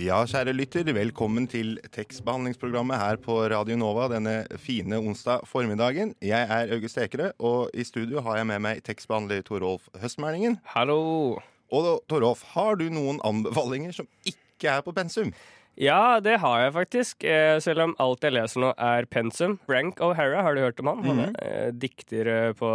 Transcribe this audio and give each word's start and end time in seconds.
Ja, 0.00 0.22
kjære 0.24 0.54
lytter, 0.56 0.86
velkommen 0.96 1.44
til 1.50 1.74
tekstbehandlingsprogrammet 1.92 2.96
her 2.96 3.18
på 3.20 3.34
Radio 3.52 3.74
Nova 3.76 4.06
denne 4.08 4.46
fine 4.56 4.96
onsdag 4.96 5.42
formiddagen. 5.44 6.14
Jeg 6.24 6.46
er 6.48 6.72
August 6.72 6.96
Ekerø, 6.96 7.26
og 7.36 7.68
i 7.76 7.84
studio 7.84 8.22
har 8.24 8.38
jeg 8.38 8.48
med 8.48 8.62
meg 8.64 8.80
tekstbehandler 8.86 9.44
Torolf 9.44 9.90
Høstmælingen. 10.00 10.56
Hallo. 10.72 11.36
Og 11.68 11.90
Torolf, 12.08 12.46
har 12.54 12.80
du 12.80 12.86
noen 12.88 13.20
anbefalinger 13.28 13.92
som 13.98 14.08
ikke 14.24 14.72
er 14.72 14.80
på 14.86 14.96
pensum? 14.96 15.34
Ja, 15.80 16.20
det 16.20 16.36
har 16.42 16.60
jeg 16.60 16.72
faktisk. 16.74 17.24
Eh, 17.24 17.58
selv 17.62 17.84
om 17.86 17.92
alt 18.02 18.24
jeg 18.26 18.34
leser 18.34 18.60
nå 18.60 18.72
er 18.76 19.06
pensum. 19.08 19.54
Frank 19.68 20.00
O'Hara, 20.04 20.42
har 20.44 20.54
du 20.56 20.60
hørt 20.60 20.80
om 20.82 20.90
han? 20.90 21.04
Han 21.06 21.22
er 21.24 21.38
eh, 21.40 21.70
dikter 21.72 22.28
eh, 22.28 22.50
på 22.58 22.68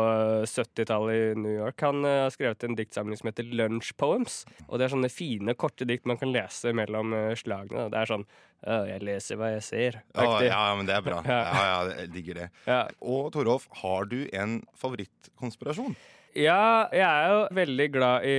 70-tallet 0.49 1.13
i 1.35 1.35
New 1.37 1.53
York. 1.53 1.83
Han 1.85 2.01
har 2.07 2.33
skrevet 2.33 2.65
en 2.65 2.77
diktsamling 2.79 3.19
som 3.19 3.29
heter 3.29 3.45
Lunch 3.51 3.91
Poems. 3.99 4.41
Og 4.69 4.79
det 4.79 4.87
er 4.87 4.95
sånne 4.95 5.11
fine, 5.13 5.53
korte 5.59 5.85
dikt 5.85 6.07
man 6.09 6.17
kan 6.21 6.33
lese 6.33 6.73
mellom 6.73 7.13
slagene. 7.37 7.89
Det 7.93 8.01
er 8.01 8.13
sånn 8.15 8.25
«Å, 8.65 8.79
Jeg 8.89 9.03
leser 9.05 9.37
hva 9.37 9.51
jeg 9.51 9.61
ser. 9.61 9.97
Oh, 10.17 10.39
ja, 10.41 10.57
men 10.73 10.87
det 10.87 10.95
er 10.95 11.03
bra. 11.05 11.19
Ja. 11.29 11.41
Ja, 11.45 11.65
ja, 11.69 11.95
jeg 11.99 12.09
digger 12.15 12.39
det. 12.39 12.49
Ja. 12.65 12.81
Og 13.05 13.27
Torolf, 13.35 13.67
har 13.83 14.07
du 14.09 14.23
en 14.33 14.63
favorittkonspirasjon? 14.81 15.93
Ja, 16.35 16.87
jeg 16.91 17.05
er 17.05 17.29
jo 17.31 17.41
veldig 17.55 17.85
glad 17.93 18.25
i, 18.27 18.35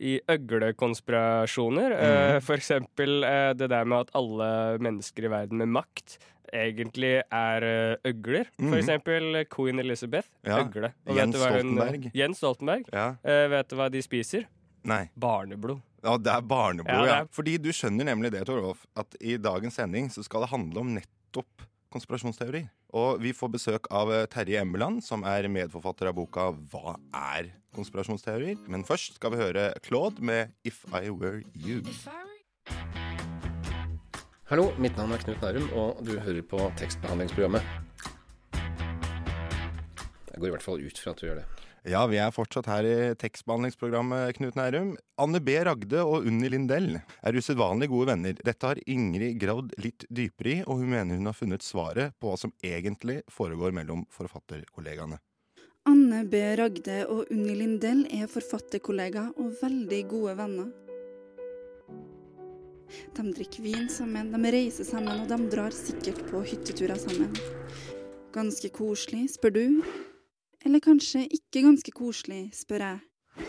i 0.00 0.14
øglekonspirasjoner. 0.32 1.92
Eh, 1.98 2.38
for 2.44 2.56
eksempel 2.56 3.22
eh, 3.26 3.52
det 3.58 3.68
der 3.72 3.84
med 3.88 4.06
at 4.06 4.12
alle 4.18 4.48
mennesker 4.84 5.26
i 5.28 5.32
verden 5.32 5.60
med 5.60 5.68
makt 5.76 6.16
egentlig 6.56 7.18
er 7.28 7.66
eh, 7.68 7.96
øgler. 8.08 8.48
Mm. 8.56 8.70
For 8.70 8.78
eksempel 8.80 9.42
queen 9.52 9.82
Elizabeth. 9.82 10.30
Ja, 10.48 10.62
Øgle. 10.64 10.92
Og 11.06 11.16
Jens 11.20 11.34
vet 11.34 11.36
du 11.36 11.42
hva 11.42 11.50
hun- 11.50 11.74
Stoltenberg. 11.74 12.08
Jens 12.16 12.40
Stoltenberg. 12.40 12.88
Ja. 12.96 13.08
Vet 13.52 13.68
du 13.68 13.76
hva 13.76 13.90
de 13.92 14.02
spiser? 14.06 14.48
Nei. 14.88 15.02
Barneblod. 15.18 15.82
Ja, 16.06 16.14
det 16.22 16.30
er 16.32 16.40
barneblod, 16.46 16.94
Ja, 16.94 17.04
ja. 17.04 17.04
det 17.04 17.20
er- 17.26 17.32
Fordi 17.34 17.56
du 17.60 17.68
skjønner 17.74 18.06
nemlig 18.06 18.30
det, 18.32 18.44
Torolf, 18.46 18.86
at 18.96 19.16
i 19.20 19.36
dagens 19.36 19.74
sending 19.74 20.08
så 20.14 20.22
skal 20.24 20.40
det 20.46 20.50
handle 20.54 20.80
om 20.80 20.94
nettopp 20.94 21.66
konspirasjonsteori. 21.92 22.68
Og 22.96 23.18
vi 23.20 23.34
får 23.36 23.50
besøk 23.52 23.88
av 23.92 24.08
eh, 24.14 24.24
Terje 24.32 24.62
Emmeland, 24.62 25.02
som 25.04 25.20
er 25.28 25.44
medforfatter 25.52 26.08
av 26.08 26.14
boka 26.16 26.46
Hva 26.72 26.94
er 27.12 27.50
konspirasjonsteorier? 27.76 28.56
Men 28.64 28.84
først 28.88 29.18
skal 29.18 29.34
vi 29.34 29.42
høre 29.42 29.66
Claude 29.84 30.24
med 30.24 30.54
If 30.64 30.86
I 30.88 31.10
Were 31.12 31.42
You. 31.52 31.82
Hallo, 34.48 34.70
mitt 34.80 34.96
navn 34.96 35.12
er 35.12 35.20
Knut 35.20 35.44
Nærum, 35.44 35.68
og 35.76 36.00
du 36.00 36.14
hører 36.16 36.40
på 36.48 36.62
tekstbehandlingsprogrammet. 36.80 37.60
Jeg 40.32 40.40
går 40.40 40.48
i 40.48 40.54
hvert 40.56 40.64
fall 40.64 40.80
ut 40.80 41.02
fra 41.02 41.12
at 41.12 41.20
du 41.20 41.28
gjør 41.28 41.42
det. 41.42 41.67
Ja, 41.86 42.00
vi 42.10 42.18
er 42.18 42.32
fortsatt 42.34 42.66
her 42.66 42.86
i 42.86 42.96
tekstbehandlingsprogrammet, 43.20 44.34
Knut 44.36 44.56
Nærum. 44.58 44.96
Anne 45.22 45.40
B. 45.44 45.54
Ragde 45.64 46.02
og 46.02 46.26
Unni 46.26 46.50
Lindell 46.50 46.96
er 46.98 47.38
usedvanlig 47.38 47.88
gode 47.92 48.10
venner. 48.10 48.34
Dette 48.44 48.66
har 48.66 48.80
Ingrid 48.90 49.38
gravd 49.38 49.76
litt 49.78 50.06
dypere 50.10 50.50
i, 50.50 50.58
og 50.66 50.82
hun 50.82 50.90
mener 50.90 51.20
hun 51.20 51.30
har 51.30 51.38
funnet 51.38 51.62
svaret 51.62 52.16
på 52.18 52.32
hva 52.32 52.40
som 52.40 52.52
egentlig 52.66 53.20
foregår 53.30 53.76
mellom 53.76 54.02
forfatterkollegaene. 54.14 55.20
Anne 55.88 56.24
B. 56.28 56.42
Ragde 56.58 56.98
og 57.06 57.30
Unni 57.32 57.54
Lindell 57.56 58.04
er 58.12 58.26
forfatterkollegaer 58.28 59.38
og 59.38 59.54
veldig 59.62 60.02
gode 60.10 60.36
venner. 60.42 60.74
De 63.14 63.24
drikker 63.36 63.64
vin 63.64 63.88
sammen, 63.92 64.32
de 64.32 64.52
reiser 64.52 64.86
sammen, 64.88 65.22
og 65.22 65.30
de 65.30 65.50
drar 65.52 65.74
sikkert 65.76 66.20
på 66.28 66.42
hytteturer 66.42 66.98
sammen. 67.00 67.32
Ganske 68.34 68.70
koselig, 68.74 69.28
spør 69.36 69.54
du? 69.54 69.64
Eller 70.66 70.82
kanskje 70.82 71.26
ikke 71.30 71.62
ganske 71.62 71.94
koselig, 71.94 72.48
spør 72.56 72.84
jeg. 72.84 73.48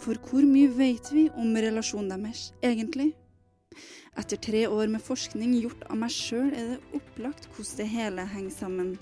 For 0.00 0.18
hvor 0.28 0.44
mye 0.44 0.70
vet 0.76 1.08
vi 1.12 1.26
om 1.36 1.56
relasjonen 1.56 2.24
deres, 2.26 2.50
egentlig? 2.64 3.12
Etter 4.16 4.40
tre 4.40 4.62
år 4.72 4.88
med 4.88 5.04
forskning 5.04 5.52
gjort 5.60 5.82
av 5.90 5.98
meg 6.00 6.12
sjøl, 6.12 6.48
er 6.56 6.70
det 6.72 6.96
opplagt 6.96 7.48
hvordan 7.52 7.80
det 7.80 7.88
hele 7.92 8.24
henger 8.32 8.54
sammen. 8.54 8.94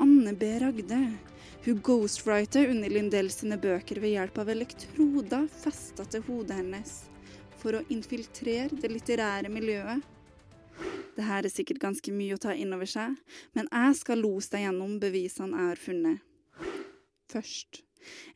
Anne 0.00 0.32
B. 0.38 0.54
Ragde. 0.62 1.00
Hun 1.66 1.80
ghostwriter 1.84 2.70
Unni 2.70 2.88
Lindell 2.88 3.28
sine 3.34 3.58
bøker 3.60 4.00
ved 4.00 4.14
hjelp 4.14 4.38
av 4.40 4.52
elektroder 4.54 5.48
festa 5.52 6.06
til 6.08 6.24
hodet 6.28 6.60
hennes 6.62 7.00
for 7.58 7.74
å 7.74 7.82
infiltrere 7.92 8.78
det 8.78 8.92
litterære 8.92 9.50
miljøet. 9.52 10.04
Det 11.18 11.26
her 11.26 11.42
er 11.42 11.50
sikkert 11.50 11.80
ganske 11.82 12.12
mye 12.14 12.36
å 12.36 12.38
ta 12.38 12.52
inn 12.54 12.70
over 12.76 12.86
seg, 12.86 13.16
men 13.58 13.66
jeg 13.66 13.94
skal 13.98 14.20
lose 14.22 14.52
deg 14.52 14.68
gjennom 14.68 15.00
bevisene 15.02 15.50
jeg 15.58 15.70
har 15.72 15.80
funnet. 15.82 16.20
Først. 17.32 17.80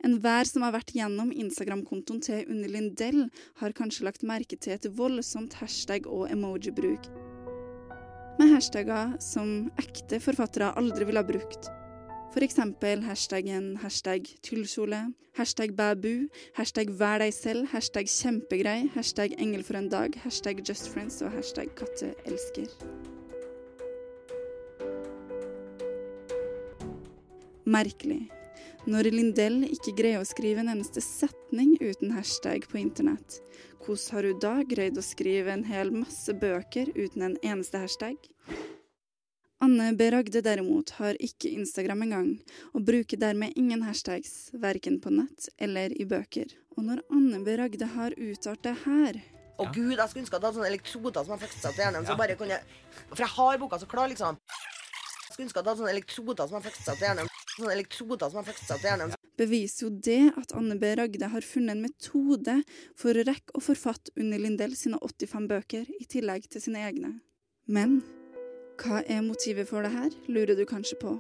Enhver 0.04 0.48
som 0.50 0.64
har 0.66 0.74
vært 0.74 0.90
gjennom 0.96 1.30
Instagram-kontoen 1.30 2.18
til 2.26 2.42
Unni 2.50 2.72
Lindell, 2.74 3.28
har 3.62 3.76
kanskje 3.78 4.08
lagt 4.08 4.26
merke 4.26 4.58
til 4.58 4.74
et 4.74 4.88
voldsomt 4.98 5.54
hashtag- 5.60 6.10
og 6.10 6.26
emoji-bruk. 6.34 7.06
Med 8.40 8.50
hashtagger 8.56 9.14
som 9.22 9.70
ekte 9.78 10.18
forfattere 10.24 10.74
aldri 10.74 11.06
ville 11.06 11.22
ha 11.22 11.28
brukt. 11.28 11.70
Eksempel 12.40 13.04
hashtaggen 13.06 13.76
hashtag 13.82 14.26
tullkjole, 14.42 15.12
hashtag 15.38 15.76
babu, 15.76 16.28
hashtag 16.56 16.90
vær 16.98 17.22
deg 17.22 17.30
selv, 17.36 17.68
hashtag 17.70 18.08
kjempegrei, 18.10 18.88
hashtag 18.96 19.36
engel 19.38 19.62
for 19.62 19.78
en 19.78 19.88
dag, 19.92 20.16
hashtag 20.24 20.64
just 20.66 20.88
friends 20.90 21.20
og 21.22 21.30
hashtag 21.36 21.70
katteelsker. 21.78 22.72
Merkelig. 27.64 28.26
Når 28.90 29.12
Lindell 29.14 29.62
ikke 29.68 29.94
greier 30.02 30.20
å 30.20 30.26
skrive 30.26 30.64
en 30.64 30.72
eneste 30.74 31.00
setning 31.04 31.76
uten 31.78 32.16
hashtag 32.16 32.66
på 32.66 32.80
internett, 32.82 33.38
hvordan 33.86 34.16
har 34.16 34.28
hun 34.28 34.42
da 34.42 34.54
greid 34.66 34.98
å 34.98 35.06
skrive 35.06 35.54
en 35.54 35.64
hel 35.68 35.94
masse 35.94 36.34
bøker 36.34 36.90
uten 36.98 37.28
en 37.28 37.40
eneste 37.44 37.80
hashtag? 37.86 38.18
Anne 39.62 39.92
B. 39.94 40.08
Ragde 40.10 40.40
derimot 40.42 40.90
har 40.98 41.14
ikke 41.22 41.52
Instagram 41.54 42.00
engang, 42.08 42.30
og 42.74 42.82
bruker 42.82 43.20
dermed 43.20 43.54
ingen 43.54 43.84
hashtags, 43.86 44.50
verken 44.58 44.96
på 44.98 45.12
nett 45.14 45.46
eller 45.62 45.92
i 45.94 46.06
bøker. 46.08 46.50
Og 46.74 46.88
når 46.88 47.04
Anne 47.14 47.38
B. 47.46 47.54
Ragde 47.60 47.86
har 47.94 48.16
uttalt 48.16 48.64
det 48.66 48.72
her 48.82 49.20
Å 49.60 49.66
gud, 49.68 49.92
jeg 49.94 50.08
skulle 50.08 50.24
ønske 50.24 50.38
at 50.38 50.40
jeg 50.40 50.48
hadde 50.48 50.56
sånne 50.56 50.70
elektroder 50.72 51.26
som 51.26 51.36
jeg 51.36 51.44
festa 51.44 51.68
seg 51.68 51.78
i 51.78 51.84
hjernen. 51.84 52.06
Så 52.08 52.16
bare 52.18 52.34
kunne 52.40 52.58
For 53.12 53.22
jeg 53.22 53.34
har 53.36 53.60
boka 53.60 53.78
så 53.78 53.86
klar, 53.86 54.10
liksom. 54.10 54.40
Jeg 54.48 55.34
skulle 55.36 55.46
ønske 55.46 55.60
at 55.60 55.62
jeg 55.62 55.70
hadde 55.70 55.82
sånne 55.82 55.92
elektroder 55.94 56.48
som 56.48 56.58
jeg 56.58 56.66
festa 56.70 56.86
seg 56.96 57.04
i 57.04 57.06
hjernen. 57.06 57.30
Sånne 57.52 57.76
elektroder 57.76 58.32
som 58.32 58.40
jeg 58.40 58.48
fikk 58.48 58.64
til 58.64 58.88
hjernen. 58.88 59.12
Ja. 59.12 59.20
beviser 59.42 59.84
jo 59.84 59.90
det 60.08 60.22
at 60.40 60.54
Anne 60.56 60.78
B. 60.80 60.90
Ragde 60.98 61.28
har 61.34 61.46
funnet 61.46 61.76
en 61.76 61.84
metode 61.84 62.56
for 62.98 63.14
å 63.14 63.24
rekke 63.28 63.54
å 63.58 63.62
forfatte 63.62 64.14
Unni 64.16 64.40
Lindell 64.40 64.74
sine 64.78 64.98
85 64.98 65.46
bøker, 65.50 65.86
i 66.00 66.08
tillegg 66.08 66.48
til 66.50 66.64
sine 66.64 66.82
egne. 66.88 67.12
Men 67.66 68.00
hva 68.80 69.02
er 69.04 69.22
motivet 69.24 69.68
for 69.68 69.84
det 69.84 69.92
her, 69.92 70.14
lurer 70.32 70.56
du 70.58 70.64
kanskje 70.68 70.98
på. 71.00 71.16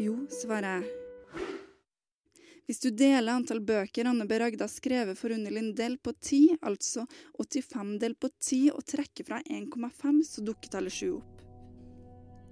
Jo, 0.00 0.16
svarer 0.32 0.80
jeg. 0.80 0.96
Hvis 2.70 2.78
du 2.84 2.92
deler 2.94 3.34
antall 3.34 3.58
bøker 3.66 4.06
Anne 4.06 4.28
B. 4.30 4.36
Ragde 4.38 4.62
har 4.62 4.70
skrevet 4.70 5.18
for 5.18 5.34
Unni 5.34 5.50
Lindell 5.50 5.96
på 5.98 6.12
10, 6.14 6.60
altså 6.62 7.02
85 7.34 7.96
delt 7.98 8.20
på 8.22 8.30
10, 8.30 8.60
og 8.76 8.84
trekker 8.86 9.26
fra 9.26 9.40
1,5, 9.42 10.20
så 10.28 10.44
dukker 10.46 10.70
tallet 10.70 10.94
7 10.94 11.08
opp. 11.16 11.40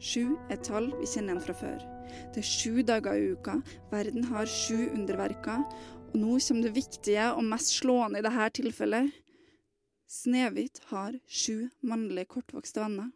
7 0.03 0.35
er 0.51 0.59
tall 0.67 0.91
vi 0.99 1.07
kjenner 1.07 1.37
igjen 1.37 1.45
fra 1.45 1.55
før. 1.61 1.87
Det 2.35 2.43
er 2.43 2.51
sju 2.51 2.83
dager 2.87 3.15
i 3.15 3.31
uka, 3.37 3.61
verden 3.93 4.27
har 4.33 4.51
sju 4.51 4.89
underverker, 4.89 5.63
og 6.09 6.19
nå 6.19 6.39
kommer 6.49 6.67
det 6.67 6.75
viktige 6.81 7.31
og 7.37 7.47
mest 7.47 7.77
slående 7.79 8.19
i 8.19 8.27
dette 8.27 8.51
tilfellet. 8.59 9.15
Snehvit 10.09 10.83
har 10.91 11.15
sju 11.29 11.69
mannlige 11.87 12.31
kortvokste 12.35 12.83
venner. 12.83 13.13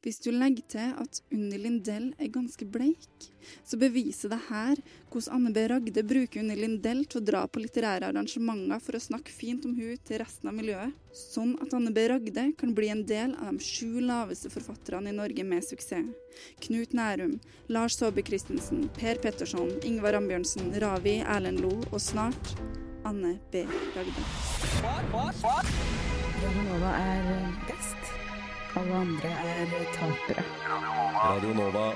Hvis 0.00 0.16
du 0.24 0.30
legger 0.32 0.64
til 0.64 0.92
at 0.96 1.18
Unni 1.28 1.58
Lindell 1.60 2.06
er 2.16 2.30
ganske 2.32 2.64
bleik, 2.64 3.26
så 3.68 3.76
beviser 3.76 4.30
det 4.32 4.38
her 4.46 4.78
hvordan 5.10 5.34
Anne 5.36 5.50
B. 5.52 5.64
Ragde 5.68 6.04
bruker 6.08 6.40
Unni 6.40 6.54
Lindell 6.56 7.02
til 7.04 7.20
å 7.20 7.24
dra 7.24 7.42
på 7.44 7.60
litterære 7.60 8.08
arrangementer 8.08 8.80
for 8.80 8.96
å 8.96 9.02
snakke 9.02 9.34
fint 9.34 9.66
om 9.68 9.74
hun 9.76 9.98
til 10.08 10.22
resten 10.22 10.48
av 10.48 10.56
miljøet, 10.56 10.94
sånn 11.12 11.52
at 11.60 11.76
Anne 11.76 11.92
B. 11.92 12.06
Ragde 12.08 12.46
kan 12.56 12.72
bli 12.76 12.88
en 12.94 13.02
del 13.04 13.34
av 13.36 13.58
de 13.58 13.66
sju 13.66 14.00
laveste 14.00 14.48
forfatterne 14.52 15.12
i 15.12 15.18
Norge 15.18 15.44
med 15.44 15.66
suksess. 15.68 16.08
Knut 16.64 16.96
Nærum, 16.96 17.36
Lars 17.68 17.98
Saabye 18.00 18.24
Christensen, 18.24 18.86
Per 18.96 19.20
Petterson, 19.20 19.68
Ingvar 19.84 20.16
Ambjørnsen, 20.16 20.72
Ravi 20.80 21.18
Erlend 21.20 21.60
Lo 21.60 21.74
og 21.90 22.00
snart 22.00 22.54
Anne 23.04 23.36
B. 23.52 23.66
Ragde. 23.98 24.24
Radio 26.40 26.66
Nova 26.70 26.96
er 27.04 27.30
best. 27.68 28.29
Alle 28.76 28.94
andre 28.94 29.28
er 29.28 29.66
tapere. 29.92 30.44
Radio 31.24 31.54
Nova. 31.54 31.92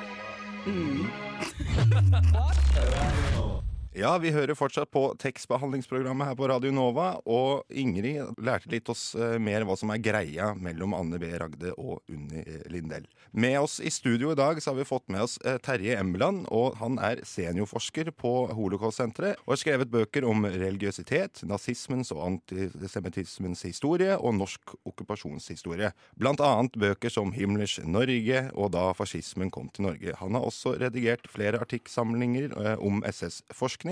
Ja, 3.95 4.17
vi 4.19 4.33
hører 4.35 4.57
fortsatt 4.59 4.91
på 4.91 5.05
tekstbehandlingsprogrammet 5.23 6.27
her 6.27 6.35
på 6.35 6.49
Radio 6.51 6.73
Nova, 6.75 7.13
og 7.31 7.63
Ingrid 7.71 8.41
lærte 8.43 8.73
litt 8.73 8.89
oss 8.91 9.13
eh, 9.15 9.37
mer 9.39 9.63
hva 9.63 9.77
som 9.79 9.93
er 9.95 10.01
greia 10.03 10.49
mellom 10.59 10.97
Anne 10.99 11.21
B. 11.23 11.29
Ragde 11.39 11.71
og 11.79 12.01
Unni 12.11 12.43
eh, 12.43 12.65
Lindell. 12.75 13.07
Med 13.31 13.55
oss 13.61 13.79
i 13.79 13.91
studio 13.95 14.33
i 14.33 14.37
dag 14.39 14.59
så 14.63 14.73
har 14.73 14.81
vi 14.81 14.87
fått 14.89 15.07
med 15.11 15.25
oss 15.25 15.37
eh, 15.47 15.61
Terje 15.63 15.95
Embeland, 15.99 16.49
og 16.51 16.77
han 16.81 16.99
er 17.03 17.23
seniorforsker 17.27 18.11
på 18.19 18.33
Holocaust-senteret 18.55 19.41
og 19.45 19.55
har 19.55 19.61
skrevet 19.63 19.91
bøker 19.91 20.27
om 20.27 20.43
religiøsitet, 20.47 21.45
nazismens 21.47 22.11
og 22.15 22.25
antisemittismens 22.29 23.63
historie 23.67 24.19
og 24.19 24.35
norsk 24.41 24.75
okkupasjonshistorie. 24.91 25.91
Blant 26.19 26.43
annet 26.43 26.79
bøker 26.83 27.15
som 27.15 27.31
Himmlers 27.35 27.81
Norge 27.87 28.45
og 28.55 28.75
Da 28.75 28.89
fascismen 28.99 29.55
kom 29.55 29.71
til 29.71 29.87
Norge. 29.87 30.15
Han 30.19 30.35
har 30.35 30.47
også 30.47 30.75
redigert 30.83 31.31
flere 31.31 31.63
artikksamlinger 31.63 32.55
eh, 32.59 32.75
om 32.83 33.03
SS-forskning, 33.07 33.84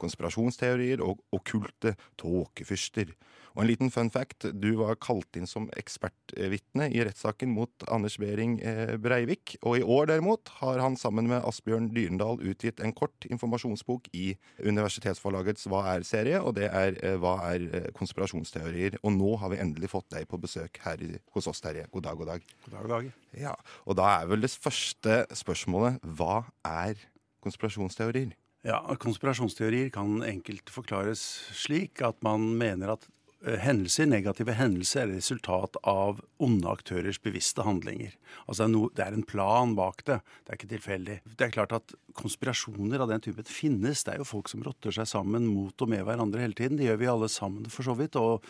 konspirasjonsteorier 0.00 1.02
og 1.04 1.22
okkulte 1.34 1.94
tåkefyrster. 2.20 3.14
Og 3.54 3.62
en 3.62 3.68
liten 3.70 3.90
fun 3.94 4.08
fact, 4.10 4.48
du 4.50 4.72
var 4.80 4.96
kalt 4.98 5.36
inn 5.38 5.46
som 5.46 5.68
ekspertvitne 5.78 6.88
i 6.90 7.04
rettssaken 7.06 7.52
mot 7.54 7.84
Anders 7.86 8.16
Behring 8.18 8.56
eh, 8.66 8.96
Breivik. 8.98 9.54
Og 9.62 9.78
i 9.78 9.84
år 9.86 10.08
derimot 10.10 10.50
har 10.58 10.82
han 10.82 10.98
sammen 10.98 11.30
med 11.30 11.46
Asbjørn 11.46 11.92
Dyrendal 11.94 12.42
utgitt 12.42 12.82
en 12.82 12.94
kort 12.96 13.28
informasjonsbok 13.30 14.10
i 14.18 14.32
Universitetsforlagets 14.58 15.68
Hva 15.70 15.84
er-serie, 15.92 16.42
og 16.42 16.56
det 16.58 16.66
er 16.72 16.98
eh, 16.98 17.14
Hva 17.22 17.36
er 17.52 17.68
eh, 17.70 17.90
konspirasjonsteorier? 17.94 18.98
Og 19.06 19.14
nå 19.14 19.36
har 19.38 19.54
vi 19.54 19.62
endelig 19.62 19.92
fått 19.94 20.10
deg 20.16 20.26
på 20.30 20.40
besøk 20.42 20.82
her 20.82 21.06
hos 21.36 21.46
oss, 21.50 21.62
Terje. 21.62 21.86
God 21.94 22.08
dag, 22.08 22.18
god 22.18 22.34
dag. 22.34 22.54
God 22.66 22.74
dag, 22.74 22.82
god 22.82 22.94
dag. 22.96 23.12
Ja, 23.38 23.54
Og 23.86 23.98
da 24.02 24.10
er 24.16 24.30
vel 24.34 24.42
det 24.42 24.50
første 24.50 25.22
spørsmålet 25.30 26.02
hva 26.18 26.42
er 26.66 26.98
konspirasjonsteorier? 27.44 28.34
Ja, 28.64 28.78
Konspirasjonsteorier 28.96 29.90
kan 29.92 30.22
enkelt 30.24 30.70
forklares 30.72 31.20
slik 31.52 32.00
at 32.00 32.16
man 32.24 32.46
mener 32.56 32.94
at 32.94 33.02
hendelser, 33.44 34.08
negative 34.08 34.54
hendelser 34.56 35.04
er 35.04 35.14
resultat 35.18 35.76
av 35.84 36.22
onde 36.42 36.68
aktørers 36.70 37.20
bevisste 37.22 37.64
handlinger. 37.66 38.14
Altså 38.46 38.62
det 38.62 38.66
er, 38.66 38.72
noe, 38.72 38.92
det 38.96 39.04
er 39.04 39.16
en 39.16 39.26
plan 39.26 39.74
bak 39.76 40.04
det. 40.08 40.18
Det 40.44 40.52
er 40.52 40.58
ikke 40.58 40.70
tilfeldig. 40.72 41.16
Det 41.28 41.46
er 41.46 41.54
klart 41.54 41.74
at 41.76 41.94
konspirasjoner 42.16 43.02
av 43.02 43.10
den 43.10 43.22
typen 43.24 43.46
finnes. 43.48 44.04
Det 44.04 44.14
er 44.14 44.22
jo 44.22 44.28
folk 44.28 44.48
som 44.50 44.62
rotter 44.64 44.94
seg 44.94 45.08
sammen 45.10 45.46
mot 45.50 45.84
og 45.84 45.90
med 45.90 46.04
hverandre 46.06 46.42
hele 46.42 46.56
tiden. 46.56 46.78
Det 46.78 46.88
gjør 46.88 47.00
vi 47.00 47.10
alle 47.10 47.28
sammen 47.32 47.68
for 47.72 47.86
så 47.86 47.96
vidt. 47.98 48.18
Og 48.20 48.44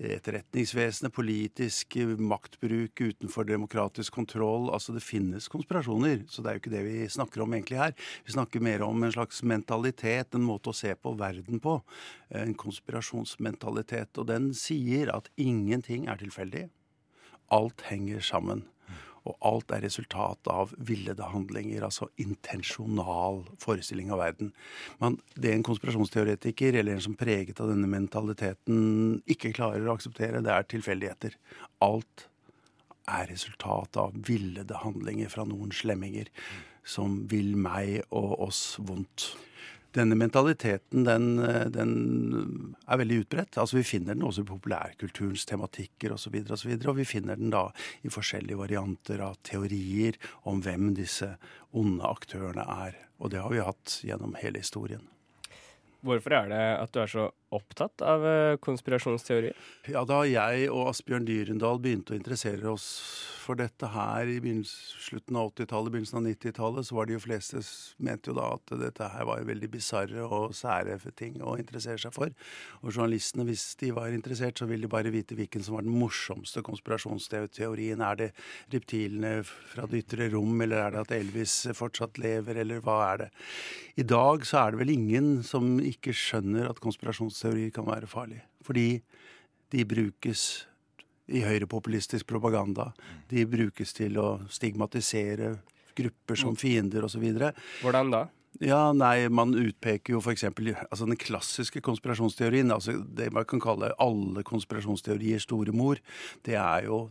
etterretningsvesenet, 0.00 1.14
politisk 1.14 1.98
eh, 2.00 2.14
maktbruk 2.16 3.04
utenfor 3.04 3.48
demokratisk 3.48 4.16
kontroll. 4.18 4.70
Altså 4.74 4.96
det 4.96 5.04
finnes 5.04 5.50
konspirasjoner. 5.52 6.24
Så 6.30 6.42
det 6.42 6.52
er 6.52 6.58
jo 6.58 6.64
ikke 6.64 6.74
det 6.74 6.84
vi 6.88 7.04
snakker 7.12 7.44
om 7.44 7.56
egentlig 7.56 7.80
her. 7.82 7.96
Vi 8.26 8.36
snakker 8.36 8.64
mer 8.64 8.86
om 8.86 9.04
en 9.04 9.14
slags 9.14 9.44
mentalitet, 9.46 10.34
en 10.34 10.46
måte 10.46 10.72
å 10.72 10.76
se 10.76 10.94
på 10.96 11.14
verden 11.20 11.62
på. 11.62 11.78
En 12.40 12.54
konspirasjonsmentalitet. 12.58 14.16
Og 14.20 14.28
den 14.30 14.39
sier 14.56 15.10
at 15.14 15.30
ingenting 15.40 16.08
er 16.10 16.20
tilfeldig. 16.20 16.68
Alt 17.54 17.84
henger 17.88 18.22
sammen. 18.24 18.66
Og 19.28 19.36
alt 19.44 19.72
er 19.74 19.82
resultat 19.84 20.48
av 20.48 20.72
villede 20.80 21.26
handlinger, 21.28 21.84
altså 21.84 22.08
intensjonal 22.22 23.42
forestilling 23.60 24.08
av 24.14 24.22
verden. 24.22 24.54
Men 25.02 25.18
det 25.36 25.52
en 25.52 25.66
konspirasjonsteoretiker 25.66 26.78
eller 26.80 26.96
en 26.96 27.04
som 27.04 27.18
preget 27.20 27.60
av 27.60 27.68
denne 27.72 27.90
mentaliteten 27.90 29.20
ikke 29.30 29.52
klarer 29.58 29.84
å 29.84 29.98
akseptere, 29.98 30.40
det 30.44 30.54
er 30.54 30.68
tilfeldigheter. 30.72 31.36
Alt 31.84 32.26
er 33.10 33.28
resultat 33.28 33.98
av 34.00 34.16
villede 34.24 34.80
handlinger 34.80 35.30
fra 35.32 35.44
noen 35.48 35.74
slemminger 35.74 36.30
som 36.86 37.20
vil 37.30 37.52
meg 37.60 38.00
og 38.08 38.38
oss 38.48 38.62
vondt. 38.80 39.34
Denne 39.96 40.14
mentaliteten 40.14 41.02
den, 41.06 41.24
den 41.74 41.94
er 42.86 43.00
veldig 43.00 43.24
utbredt. 43.24 43.58
Altså 43.58 43.80
Vi 43.80 43.86
finner 43.86 44.14
den 44.14 44.26
også 44.26 44.44
i 44.44 44.50
populærkulturens 44.50 45.46
tematikker 45.50 46.14
osv. 46.14 46.14
Og, 46.14 46.22
så 46.22 46.30
videre, 46.34 46.54
og, 46.54 46.62
så 46.62 46.92
og 46.92 47.00
vi 47.00 47.08
finner 47.08 47.40
den 47.40 47.50
da 47.50 47.64
i 48.06 48.12
forskjellige 48.12 48.60
varianter 48.60 49.24
av 49.26 49.40
teorier 49.46 50.18
om 50.46 50.62
hvem 50.62 50.92
disse 50.98 51.32
onde 51.74 52.06
aktørene 52.06 52.66
er. 52.86 53.00
Og 53.18 53.34
det 53.34 53.42
har 53.42 53.50
vi 53.52 53.64
hatt 53.66 53.98
gjennom 54.06 54.38
hele 54.40 54.62
historien. 54.62 55.02
Hvorfor 56.06 56.38
er 56.38 56.48
det 56.52 56.64
at 56.80 56.94
du 56.94 57.02
er 57.02 57.10
så 57.10 57.26
opptatt 57.54 58.04
av 58.06 58.24
eh, 58.26 58.56
konspirasjonsteorier? 58.62 59.58
Ja, 59.90 60.04
Da 60.08 60.22
jeg 60.28 60.70
og 60.70 60.92
Asbjørn 60.92 61.26
Dyrendal 61.28 61.82
begynte 61.82 62.14
å 62.14 62.18
interessere 62.18 62.70
oss 62.70 62.88
for 63.40 63.58
dette 63.58 63.88
her 63.90 64.28
i 64.30 64.38
slutten 64.62 65.38
av 65.38 65.50
80-tallet, 65.50 65.90
begynnelsen 65.92 66.20
av 66.20 66.26
90-tallet, 66.28 66.86
så 66.86 66.96
var 66.96 67.08
de 67.08 67.16
jo 67.16 67.22
fleste 67.22 67.62
mente 67.98 68.30
jo 68.30 68.36
da 68.36 68.46
at 68.54 68.74
dette 68.78 69.08
her 69.14 69.26
var 69.26 69.46
veldig 69.48 69.70
bisarre 69.72 70.26
og 70.26 70.54
sære 70.56 70.98
ting 71.18 71.40
å 71.42 71.56
interessere 71.58 71.98
seg 71.98 72.14
for. 72.14 72.30
Og 72.84 72.92
journalistene, 72.92 73.46
hvis 73.48 73.64
de 73.80 73.90
var 73.96 74.14
interessert, 74.14 74.60
så 74.60 74.68
ville 74.70 74.86
de 74.86 74.92
bare 74.92 75.12
vite 75.12 75.38
hvilken 75.38 75.64
som 75.66 75.78
var 75.78 75.86
den 75.86 75.96
morsomste 75.98 76.62
konspirasjonsteorien. 76.66 78.04
Er 78.04 78.20
det 78.20 78.30
reptilene 78.74 79.40
fra 79.46 79.88
det 79.90 80.04
ytre 80.04 80.30
rom, 80.34 80.54
eller 80.62 80.84
er 80.84 80.94
det 80.94 81.04
at 81.04 81.16
Elvis 81.18 81.56
fortsatt 81.76 82.20
lever, 82.22 82.62
eller 82.62 82.84
hva 82.84 83.00
er 83.08 83.24
det? 83.24 83.30
I 84.00 84.06
dag 84.06 84.46
så 84.48 84.62
er 84.62 84.72
det 84.72 84.80
vel 84.84 84.94
ingen 84.94 85.32
som 85.46 85.74
ikke 85.82 86.14
skjønner 86.16 86.70
at 86.70 86.78
konspirasjonsteorier 87.40 87.70
kan 87.72 87.86
være 87.86 88.06
farlig. 88.06 88.42
Fordi 88.62 89.00
de 89.72 89.84
brukes 89.84 90.66
i 91.28 91.42
høyrepopulistisk 91.44 92.26
propaganda. 92.26 92.92
De 93.30 93.46
brukes 93.46 93.92
til 93.94 94.18
å 94.18 94.40
stigmatisere 94.50 95.58
grupper 95.96 96.36
som 96.36 96.56
fiender 96.56 97.04
osv. 97.04 97.24
Hvordan 97.82 98.10
da? 98.10 98.26
Ja, 98.60 98.92
nei, 98.92 99.28
Man 99.28 99.54
utpeker 99.54 100.14
jo 100.14 100.20
f.eks. 100.20 100.44
Altså 100.90 101.06
den 101.06 101.16
klassiske 101.16 101.80
konspirasjonsteorien, 101.80 102.70
altså 102.70 102.98
det 103.06 103.32
man 103.32 103.44
kan 103.44 103.60
kalle 103.60 103.94
alle 103.98 104.42
konspirasjonsteorier 104.42 105.38
store 105.38 105.72
mor, 105.72 106.00
det 106.44 106.58
er 106.58 106.88
jo 106.88 107.06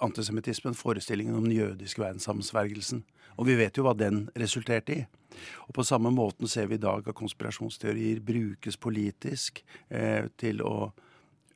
antisemittismen, 0.00 0.74
forestillingen 0.74 1.34
om 1.36 1.44
den 1.44 1.58
jødiske 1.58 2.00
verdenssamsvergelsen. 2.00 3.04
Og 3.38 3.48
vi 3.48 3.56
vet 3.58 3.76
jo 3.76 3.86
hva 3.86 3.94
den 3.98 4.26
resulterte 4.38 4.98
i. 4.98 5.04
Og 5.68 5.74
På 5.74 5.84
samme 5.86 6.12
måten 6.14 6.48
ser 6.50 6.68
vi 6.70 6.78
i 6.78 6.82
dag 6.82 7.08
at 7.08 7.18
konspirasjonsteorier 7.18 8.20
brukes 8.24 8.78
politisk 8.80 9.64
eh, 9.88 10.30
til 10.38 10.62
å 10.62 10.92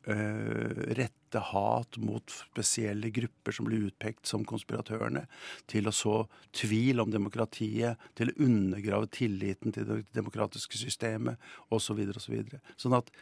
eh, 0.09 0.83
rette 0.99 1.43
hat 1.53 1.99
mot 2.03 2.35
spesielle 2.51 3.13
grupper 3.15 3.55
som 3.55 3.69
blir 3.69 3.87
utpekt 3.91 4.27
som 4.27 4.47
konspiratørene, 4.49 5.27
til 5.71 5.89
å 5.89 5.95
så 5.95 6.19
tvil 6.57 7.05
om 7.05 7.13
demokratiet, 7.15 8.01
til 8.19 8.33
å 8.33 8.39
undergrave 8.49 9.11
tilliten 9.15 9.75
til 9.77 9.87
det 9.89 10.03
demokratiske 10.17 10.81
systemet 10.81 11.39
osv. 11.69 11.85
Så 11.89 11.99
videre, 11.99 12.19
og 12.19 12.25
så 12.25 12.35
videre. 12.35 12.63
sånn 12.77 12.99
at 12.99 13.13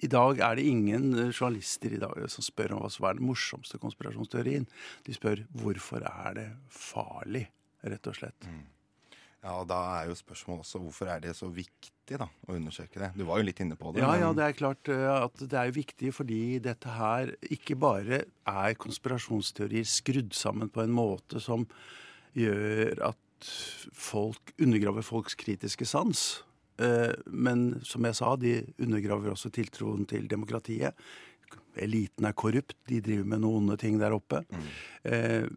i 0.00 0.08
dag 0.08 0.38
er 0.40 0.56
det 0.56 0.64
ingen 0.64 1.10
journalister 1.32 1.92
i 1.92 2.00
dag 2.00 2.22
som 2.30 2.44
spør 2.44 2.76
om 2.76 2.84
hva 2.84 2.90
som 2.92 3.06
er 3.08 3.18
den 3.18 3.26
morsomste 3.28 3.80
konspirasjonsteorien. 3.82 4.66
De 5.04 5.14
spør 5.16 5.42
hvorfor 5.60 6.06
er 6.06 6.36
det 6.38 6.46
farlig, 6.72 7.48
rett 7.82 8.10
og 8.10 8.16
slett. 8.16 8.48
Mm. 8.48 8.66
Ja, 9.40 9.54
og 9.56 9.68
Da 9.70 9.78
er 10.00 10.10
jo 10.10 10.18
spørsmålet 10.18 10.66
også 10.66 10.82
hvorfor 10.82 11.08
er 11.08 11.22
det 11.24 11.32
så 11.36 11.48
viktig 11.48 12.18
da, 12.20 12.26
å 12.44 12.56
undersøke 12.58 13.00
det? 13.00 13.08
Du 13.16 13.24
var 13.28 13.40
jo 13.40 13.46
litt 13.48 13.62
inne 13.64 13.78
på 13.78 13.92
det. 13.94 14.02
Ja, 14.02 14.10
men... 14.12 14.20
ja, 14.20 14.32
det 14.36 14.44
er 14.44 14.58
klart 14.58 14.90
at 14.90 15.40
det 15.40 15.56
er 15.56 15.72
viktig 15.72 16.12
fordi 16.12 16.42
dette 16.60 16.92
her 16.92 17.32
ikke 17.48 17.78
bare 17.80 18.24
er 18.28 18.76
konspirasjonsteorier 18.80 19.88
skrudd 19.88 20.36
sammen 20.36 20.68
på 20.72 20.84
en 20.84 20.92
måte 20.92 21.40
som 21.40 21.64
gjør 22.36 23.00
at 23.08 23.50
folk 23.96 24.52
undergraver 24.60 25.06
folks 25.06 25.38
kritiske 25.40 25.88
sans. 25.88 26.42
Men 27.24 27.80
som 27.84 28.04
jeg 28.04 28.16
sa, 28.20 28.34
de 28.40 28.58
undergraver 28.80 29.32
også 29.32 29.48
tiltroen 29.56 30.04
til 30.08 30.28
demokratiet. 30.28 30.96
Eliten 31.80 32.28
er 32.28 32.36
korrupt, 32.36 32.76
de 32.90 33.00
driver 33.04 33.32
med 33.32 33.40
noen 33.40 33.64
onde 33.64 33.80
ting 33.80 33.96
der 34.00 34.12
oppe. 34.16 34.44
Mm 34.52 35.56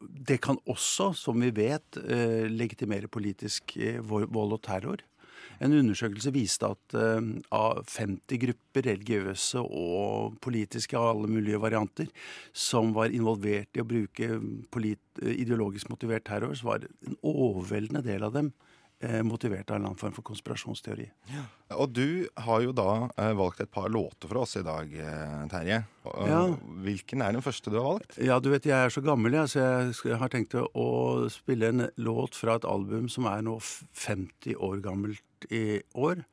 det 0.00 0.40
kan 0.44 0.58
også, 0.70 1.10
som 1.16 1.40
vi 1.42 1.50
vet, 1.54 1.98
legitimere 2.50 3.10
politisk 3.12 3.76
vold 4.08 4.56
og 4.56 4.60
terror. 4.64 5.02
En 5.60 5.74
undersøkelse 5.76 6.32
viste 6.32 6.70
at 6.72 6.94
av 7.52 7.82
50 7.84 8.40
grupper, 8.40 8.86
religiøse 8.86 9.60
og 9.60 10.38
politiske 10.40 10.96
av 10.96 11.10
alle 11.10 11.28
mulige 11.28 11.60
varianter, 11.60 12.08
som 12.56 12.94
var 12.96 13.12
involvert 13.12 13.76
i 13.76 13.82
å 13.82 13.88
bruke 13.88 14.40
ideologisk 15.20 15.92
motivert 15.92 16.24
terror, 16.30 16.56
så 16.56 16.70
var 16.70 16.88
en 17.04 17.18
overveldende 17.20 18.04
del 18.06 18.24
av 18.24 18.38
dem 18.38 18.54
motivert 19.24 19.70
av 19.70 19.76
en 19.76 19.80
eller 19.80 19.90
annen 19.90 20.00
form 20.00 20.12
for 20.12 20.26
konspirasjonsteori. 20.28 21.06
Ja. 21.32 21.44
Og 21.80 21.92
du 21.94 22.28
har 22.44 22.60
jo 22.64 22.74
da 22.76 23.08
eh, 23.14 23.32
valgt 23.38 23.62
et 23.64 23.70
par 23.72 23.88
låter 23.88 24.28
for 24.28 24.42
oss 24.42 24.58
i 24.60 24.64
dag, 24.66 24.90
eh, 24.92 25.46
Terje. 25.52 25.78
Ja. 26.28 26.40
Hvilken 26.84 27.24
er 27.24 27.32
den 27.36 27.44
første 27.44 27.72
du 27.72 27.78
har 27.78 27.86
valgt? 27.86 28.18
Ja, 28.20 28.36
du 28.42 28.50
vet, 28.52 28.68
jeg 28.68 28.76
er 28.76 28.92
så 28.92 29.02
gammel, 29.04 29.38
jeg, 29.38 29.52
så 29.54 30.10
jeg 30.10 30.20
har 30.20 30.32
tenkt 30.32 30.56
å 30.58 30.88
spille 31.32 31.70
en 31.72 31.86
låt 31.96 32.36
fra 32.36 32.58
et 32.58 32.68
album 32.68 33.08
som 33.12 33.28
er 33.30 33.44
nå 33.46 33.56
50 33.60 34.58
år 34.60 34.82
gammelt 34.84 35.48
i 35.48 35.80
år. 35.96 36.24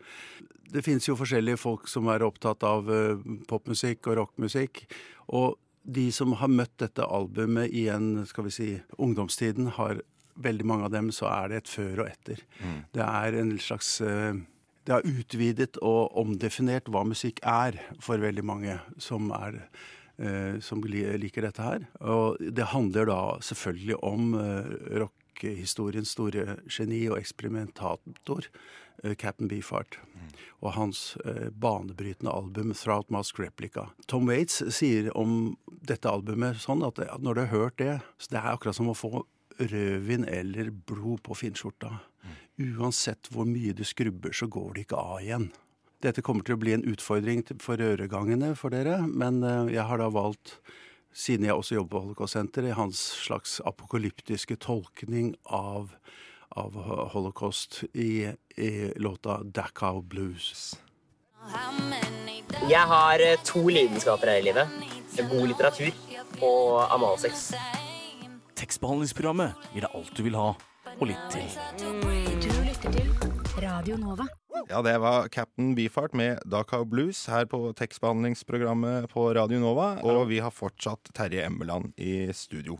Det 0.67 0.83
finnes 0.83 1.07
jo 1.07 1.15
forskjellige 1.15 1.61
folk 1.61 1.87
som 1.87 2.09
er 2.11 2.25
opptatt 2.27 2.65
av 2.67 2.91
eh, 2.91 3.23
popmusikk 3.47 4.11
og 4.11 4.19
rockmusikk. 4.23 4.83
Og 5.37 5.55
de 5.87 6.09
som 6.11 6.33
har 6.35 6.51
møtt 6.51 6.75
dette 6.81 7.05
albumet 7.05 7.71
i 7.71 7.87
en, 7.93 8.25
skal 8.27 8.49
vi 8.49 8.51
si, 8.51 8.69
ungdomstiden, 8.99 9.71
har 9.77 10.01
veldig 10.43 10.67
mange 10.67 10.87
av 10.87 10.93
dem 10.93 11.11
så 11.15 11.29
er 11.31 11.51
det 11.51 11.63
et 11.63 11.71
før 11.71 12.03
og 12.03 12.11
etter. 12.11 12.43
Mm. 12.61 12.79
Det 12.95 13.03
er 13.07 13.41
en 13.41 13.51
slags 13.61 13.97
eh, 14.01 14.39
Det 14.87 14.95
har 14.95 15.07
utvidet 15.07 15.77
og 15.83 16.15
omdefinert 16.15 16.87
hva 16.87 17.03
musikk 17.03 17.41
er 17.43 17.75
for 17.99 18.23
veldig 18.23 18.45
mange 18.47 18.77
som 19.03 19.31
er 19.35 19.59
eh, 20.17 20.59
som 20.63 20.83
liker 20.83 21.43
dette 21.43 21.61
her. 21.61 21.87
Og 21.99 22.39
det 22.39 22.71
handler 22.71 23.09
da 23.09 23.21
selvfølgelig 23.43 23.99
om 24.03 24.33
eh, 24.39 24.73
rockehistoriens 25.03 26.15
store 26.15 26.61
geni 26.71 27.07
og 27.09 27.19
eksperimentator, 27.19 28.51
Captain 29.21 29.45
Beefheart. 29.45 29.99
Og 30.65 30.71
hans 30.73 31.19
banebrytende 31.53 32.31
album 32.33 32.71
'Throughout 32.73 33.11
Mask 33.13 33.37
Replica'. 33.37 33.91
Tom 34.07 34.25
Waits 34.25 34.63
sier 34.73 35.11
om 35.15 35.53
dette 35.67 36.09
albumet 36.09 36.57
sånn 36.57 36.81
at 36.81 36.97
når 37.21 37.35
du 37.35 37.41
har 37.43 37.53
hørt 37.53 37.77
det, 37.77 37.99
så 38.17 38.31
det 38.31 38.39
er 38.39 38.55
akkurat 38.55 38.75
som 38.75 38.89
å 38.89 38.97
få 38.97 39.21
rødvin 39.59 40.27
eller 40.29 40.71
blod 40.71 41.23
på 41.25 41.37
finskjorta. 41.37 41.91
Uansett 42.57 43.29
hvor 43.33 43.45
mye 43.45 43.75
du 43.77 43.83
skrubber, 43.85 44.33
så 44.33 44.47
går 44.49 44.73
det 44.75 44.87
ikke 44.87 45.01
av 45.01 45.21
igjen. 45.21 45.49
Dette 46.01 46.21
kommer 46.21 46.45
til 46.45 46.57
å 46.57 46.61
bli 46.61 46.75
en 46.75 46.85
utfordring 46.85 47.43
for 47.61 47.81
øregangene 47.81 48.51
for 48.57 48.73
dere, 48.73 48.99
men 49.07 49.41
eh, 49.45 49.73
jeg 49.77 49.85
har 49.89 50.01
da 50.01 50.09
valgt, 50.13 50.59
siden 51.09 51.47
jeg 51.47 51.57
også 51.57 51.79
jobber 51.79 51.95
på 51.95 52.03
Holocaust-senteret, 52.05 52.77
hans 52.77 53.01
slags 53.17 53.57
apokalyptiske 53.65 54.59
tolkning 54.61 55.33
av, 55.45 55.95
av 56.53 56.77
holocaust 57.15 57.81
i, 57.93 58.29
i 58.57 58.71
låta 59.01 59.39
Dachau 59.41 60.03
Blues. 60.05 60.75
Jeg 62.67 62.85
har 62.93 63.23
eh, 63.23 63.41
to 63.45 63.65
lidenskaper 63.65 64.35
her 64.35 64.43
i 64.43 64.47
livet. 64.51 64.77
God 65.17 65.49
litteratur 65.49 65.89
og 66.45 66.93
analsex. 66.93 67.49
Tekstbehandlingsprogrammet 68.57 69.69
gir 69.73 69.85
deg 69.85 69.93
alt 69.95 70.11
du 70.17 70.23
vil 70.25 70.35
ha, 70.37 70.49
og 70.97 71.05
litt 71.09 71.27
til. 71.33 71.45
Du 71.77 72.49
lytter 72.65 72.97
til 72.97 73.11
Radio 73.61 73.97
Nova. 74.01 74.25
Ja, 74.67 74.81
det 74.83 74.95
var 74.99 75.29
Captain 75.31 75.75
Beefheart 75.77 76.15
med 76.17 76.41
Dachau 76.49 76.83
Blues 76.89 77.21
her 77.31 77.45
på 77.49 77.69
tekstbehandlingsprogrammet 77.77 79.07
på 79.13 79.27
Radio 79.37 79.61
Nova. 79.61 79.93
Og 80.03 80.25
vi 80.31 80.41
har 80.43 80.51
fortsatt 80.51 81.13
Terje 81.15 81.45
Emmeland 81.45 81.93
i 82.01 82.27
studio. 82.35 82.79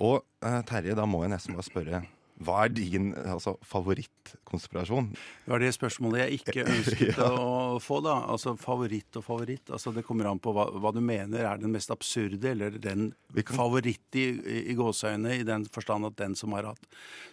Og 0.00 0.22
eh, 0.44 0.60
Terje, 0.68 0.96
da 0.96 1.06
må 1.08 1.22
jeg 1.24 1.34
nesten 1.36 1.56
bare 1.56 1.68
spørre. 1.68 2.02
Hva 2.44 2.66
er 2.66 2.72
din 2.76 3.12
altså, 3.16 3.54
favorittkonspirasjon? 3.64 5.08
Det 5.46 5.52
var 5.54 5.62
det 5.62 5.70
spørsmålet 5.72 6.20
jeg 6.20 6.40
ikke 6.40 6.66
ønsket 6.74 7.20
å 7.24 7.78
få, 7.80 8.02
da. 8.04 8.18
Altså 8.28 8.52
favoritt 8.60 9.16
og 9.16 9.24
favoritt. 9.24 9.72
Altså 9.72 9.92
Det 9.96 10.04
kommer 10.04 10.28
an 10.28 10.42
på 10.42 10.52
hva, 10.56 10.66
hva 10.76 10.92
du 10.92 11.00
mener 11.00 11.46
er 11.48 11.62
den 11.62 11.72
mest 11.72 11.92
absurde, 11.94 12.52
eller 12.52 12.76
den 12.82 13.08
favoritt 13.56 14.20
i, 14.20 14.26
i, 14.36 14.58
i 14.72 14.76
gåseøyne, 14.76 15.38
i 15.40 15.48
den 15.48 15.64
forstand 15.72 16.10
at 16.10 16.20
den 16.20 16.36
som 16.36 16.52
har 16.56 16.68
hatt 16.74 16.88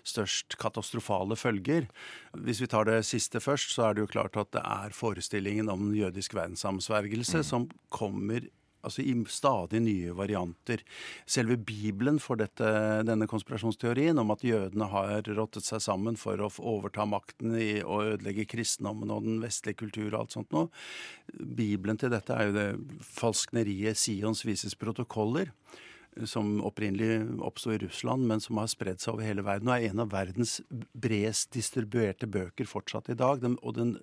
størst 0.08 0.56
katastrofale 0.62 1.36
følger. 1.40 1.90
Hvis 2.40 2.64
vi 2.64 2.72
tar 2.72 2.88
det 2.88 3.02
siste 3.08 3.44
først, 3.44 3.76
så 3.76 3.90
er 3.90 3.98
det 3.98 4.06
jo 4.06 4.14
klart 4.16 4.40
at 4.40 4.56
det 4.56 4.64
er 4.64 4.96
forestillingen 4.96 5.72
om 5.74 5.90
den 5.90 6.00
jødisk 6.00 6.38
verdenssamsvergelse 6.40 7.44
som 7.44 7.68
kommer 7.92 8.48
altså 8.84 9.04
i 9.04 9.16
stadig 9.32 9.82
nye 9.84 10.13
varianter. 10.18 10.84
Selve 11.25 11.58
Bibelen 11.58 12.20
for 12.24 12.40
dette, 12.40 12.68
denne 13.08 13.28
konspirasjonsteorien 13.32 14.20
om 14.20 14.34
at 14.36 14.44
jødene 14.46 14.90
har 14.92 15.30
rottet 15.38 15.68
seg 15.68 15.84
sammen 15.84 16.20
for 16.20 16.40
å 16.42 16.52
overta 16.60 17.08
makten 17.10 17.56
i 17.58 17.72
og 17.82 18.13
ødelegge 18.16 18.48
kristendommen 18.52 19.13
og 19.13 19.25
den 19.28 19.40
vestlige 19.44 19.82
kultur 19.86 20.12
og 20.12 20.20
alt 20.24 20.38
sånt 20.38 20.54
noe. 20.56 20.70
Bibelen 21.34 22.00
til 22.00 22.13
dette 22.13 22.36
er 22.36 22.50
jo 22.50 22.58
det 22.58 22.70
falskneriet 23.13 24.00
Sions 24.00 24.44
vises 24.48 24.78
protokoller 24.80 25.54
som 26.30 26.60
opprinnelig 26.66 27.24
oppsto 27.42 27.74
i 27.74 27.80
Russland, 27.82 28.28
men 28.30 28.42
som 28.44 28.60
har 28.62 28.70
spredd 28.72 29.02
seg 29.02 29.16
over 29.16 29.25
hele 29.25 29.46
verden. 29.46 29.70
Og 29.70 29.75
er 29.75 29.90
en 29.90 30.04
av 30.04 30.12
verdens 30.13 30.60
bredest 30.94 31.52
distribuerte 31.56 32.30
bøker 32.30 32.70
fortsatt 32.70 33.10
i 33.10 33.18
dag. 33.18 33.42
Den, 33.42 33.58
og 33.63 33.78
den 33.80 33.96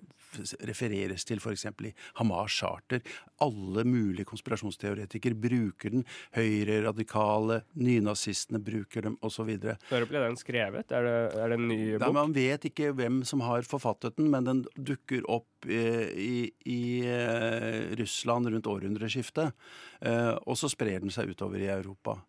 refereres 0.67 1.25
til 1.27 1.41
f.eks. 1.41 1.65
i 1.87 1.93
Hamas 2.19 2.57
charter. 2.61 3.01
Alle 3.41 3.85
mulige 3.87 4.27
konspirasjonsteoretikere 4.29 5.37
bruker 5.37 5.95
den. 5.95 6.05
Høyre, 6.35 6.81
radikale, 6.87 7.61
nynazistene 7.79 8.61
bruker 8.63 9.07
dem, 9.07 9.17
osv. 9.25 9.51
Når 9.91 10.07
ble 10.09 10.23
den 10.25 10.39
skrevet? 10.39 10.91
Er 10.95 11.07
det, 11.07 11.17
er 11.35 11.53
det 11.53 11.59
en 11.59 11.67
ny 11.69 11.81
bok? 11.97 12.21
man 12.21 12.35
vet 12.35 12.67
ikke 12.69 12.91
hvem 12.97 13.21
som 13.27 13.43
har 13.45 13.65
forfattet 13.67 14.17
den, 14.19 14.29
men 14.33 14.47
den 14.47 14.63
dukker 14.75 15.25
opp 15.31 15.69
eh, 15.69 16.09
i, 16.15 16.35
i 16.69 16.81
eh, 17.07 17.95
Russland 17.99 18.51
rundt 18.51 18.69
århundreskiftet. 18.69 19.55
Eh, 20.01 20.33
og 20.45 20.59
så 20.59 20.69
sprer 20.71 21.01
den 21.03 21.13
seg 21.13 21.31
utover 21.33 21.61
i 21.61 21.71
Europa. 21.71 22.19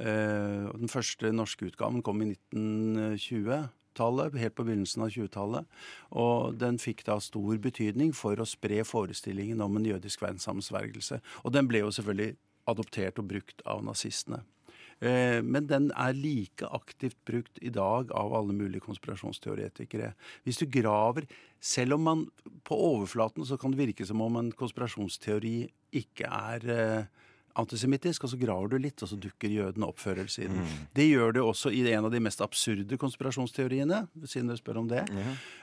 Den 0.00 0.88
første 0.88 1.28
norske 1.28 1.66
utgaven 1.68 2.00
kom 2.00 2.22
i 2.24 2.30
1920-tallet, 3.90 4.38
helt 4.38 4.54
på 4.54 4.64
begynnelsen 4.64 5.02
av 5.02 5.10
20-tallet. 5.10 5.66
Og 6.10 6.54
den 6.58 6.78
fikk 6.78 7.04
da 7.06 7.18
stor 7.20 7.58
betydning 7.58 8.12
for 8.12 8.38
å 8.38 8.46
spre 8.46 8.84
forestillingen 8.84 9.60
om 9.60 9.76
en 9.76 9.86
jødisk 9.86 10.22
verdenssammensvergelse. 10.22 11.20
Og 11.44 11.52
den 11.52 11.68
ble 11.68 11.80
jo 11.80 11.90
selvfølgelig 11.90 12.36
adoptert 12.66 13.18
og 13.18 13.28
brukt 13.28 13.62
av 13.66 13.82
nazistene. 13.84 14.44
Eh, 15.00 15.42
Men 15.42 15.66
den 15.66 15.90
er 15.96 16.12
like 16.12 16.66
aktivt 16.66 17.16
brukt 17.24 17.58
i 17.62 17.70
dag 17.70 18.12
av 18.12 18.34
alle 18.34 18.52
mulige 18.52 18.80
konspirasjonsteoretikere. 18.80 20.14
Hvis 20.44 20.58
du 20.58 20.66
graver 20.66 21.26
Selv 21.62 21.92
om 21.92 22.00
man 22.00 22.30
på 22.64 22.74
overflaten 22.74 23.44
så 23.44 23.58
kan 23.58 23.70
det 23.70 23.76
virke 23.76 24.06
som 24.06 24.20
om 24.22 24.36
en 24.36 24.50
konspirasjonsteori 24.50 25.68
ikke 25.92 26.24
er 26.24 26.70
eh, 26.70 27.04
antisemittisk, 27.58 28.24
og 28.24 28.32
så 28.32 28.38
graver 28.40 28.72
du 28.72 28.76
litt, 28.82 29.02
og 29.02 29.10
så 29.10 29.18
dukker 29.20 29.50
jødene 29.52 29.88
opp 29.88 29.98
før 30.00 30.20
eller 30.20 30.32
siden. 30.32 30.60
Det 30.94 31.06
gjør 31.08 31.34
det 31.36 31.42
også 31.44 31.72
i 31.74 31.82
en 31.92 32.06
av 32.06 32.14
de 32.14 32.22
mest 32.22 32.42
absurde 32.44 32.98
konspirasjonsteoriene, 33.00 34.04
siden 34.24 34.50
dere 34.50 34.60
spør 34.60 34.82
om 34.82 34.90
det. 34.90 35.02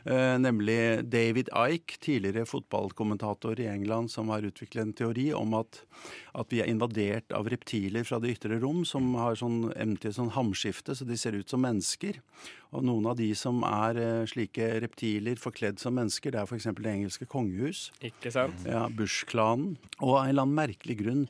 Eh, 0.06 0.36
nemlig 0.42 0.80
David 1.08 1.52
Ike, 1.54 2.00
tidligere 2.04 2.48
fotballkommentator 2.50 3.60
i 3.64 3.70
England, 3.72 4.12
som 4.12 4.32
har 4.34 4.46
utviklet 4.48 4.84
en 4.84 4.96
teori 4.98 5.30
om 5.38 5.56
at, 5.60 5.82
at 6.38 6.54
vi 6.54 6.62
er 6.64 6.72
invadert 6.72 7.34
av 7.36 7.50
reptiler 7.52 8.08
fra 8.08 8.22
det 8.24 8.36
ytre 8.36 8.60
rom, 8.62 8.84
som 8.88 9.14
har 9.20 9.40
sånn 9.40 9.72
evne 9.76 10.00
til 10.02 10.16
sånn 10.16 10.34
hamskifte, 10.36 10.96
så 10.98 11.08
de 11.08 11.18
ser 11.20 11.38
ut 11.40 11.50
som 11.50 11.64
mennesker. 11.64 12.22
Og 12.76 12.84
noen 12.84 13.06
av 13.08 13.16
de 13.20 13.30
som 13.38 13.62
er 13.64 14.00
eh, 14.02 14.26
slike 14.28 14.66
reptiler 14.84 15.40
forkledd 15.40 15.80
som 15.80 15.96
mennesker, 15.96 16.34
det 16.34 16.42
er 16.42 16.50
f.eks. 16.50 16.68
det 16.76 16.92
engelske 16.92 17.28
kongehus. 17.30 17.88
Ikke 18.04 18.32
sant? 18.34 18.66
Ja, 18.68 18.86
Bush-klanen. 18.92 19.78
Og 20.02 20.18
av 20.18 20.26
en 20.26 20.34
eller 20.34 20.48
annen 20.48 20.60
merkelig 20.60 20.98
grunn 21.00 21.24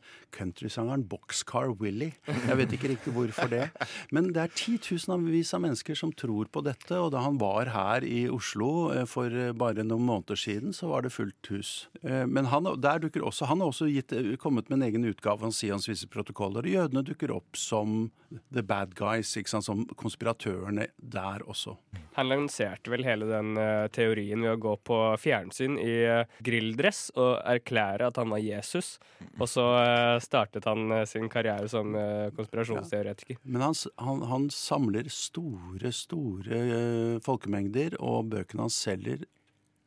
countrysangeren 0.48 1.04
Boxcar 1.08 1.74
Willie. 1.82 2.14
Jeg 2.28 2.58
vet 2.60 2.74
ikke 2.76 2.92
riktig 2.94 3.14
hvorfor 3.16 3.50
det. 3.52 3.68
Men 4.16 4.32
det 4.34 4.44
er 4.46 4.54
titusenvis 4.56 5.54
av 5.56 5.64
mennesker 5.66 5.98
som 5.98 6.14
tror 6.16 6.50
på 6.52 6.64
dette. 6.66 6.96
Og 6.98 7.12
da 7.14 7.24
han 7.26 7.40
var 7.42 7.72
her 7.74 8.06
i 8.08 8.26
Oslo 8.32 8.90
eh, 8.94 9.06
for 9.10 9.32
eh, 9.34 9.54
bare 9.58 9.84
noen 9.86 10.06
måneder 10.08 10.40
siden, 10.40 10.74
så 10.76 10.90
var 10.92 11.04
det 11.06 11.14
fullt 11.16 11.52
hus. 11.52 11.74
Eh, 12.04 12.26
Men 12.28 12.50
han, 12.52 12.70
der 12.82 13.04
dukker 13.04 13.26
også, 13.28 13.50
han 13.50 13.62
har 13.64 13.72
også 13.72 13.90
gitt, 13.92 14.14
kommet 14.40 14.70
med 14.70 14.80
en 14.80 14.88
egen 14.90 15.08
utgave 15.10 15.46
av 15.48 15.56
Sions 15.56 15.88
visse 15.90 16.08
protokoller. 16.12 16.68
Jødene 16.68 17.04
dukker 17.08 17.34
opp 17.36 17.58
som 17.58 18.10
the 18.54 18.64
bad 18.64 18.96
guys, 18.96 19.36
ikke 19.40 19.52
sant? 19.52 19.68
som 19.68 19.86
konspiratørene 20.00 20.88
der 20.98 21.44
også. 21.48 21.76
Han 22.18 22.30
lanserte 22.32 22.92
vel 22.92 23.04
hele 23.06 23.28
den 23.30 23.58
teorien 23.94 24.42
ved 24.44 24.56
å 24.56 24.62
gå 24.62 24.74
på 24.88 24.98
fjernsyn 25.22 25.78
i 25.82 25.96
grilldress 26.44 27.08
og 27.18 27.38
erklære 27.48 28.10
at 28.10 28.20
han 28.20 28.32
var 28.32 28.42
Jesus. 28.44 28.96
Og 29.38 29.48
så 29.50 29.66
eh, 29.82 30.18
startet 30.38 30.70
han 30.70 30.92
eh, 30.92 31.06
sin 31.10 31.30
karriere 31.30 31.68
som 31.68 31.92
konspirasjonsteoretiker. 31.92 32.38
konspirasjonsteoretiker. 32.38 33.42
Men 33.44 33.66
han, 33.68 33.80
han, 34.06 34.22
han 34.30 34.52
samler 34.54 35.10
store, 35.14 35.92
store 35.96 36.62
eh, 36.62 37.18
folkemengder, 37.26 37.98
og 38.00 38.30
bøkene 38.36 38.68
han 38.68 38.74
selger 38.74 39.26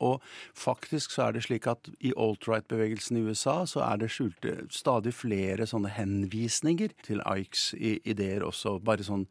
og 0.01 0.23
faktisk 0.57 1.13
så 1.13 1.27
er 1.27 1.37
det 1.37 1.45
slik 1.45 1.67
at 1.69 1.91
i 2.01 2.15
alt-right-bevegelsen 2.17 3.19
i 3.21 3.25
USA 3.29 3.61
så 3.69 3.83
er 3.85 4.01
det 4.01 4.11
skjulte 4.13 4.55
stadig 4.73 5.13
flere 5.13 5.69
sånne 5.69 5.93
henvisninger 5.93 6.95
til 7.05 7.21
Ikes 7.21 7.71
ideer 7.81 8.47
også. 8.47 8.79
Bare 8.85 9.05
sånn 9.07 9.27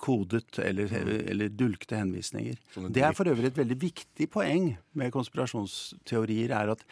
kodet 0.00 0.58
eller, 0.58 0.92
eller 1.30 1.48
dulgte 1.52 1.98
henvisninger. 1.98 2.56
Det 2.88 3.02
er 3.04 3.16
for 3.16 3.28
øvrig 3.28 3.50
et 3.50 3.58
veldig 3.58 3.76
viktig 3.82 4.28
poeng 4.32 4.70
med 4.96 5.12
konspirasjonsteorier, 5.12 6.54
er 6.56 6.72
at 6.72 6.84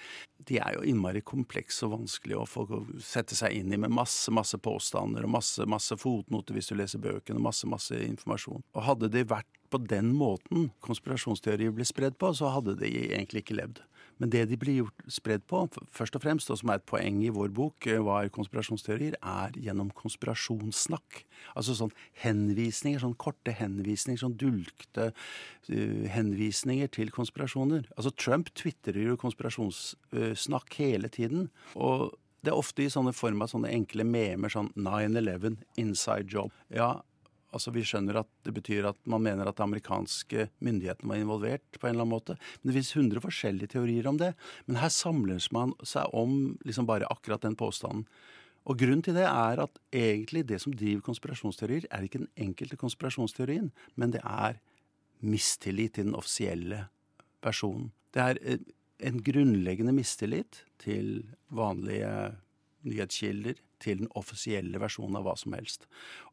de 0.48 0.58
er 0.60 0.76
jo 0.76 0.84
innmari 0.90 1.22
komplekse 1.24 1.86
og 1.86 1.94
vanskelig 1.96 2.36
å 2.36 2.46
få 2.48 2.66
sette 3.00 3.38
seg 3.38 3.56
inn 3.60 3.72
i 3.72 3.80
med 3.80 3.94
masse, 3.94 4.32
masse 4.34 4.58
påstander 4.60 5.24
og 5.24 5.34
masse, 5.38 5.64
masse 5.70 5.96
fotnoter 6.00 6.56
hvis 6.56 6.72
du 6.72 6.76
leser 6.76 7.02
bøkene, 7.02 7.38
og 7.40 7.48
masse, 7.48 7.68
masse 7.70 7.96
informasjon. 7.96 8.64
Og 8.74 8.86
hadde 8.88 9.12
det 9.14 9.28
vært 9.30 9.48
på 9.72 9.80
den 9.88 10.12
måten 10.12 10.68
konspirasjonsteorier 10.84 11.72
ble 11.72 11.86
spredd 11.88 12.18
på, 12.20 12.34
så 12.36 12.52
hadde 12.52 12.76
de 12.82 12.90
egentlig 13.06 13.46
ikke 13.46 13.56
levd. 13.56 13.80
Men 14.20 14.30
det 14.32 14.44
de 14.50 14.58
blir 14.60 14.80
gjort 14.80 15.04
spredd 15.10 15.44
på, 15.50 15.64
først 15.92 16.16
og 16.18 16.24
fremst, 16.24 16.50
og 16.52 16.60
som 16.60 16.72
er 16.72 16.80
et 16.80 16.86
poeng 16.88 17.20
i 17.24 17.32
vår 17.34 17.52
bok, 17.54 17.86
eh, 17.86 18.00
hva 18.02 18.22
er 18.22 18.32
konspirasjonsteorier, 18.34 19.16
er 19.18 19.56
gjennom 19.58 19.90
konspirasjonssnakk. 19.98 21.22
Altså 21.56 21.76
sånn 21.78 21.94
henvisninger, 22.22 23.02
sånn 23.02 23.18
korte 23.18 23.54
henvisninger, 23.56 24.20
sånn 24.20 24.38
dulgte 24.38 25.10
uh, 25.10 26.04
henvisninger 26.14 26.90
til 26.94 27.10
konspirasjoner. 27.14 27.88
Altså 27.96 28.12
Trump 28.14 28.52
tvitrer 28.58 29.00
jo 29.02 29.18
konspirasjonssnakk 29.20 30.76
hele 30.78 31.10
tiden. 31.12 31.48
Og 31.74 32.12
Det 32.42 32.50
er 32.50 32.58
ofte 32.58 32.82
i 32.82 32.90
sånne 32.90 33.12
form 33.14 33.44
av 33.44 33.52
sånne 33.52 33.70
enkle 33.70 34.02
memer, 34.02 34.50
sånn 34.50 34.72
9-11, 34.74 35.60
inside 35.78 36.26
job. 36.26 36.50
Ja, 36.74 36.96
altså 37.52 37.72
vi 37.74 37.84
skjønner 37.86 38.22
at 38.22 38.28
det 38.46 38.54
betyr 38.56 38.88
at 38.90 38.98
man 39.08 39.22
mener 39.24 39.48
at 39.48 39.58
de 39.58 39.64
amerikanske 39.64 40.48
myndighetene 40.64 41.12
var 41.12 41.20
involvert 41.20 41.78
på 41.78 41.86
en 41.86 41.94
eller 41.94 42.06
annen 42.06 42.14
måte. 42.16 42.36
Men 42.60 42.70
det 42.70 42.76
finnes 42.78 42.94
hundre 42.98 43.22
forskjellige 43.24 43.74
teorier 43.76 44.08
om 44.10 44.20
det. 44.20 44.32
Men 44.66 44.80
her 44.82 44.92
samler 44.92 45.42
man 45.54 45.76
seg 45.86 46.10
om 46.16 46.56
liksom 46.66 46.88
bare 46.88 47.10
akkurat 47.12 47.44
den 47.44 47.58
påstanden. 47.58 48.06
Og 48.62 48.78
grunnen 48.78 49.02
til 49.02 49.16
det 49.18 49.26
er 49.26 49.62
at 49.64 49.80
egentlig 49.90 50.44
det 50.46 50.60
som 50.62 50.74
driver 50.74 51.02
konspirasjonsteorier, 51.02 51.88
er 51.90 52.06
ikke 52.06 52.22
den 52.22 52.30
enkelte 52.38 52.78
konspirasjonsteorien, 52.78 53.72
men 53.98 54.14
det 54.14 54.22
er 54.22 54.60
mistillit 55.22 55.96
til 55.96 56.10
den 56.10 56.18
offisielle 56.18 56.84
versjonen. 57.42 57.90
Det 58.14 58.22
er 58.22 58.38
eh, 58.42 58.62
en 59.02 59.18
grunnleggende 59.24 59.94
mistillit 59.96 60.62
til 60.82 61.24
vanlige 61.50 62.36
nyhetskilder, 62.86 63.58
til 63.82 64.02
den 64.04 64.10
offisielle 64.18 64.80
versjonen 64.82 65.18
av 65.20 65.26
hva 65.26 65.36
som 65.38 65.54
helst. 65.56 65.86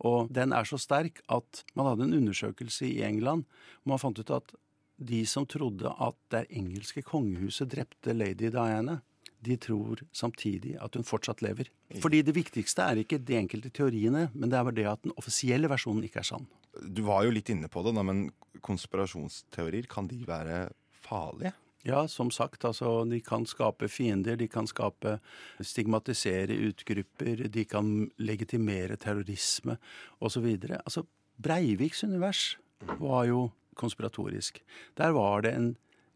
Og 0.06 0.32
den 0.34 0.53
er 0.56 0.68
så 0.70 0.79
sterk 0.82 1.24
at 1.27 1.63
man 1.75 1.89
hadde 1.89 2.08
en 2.08 2.18
undersøkelse 2.22 2.88
i 2.88 3.03
England 3.08 3.48
hvor 3.82 3.96
man 3.96 4.01
fant 4.01 4.22
ut 4.22 4.34
at 4.38 4.56
de 5.00 5.22
som 5.27 5.46
trodde 5.48 5.91
at 6.03 6.18
det 6.34 6.48
engelske 6.51 7.03
kongehuset 7.08 7.72
drepte 7.72 8.13
lady 8.15 8.50
Diana, 8.51 9.00
de 9.39 9.56
tror 9.56 10.01
samtidig 10.12 10.75
at 10.84 10.98
hun 10.98 11.08
fortsatt 11.08 11.41
lever. 11.46 11.70
Fordi 12.03 12.22
det 12.27 12.36
viktigste 12.36 12.84
er 12.84 13.00
ikke 13.00 13.22
de 13.24 13.38
enkelte 13.39 13.72
teoriene, 13.72 14.27
men 14.34 14.51
det 14.51 14.60
er 14.60 14.75
det 14.75 14.88
at 14.91 15.06
den 15.06 15.15
offisielle 15.15 15.72
versjonen 15.72 16.03
ikke 16.03 16.20
er 16.20 16.27
sann. 16.27 16.50
Du 16.84 17.06
var 17.08 17.24
jo 17.24 17.32
litt 17.32 17.50
inne 17.51 17.72
på 17.72 17.84
det, 17.86 17.96
da, 17.96 18.03
men 18.03 18.27
konspirasjonsteorier, 18.65 19.88
kan 19.89 20.12
de 20.12 20.20
være 20.27 20.68
farlige? 21.08 21.56
Ja, 21.88 22.08
som 22.12 22.28
sagt, 22.32 22.66
altså 22.68 23.06
de 23.08 23.22
kan 23.24 23.46
skape 23.48 23.88
fiender, 23.88 24.36
de 24.36 24.50
kan 24.52 24.68
skape 24.68 25.16
stigmatisere 25.64 26.58
utgrupper, 26.68 27.46
de 27.48 27.64
kan 27.66 28.10
legitimere 28.20 28.98
terrorisme 29.00 29.78
osv. 30.20 30.50
Altså, 30.76 31.06
Breiviks 31.40 32.04
univers 32.04 32.58
var 33.00 33.30
jo 33.30 33.48
konspiratorisk. 33.80 34.60
Der 35.00 35.16
var 35.16 35.42
det 35.48 35.56
en 35.56 35.70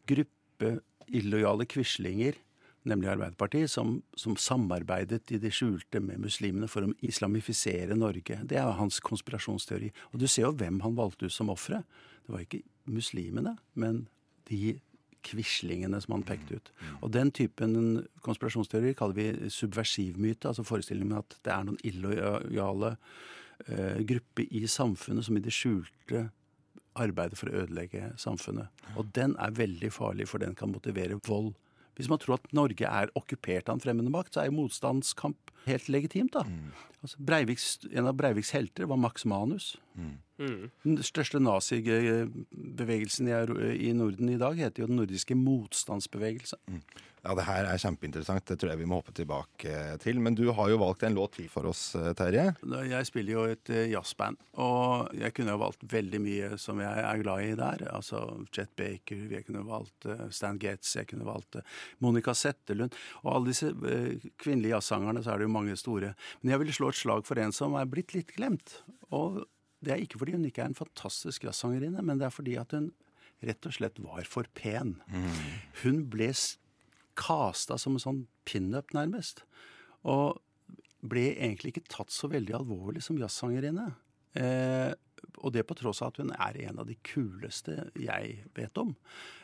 gruppe 0.07 0.81
illojale 1.07 1.65
quislinger, 1.65 2.35
nemlig 2.83 3.13
Arbeiderpartiet, 3.13 3.71
som, 3.71 4.01
som, 4.19 4.35
samarbeidet 4.35 5.31
i 5.31 5.39
det 5.39 5.53
skjulte 5.55 6.01
med 6.03 6.19
muslimene 6.25 6.67
for 6.67 6.83
å 6.83 6.95
islamifisere 7.07 7.95
Norge. 7.95 8.41
Det 8.43 8.59
er 8.59 8.75
hans 8.79 8.99
konspirasjonsteori. 8.99 9.93
Og 10.11 10.19
du 10.19 10.27
ser 10.27 10.49
jo 10.49 10.57
hvem 10.59 10.81
han 10.83 10.99
valgte 10.99 11.31
ut 11.31 11.35
som 11.35 11.51
ofre. 11.53 11.85
Det 12.25 12.35
var 12.35 12.43
ikke 12.43 12.65
muslimene, 12.91 13.55
men 13.79 14.09
de 14.51 14.81
quislingene 15.25 15.99
som 16.03 16.17
han 16.17 16.25
pekte 16.27 16.59
ut. 16.59 16.71
Og 17.01 17.11
den 17.15 17.31
typen 17.35 18.03
konspirasjonsteorier 18.25 18.97
kaller 18.99 19.17
vi 19.17 19.51
subversivmyte, 19.53 20.49
altså 20.49 20.65
forestillingen 20.67 21.15
med 21.15 21.23
at 21.23 21.37
det 21.45 21.53
er 21.55 21.67
noen 21.67 21.81
illojale 21.87 22.93
uh, 22.95 23.99
grupper 24.13 24.47
i 24.51 24.65
samfunnet 24.67 25.27
som 25.27 25.39
i 25.39 25.43
det 25.43 25.55
skjulte 25.55 26.27
arbeider 26.99 27.39
for 27.39 27.49
å 27.49 27.63
ødelegge 27.63 28.11
samfunnet. 28.21 28.69
Og 28.97 29.09
den 29.15 29.35
er 29.41 29.55
veldig 29.57 29.89
farlig, 29.93 30.27
for 30.29 30.43
den 30.43 30.55
kan 30.57 30.73
motivere 30.73 31.19
vold. 31.27 31.53
Hvis 31.97 32.09
man 32.09 32.19
tror 32.21 32.39
at 32.39 32.53
Norge 32.57 32.89
er 32.89 33.11
okkupert 33.17 33.69
av 33.69 33.77
en 33.77 33.83
fremmede 33.83 34.13
makt, 34.13 34.33
så 34.33 34.43
er 34.43 34.49
jo 34.49 34.57
motstandskamp 34.57 35.51
helt 35.67 35.89
legitimt. 35.93 36.33
da. 36.33 36.43
Mm. 36.47 36.71
Altså, 37.03 37.19
Breiviks, 37.21 37.67
en 37.91 38.09
av 38.09 38.17
Breiviks 38.17 38.53
helter 38.55 38.89
var 38.89 38.97
Max 39.01 39.27
Manus. 39.29 39.75
Mm. 39.93 40.15
Den 40.83 40.99
største 41.05 41.41
nazibevegelsen 41.43 43.31
i, 43.31 43.39
i 43.89 43.95
Norden 43.97 44.29
i 44.33 44.39
dag 44.41 44.59
heter 44.59 44.83
jo 44.83 44.91
Den 44.91 45.01
nordiske 45.01 45.37
motstandsbevegelse. 45.39 46.59
Mm. 46.67 46.83
Ja, 47.23 47.31
det 47.39 47.45
her 47.47 47.69
er 47.71 47.79
kjempeinteressant. 47.79 48.43
Det 48.49 48.57
tror 48.59 48.73
jeg 48.73 48.81
vi 48.81 48.87
må 48.89 48.97
hoppe 48.99 49.13
tilbake 49.15 49.75
til. 50.03 50.17
Men 50.19 50.35
du 50.35 50.43
har 50.55 50.67
jo 50.67 50.79
valgt 50.81 51.05
en 51.07 51.15
låt 51.15 51.37
til 51.37 51.47
for 51.51 51.69
oss, 51.69 51.93
Terje. 52.19 52.49
Jeg 52.89 53.07
spiller 53.07 53.37
jo 53.37 53.45
et 53.47 53.71
eh, 53.71 53.93
jazzband, 53.93 54.41
og 54.59 55.13
jeg 55.15 55.31
kunne 55.35 55.55
jo 55.55 55.61
valgt 55.61 55.85
veldig 55.87 56.19
mye 56.19 56.49
som 56.59 56.81
jeg 56.83 57.05
er 57.05 57.21
glad 57.23 57.45
i 57.45 57.55
der. 57.55 57.85
Altså 57.95 58.25
Jet 58.51 58.73
Baker, 58.75 59.23
jeg 59.37 59.47
kunne 59.47 59.63
valgt 59.69 60.09
eh, 60.11 60.25
Stan 60.35 60.59
Getz, 60.59 60.97
jeg 60.99 61.07
kunne 61.13 61.29
valgt 61.29 61.61
eh, 61.61 61.79
Monica 62.03 62.35
Settelund. 62.35 62.99
Og 63.23 63.31
alle 63.37 63.53
disse 63.53 63.71
kvinnelige 64.43 64.75
jazzsangerne, 64.75 65.23
så 65.23 65.31
er 65.31 65.39
det 65.39 65.47
jo 65.47 65.55
mange 65.55 65.79
store. 65.79 66.11
Men 66.41 66.57
jeg 66.57 66.65
vil 66.65 66.75
slå 66.75 66.91
et 66.91 66.99
slag 67.05 67.23
for 67.29 67.39
en 67.39 67.55
som 67.55 67.79
er 67.79 67.87
blitt 67.87 68.11
litt 68.17 68.35
glemt. 68.35 68.81
Og 69.15 69.45
det 69.83 69.93
er 69.93 70.03
ikke 70.03 70.21
fordi 70.21 70.35
hun 70.37 70.45
ikke 70.47 70.63
er 70.63 70.71
en 70.71 70.77
fantastisk 70.77 71.45
jazzsangerinne, 71.47 72.03
men 72.05 72.19
det 72.19 72.27
er 72.27 72.33
fordi 72.33 72.57
at 72.59 72.75
hun 72.75 72.91
rett 73.43 73.67
og 73.67 73.75
slett 73.75 73.99
var 74.03 74.23
for 74.29 74.47
pen. 74.55 74.95
Mm. 75.11 75.41
Hun 75.83 76.03
ble 76.11 76.29
kasta 77.19 77.77
som 77.81 77.97
en 77.97 78.03
sånn 78.03 78.21
pinup, 78.47 78.93
nærmest. 78.95 79.43
Og 80.07 80.39
ble 81.03 81.33
egentlig 81.33 81.73
ikke 81.73 81.89
tatt 81.91 82.13
så 82.15 82.29
veldig 82.31 82.55
alvorlig 82.61 83.03
som 83.03 83.19
jazzsangerinne. 83.19 83.89
Eh, 84.39 84.91
og 85.43 85.53
det 85.55 85.65
på 85.67 85.75
tross 85.77 86.01
av 86.03 86.13
at 86.13 86.21
hun 86.23 86.31
er 86.35 86.57
en 86.65 86.79
av 86.81 86.87
de 86.87 86.95
kuleste 87.05 87.89
jeg 87.99 88.39
vet 88.57 88.79
om. 88.81 88.95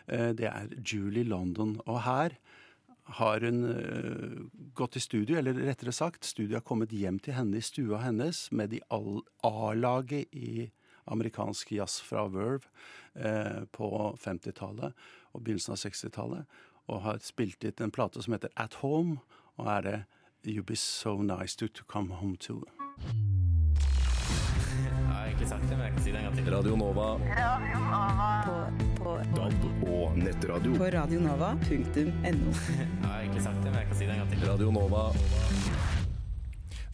Eh, 0.08 0.32
det 0.38 0.48
er 0.50 0.72
Julie 0.80 1.28
London. 1.28 1.78
Og 1.86 2.02
her 2.08 2.38
har 3.18 3.42
hun 3.42 3.64
uh, 3.66 4.46
gått 4.78 4.96
i 4.96 5.04
studio, 5.04 5.38
eller 5.40 5.58
rettere 5.58 5.94
sagt, 5.96 6.28
studio 6.28 6.60
har 6.60 6.66
kommet 6.66 6.94
hjem 6.94 7.20
til 7.24 7.34
henne 7.38 7.58
i 7.58 7.66
stua 7.66 8.04
hennes 8.04 8.48
med 8.52 8.74
de 8.76 8.82
A-laget 8.90 10.30
i 10.36 10.70
amerikansk 11.10 11.72
jazz 11.74 12.00
fra 12.06 12.28
Verve 12.30 12.70
uh, 13.18 13.66
på 13.74 13.90
50-tallet 14.22 14.94
og 15.34 15.44
begynnelsen 15.44 15.74
av 15.74 15.82
60-tallet 15.82 16.60
og 16.90 17.02
har 17.06 17.22
spilt 17.22 17.64
inn 17.64 17.86
en 17.86 17.94
plate 17.94 18.22
som 18.26 18.34
heter 18.34 18.54
At 18.58 18.80
Home, 18.84 19.20
og 19.62 19.70
er 19.78 19.86
det 19.86 19.98
You 20.48 20.64
Be 20.64 20.76
So 20.76 21.22
Nice 21.22 21.58
To, 21.58 21.68
to 21.68 21.84
Come 21.88 22.16
Home 22.22 22.38
To. 22.38 22.64
Jeg 24.80 25.08
har 25.08 25.26
egentlig 25.26 25.48
sagt 25.48 25.64
det, 25.70 25.78
men 25.78 25.86
jeg 25.86 25.94
kan 25.94 26.04
si 26.04 26.12
det 26.12 26.20
en 26.20 26.24
gang 26.24 26.38
til. 26.38 26.54
Radio 26.56 26.76
Nova. 26.76 27.12
Radio 27.20 27.80
Nova. 27.80 28.42
På, 28.46 28.89
på 29.10 29.16
DAB 29.34 29.64
og 29.90 30.18
nettradio. 30.20 30.76
På 30.78 30.90
radionova.no. 30.94 32.52
jeg 32.78 33.08
har 33.08 33.22
egentlig 33.24 33.42
sagt 33.42 33.64
det, 33.64 33.72
men 33.72 33.80
jeg 33.82 33.88
kan 33.90 33.98
si 33.98 34.06
det 34.06 34.14
en 34.14 34.22
gang 34.22 34.30
til. 34.34 34.44
Radio 34.46 34.74
Nova. 34.76 35.06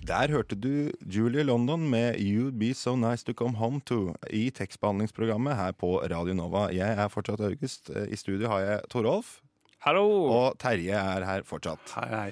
Der 0.06 0.32
hørte 0.32 0.56
du 0.56 0.92
Julie 1.02 1.44
London 1.44 1.88
med 1.90 2.22
You'd 2.22 2.56
Be 2.62 2.72
So 2.78 2.94
Nice 2.96 3.26
To 3.26 3.34
Come 3.34 3.58
Home 3.58 3.82
To 3.90 4.14
i 4.30 4.48
tekstbehandlingsprogrammet 4.54 5.58
her 5.58 5.76
på 5.76 5.98
Radio 6.12 6.38
Nova. 6.38 6.70
Jeg 6.72 6.88
er 6.94 7.12
fortsatt 7.12 7.42
August. 7.42 7.90
I 7.90 8.16
studio 8.16 8.54
har 8.54 8.64
jeg 8.64 8.88
Torolf. 8.94 9.40
Hallo! 9.84 10.06
Og 10.30 10.60
Terje 10.62 10.96
er 10.96 11.26
her 11.26 11.44
fortsatt. 11.44 11.98
Hei, 11.98 12.10
hei. 12.14 12.30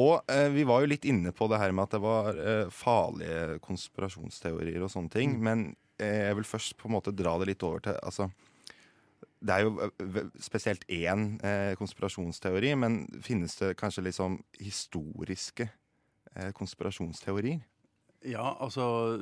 Og 0.00 0.32
eh, 0.32 0.48
vi 0.54 0.64
var 0.66 0.82
jo 0.82 0.90
litt 0.90 1.06
inne 1.06 1.30
på 1.36 1.46
det 1.52 1.60
her 1.60 1.74
med 1.76 1.86
at 1.86 1.94
det 1.98 2.02
var 2.02 2.34
eh, 2.34 2.66
farlige 2.72 3.60
konspirasjonsteorier 3.62 4.82
og 4.82 4.90
sånne 4.90 5.12
ting. 5.12 5.38
Mm. 5.38 5.44
Men 5.44 5.66
eh, 6.00 6.30
jeg 6.30 6.40
vil 6.40 6.54
først 6.56 6.78
på 6.80 6.88
en 6.88 6.98
måte 6.98 7.14
dra 7.14 7.36
det 7.38 7.52
litt 7.52 7.66
over 7.68 7.84
til 7.84 8.00
altså, 8.00 8.32
Det 9.40 9.56
er 9.56 9.64
jo 9.64 9.76
eh, 9.80 10.22
spesielt 10.42 10.84
én 10.92 11.38
eh, 11.46 11.72
konspirasjonsteori, 11.80 12.74
men 12.76 13.02
finnes 13.24 13.56
det 13.56 13.74
kanskje 13.80 14.04
liksom 14.10 14.38
historiske 14.60 15.70
eh, 16.34 16.50
konspirasjonsteorier? 16.56 17.62
Ja, 18.20 18.56
altså 18.60 19.16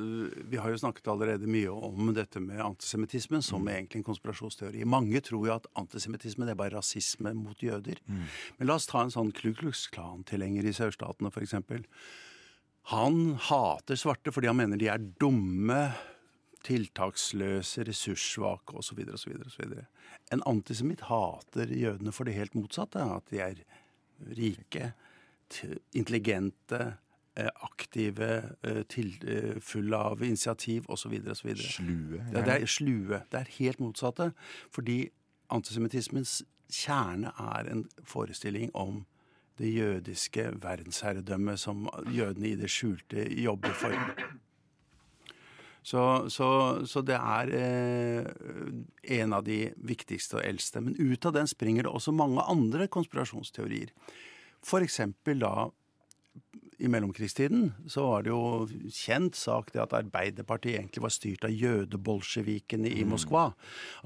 Vi 0.51 0.59
har 0.59 0.73
jo 0.73 0.79
snakket 0.81 1.07
allerede 1.07 1.47
mye 1.47 1.71
om 1.71 2.11
dette 2.17 2.41
med 2.43 2.59
antisemittisme 2.59 3.39
som 3.47 3.63
mm. 3.63 3.69
egentlig 3.71 4.01
en 4.01 4.09
konspirasjonsteori. 4.09 4.83
Mange 4.91 5.21
tror 5.23 5.47
jo 5.47 5.55
at 5.55 5.69
antisemittisme 5.79 6.49
er 6.51 6.59
bare 6.59 6.75
rasisme 6.75 7.31
mot 7.39 7.63
jøder. 7.63 8.01
Mm. 8.11 8.25
Men 8.59 8.71
la 8.71 8.75
oss 8.75 8.89
ta 8.91 9.05
en 9.05 9.15
sånn 9.15 9.31
Klu 9.31 9.53
Klux 9.55 9.87
Klan-tilhenger 9.95 10.67
i 10.67 10.75
sørstatene, 10.75 11.31
f.eks. 11.31 11.55
Han 12.91 13.37
hater 13.47 14.01
svarte 14.01 14.35
fordi 14.35 14.51
han 14.51 14.59
mener 14.59 14.81
de 14.81 14.91
er 14.91 15.07
dumme, 15.21 15.79
tiltaksløse, 16.67 17.85
ressurssvake 17.89 18.77
osv. 18.77 19.05
osv. 19.15 19.75
En 20.33 20.43
antisemitt 20.47 21.07
hater 21.09 21.71
jødene 21.73 22.13
for 22.13 22.25
det 22.25 22.35
helt 22.35 22.55
motsatte. 22.59 23.03
At 23.03 23.31
de 23.31 23.43
er 23.45 23.61
rike, 24.37 24.93
intelligente 25.97 26.99
Eh, 27.39 27.47
aktive, 27.55 28.51
eh, 28.63 28.83
til, 28.89 29.15
eh, 29.27 29.61
fulle 29.61 29.97
av 29.97 30.23
initiativ 30.23 30.85
osv. 30.89 31.21
Slue. 31.55 32.25
Ja, 32.33 32.41
det 32.41 32.63
er 32.63 32.67
slue. 32.67 33.23
Det 33.31 33.41
er 33.41 33.47
helt 33.59 33.79
motsatte. 33.79 34.33
Fordi 34.71 35.09
antisemittismens 35.51 36.43
kjerne 36.69 37.33
er 37.39 37.71
en 37.71 37.89
forestilling 38.03 38.71
om 38.75 39.07
det 39.59 39.75
jødiske 39.75 40.61
verdensherredømmet 40.63 41.59
som 41.59 41.89
jødene 42.07 42.49
i 42.49 42.57
det 42.57 42.71
skjulte 42.71 43.43
jobber 43.43 43.73
for. 43.73 43.95
Så, 45.89 46.03
så, 46.29 46.49
så 46.85 47.01
det 47.07 47.17
er 47.17 47.51
eh, 47.57 48.27
en 49.19 49.33
av 49.33 49.45
de 49.47 49.71
viktigste 49.89 50.37
og 50.37 50.45
eldste. 50.45 50.83
Men 50.85 50.99
ut 50.99 51.29
av 51.29 51.37
den 51.39 51.49
springer 51.49 51.87
det 51.87 51.93
også 51.93 52.13
mange 52.13 52.45
andre 52.45 52.91
konspirasjonsteorier. 52.93 53.95
Eksempel 54.83 55.41
da 55.41 55.69
i 56.79 56.91
mellomkrigstiden 56.93 57.71
så 57.91 58.05
var 58.05 58.27
det 58.27 58.31
jo 58.31 58.91
kjent 58.95 59.39
sak 59.39 59.73
det 59.75 59.81
at 59.83 59.95
Arbeiderpartiet 59.99 60.77
egentlig 60.77 61.03
var 61.03 61.15
styrt 61.15 61.47
av 61.49 61.55
jødebolsjevikene 61.57 62.91
i 62.91 63.07
mm. 63.07 63.15
Moskva. 63.15 63.47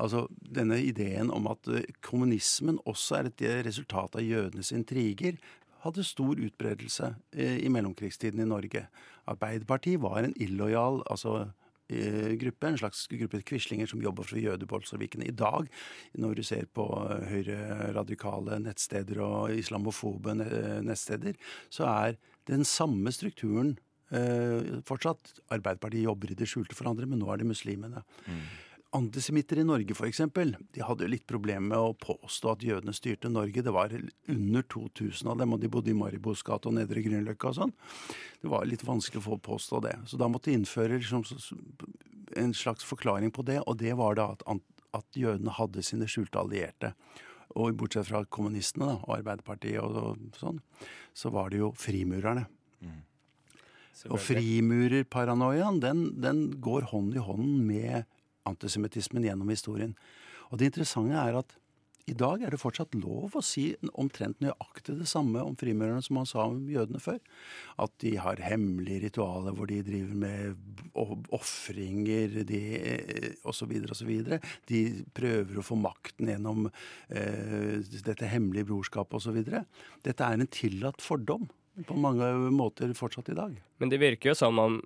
Altså 0.00 0.28
denne 0.38 0.78
ideen 0.80 1.32
om 1.34 1.50
at 1.50 1.68
eh, 1.68 1.88
kommunismen 2.04 2.78
også 2.86 3.18
er 3.18 3.32
et 3.32 3.44
resultat 3.66 4.16
av 4.20 4.24
jødenes 4.24 4.70
intriger, 4.76 5.40
hadde 5.82 6.06
stor 6.06 6.38
utbredelse 6.38 7.10
eh, 7.34 7.58
i 7.66 7.72
mellomkrigstiden 7.74 8.44
i 8.44 8.48
Norge. 8.48 8.86
Arbeiderpartiet 9.28 10.00
var 10.02 10.22
en 10.22 10.36
illojal 10.40 11.02
altså, 11.10 11.50
gruppe, 12.40 12.68
en 12.68 12.80
slags 12.80 13.04
gruppe 13.10 13.42
quislinger 13.48 13.90
som 13.90 14.02
jobber 14.02 14.26
for 14.26 14.40
jødebolsjevikene. 14.40 15.28
I 15.28 15.36
dag, 15.36 15.68
når 16.18 16.38
du 16.38 16.42
ser 16.46 16.68
på 16.74 16.86
eh, 17.04 17.24
høyreradikale 17.30 18.60
nettsteder 18.64 19.22
og 19.24 19.54
islamofobe 19.56 20.36
nettsteder, 20.38 21.38
så 21.72 21.88
er 21.90 22.20
den 22.50 22.66
samme 22.68 23.12
strukturen 23.14 23.76
eh, 24.10 24.82
fortsatt. 24.88 25.36
Arbeiderpartiet 25.54 26.06
jobber 26.06 26.32
i 26.32 26.38
det 26.38 26.50
skjulte 26.50 26.76
for 26.78 26.90
andre, 26.90 27.08
men 27.08 27.22
nå 27.22 27.30
er 27.32 27.42
det 27.42 27.50
muslimene. 27.52 28.04
Antisemitter 28.92 29.58
i 29.58 29.64
Norge 29.64 29.94
f.eks. 29.96 30.20
De 30.74 30.82
hadde 30.84 31.06
jo 31.06 31.10
litt 31.10 31.24
problemer 31.28 31.64
med 31.70 31.80
å 31.80 31.94
påstå 31.96 32.50
at 32.52 32.64
jødene 32.66 32.92
styrte 32.92 33.30
Norge. 33.32 33.64
Det 33.64 33.72
var 33.72 33.94
under 34.28 34.66
2000 34.74 35.30
av 35.32 35.38
dem, 35.40 35.54
og 35.54 35.62
de 35.62 35.70
bodde 35.72 35.92
i 35.92 35.96
Maribos 35.96 36.44
gate 36.44 36.68
og 36.68 36.76
Nedre 36.76 37.00
Grünerløkka 37.04 37.48
og 37.48 37.56
sånn. 37.56 37.74
Det 38.42 38.52
var 38.52 38.68
litt 38.68 38.84
vanskelig 38.84 39.22
å 39.22 39.26
få 39.30 39.40
påstå 39.48 39.80
det. 39.86 39.96
Så 40.12 40.20
da 40.20 40.28
måtte 40.28 40.50
de 40.50 40.58
innføre 40.60 41.00
liksom, 41.00 41.24
en 42.36 42.52
slags 42.56 42.84
forklaring 42.84 43.32
på 43.32 43.46
det, 43.48 43.62
og 43.64 43.80
det 43.80 43.96
var 43.96 44.20
da 44.20 44.28
at, 44.36 44.44
at 44.92 45.16
jødene 45.16 45.56
hadde 45.56 45.84
sine 45.88 46.08
skjulte 46.10 46.44
allierte. 46.44 46.92
Og 47.56 47.72
bortsett 47.80 48.08
fra 48.08 48.24
kommunistene 48.28 48.92
da, 48.92 49.00
og 49.00 49.16
Arbeiderpartiet 49.18 49.80
og, 49.80 49.96
og 50.12 50.40
sånn, 50.40 50.60
så 51.16 51.32
var 51.32 51.52
det 51.52 51.64
jo 51.64 51.72
frimurerne. 51.76 52.44
Og 54.08 54.18
frimurerparanoiaen, 54.24 55.78
den, 55.80 56.10
den 56.20 56.50
går 56.64 56.88
hånd 56.92 57.16
i 57.16 57.22
hånd 57.22 57.60
med 57.68 58.08
antisemittismen 58.48 59.26
gjennom 59.26 59.50
historien. 59.52 59.96
Og 60.50 60.60
det 60.60 60.72
interessante 60.72 61.18
er 61.18 61.40
at 61.40 61.56
i 62.10 62.14
dag 62.18 62.42
er 62.42 62.50
det 62.50 62.58
fortsatt 62.58 62.96
lov 62.98 63.36
å 63.38 63.42
si 63.46 63.68
omtrent 64.00 64.40
nøyaktig 64.42 64.96
det 64.98 65.06
samme 65.06 65.42
om 65.46 65.54
frimurerne 65.58 66.02
som 66.02 66.16
man 66.18 66.26
sa 66.26 66.48
om 66.48 66.64
jødene 66.70 66.98
før. 67.02 67.20
At 67.82 67.94
de 68.02 68.16
har 68.18 68.42
hemmelige 68.42 69.04
ritualer 69.04 69.54
hvor 69.54 69.70
de 69.70 69.78
driver 69.86 70.18
med 70.24 70.98
ofringer 70.98 72.40
osv. 73.46 73.76
osv. 73.94 74.12
De 74.66 74.80
prøver 75.14 75.60
å 75.60 75.66
få 75.66 75.78
makten 75.78 76.32
gjennom 76.32 76.66
eh, 76.66 77.78
dette 78.02 78.30
hemmelige 78.32 78.72
brorskapet 78.72 79.20
osv. 79.20 79.38
Dette 80.02 80.26
er 80.26 80.42
en 80.42 80.50
tillatt 80.50 81.04
fordom 81.04 81.46
på 81.86 81.96
mange 81.96 82.26
måter 82.52 82.90
fortsatt 82.98 83.30
i 83.30 83.38
dag. 83.38 83.54
Men 83.78 83.94
det 83.94 84.02
virker 84.02 84.32
jo 84.32 84.40
som 84.42 84.58
om 84.60 84.82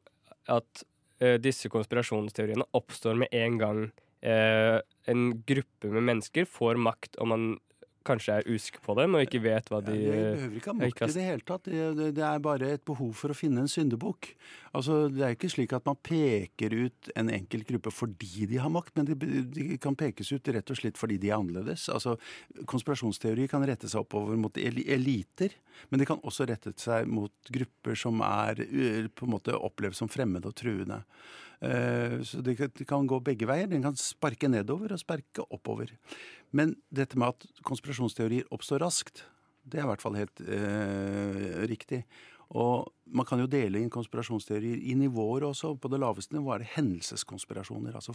at 0.53 0.85
eh, 0.85 0.96
disse 1.41 1.71
konspirasjonsteoriene 1.73 2.67
oppstår 2.77 3.17
med 3.23 3.33
en 3.35 3.57
gang 3.61 3.79
eh, 4.21 4.81
en 5.07 5.23
gruppe 5.47 5.93
med 5.93 6.05
mennesker 6.11 6.49
får 6.51 6.81
makt, 6.83 7.17
og 7.21 7.31
man 7.33 7.47
kanskje 8.07 8.39
er 8.39 8.49
usikker 8.49 8.83
på 8.85 8.95
dem 8.99 9.17
og 9.17 9.25
ikke 9.27 9.41
vet 9.45 9.71
hva 9.73 9.81
de 9.85 9.97
Ja, 9.97 10.15
det 10.15 10.31
behøver 10.37 10.57
ikke 10.61 10.73
ha 10.73 10.77
makt 10.79 11.03
i 11.07 11.09
det 11.17 11.27
hele 11.27 11.47
tatt. 11.47 11.67
Det, 11.67 11.87
det, 11.99 12.09
det 12.17 12.25
er 12.27 12.43
bare 12.45 12.71
et 12.77 12.85
behov 12.87 13.13
for 13.19 13.33
å 13.33 13.37
finne 13.37 13.65
en 13.65 13.71
syndebukk. 13.71 14.31
Altså, 14.77 14.99
det 15.13 15.25
er 15.25 15.37
ikke 15.37 15.51
slik 15.53 15.75
at 15.77 15.87
man 15.89 15.99
peker 16.05 16.75
ut 16.77 17.11
en 17.17 17.33
enkelt 17.33 17.69
gruppe 17.71 17.93
fordi 17.95 18.49
de 18.51 18.61
har 18.63 18.73
makt, 18.73 18.95
men 18.99 19.09
de, 19.09 19.17
de 19.57 19.79
kan 19.83 19.97
pekes 19.99 20.33
ut 20.35 20.53
rett 20.57 20.73
og 20.73 20.81
slett 20.81 21.01
fordi 21.01 21.19
de 21.23 21.33
er 21.33 21.39
annerledes. 21.39 21.89
Altså, 21.93 22.17
konspirasjonsteori 22.69 23.49
kan 23.53 23.65
rette 23.67 23.91
seg 23.91 24.05
oppover 24.05 24.39
mot 24.41 24.61
eliter, 24.61 25.57
men 25.91 26.03
de 26.03 26.09
kan 26.09 26.23
også 26.27 26.49
rette 26.49 26.75
seg 26.81 27.09
mot 27.09 27.53
grupper 27.53 27.99
som 27.99 28.23
er 28.27 28.63
på 29.17 29.27
en 29.27 29.35
måte 29.37 29.57
opplevd 29.57 29.99
som 29.99 30.13
fremmede 30.13 30.53
og 30.53 30.57
truende. 30.59 31.03
Eh, 31.61 32.23
Så 32.23 32.43
det 32.43 32.57
kan, 32.87 33.07
gå 33.07 33.21
begge 33.21 33.47
veier. 33.47 33.67
Den 33.67 33.83
kan 33.83 33.97
sparke 33.97 34.49
nedover 34.49 34.93
og 34.93 35.01
sparke 35.01 35.45
oppover. 35.51 35.93
Men 36.53 36.77
dette 36.91 37.19
med 37.19 37.29
at 37.29 37.47
konspirasjonsteorier 37.63 38.49
oppstår 38.51 38.81
raskt, 38.81 39.25
det 39.67 39.81
er 39.81 39.85
i 39.85 39.91
hvert 39.91 40.03
fall 40.03 40.17
helt 40.17 40.41
eh, 40.41 41.67
riktig. 41.67 42.05
Og 42.55 42.87
man 43.11 43.27
kan 43.27 43.41
jo 43.43 43.49
dele 43.51 43.81
inn 43.83 43.91
konspirasjonsteorier 43.91 44.79
i 44.79 44.95
nivåer 44.95 45.49
også. 45.49 45.73
På 45.83 45.91
det 45.91 45.99
laveste 45.99 46.37
nivået 46.37 46.61
er 46.61 46.63
det 46.63 46.75
hendelseskonspirasjoner. 46.77 47.97
Altså 47.99 48.15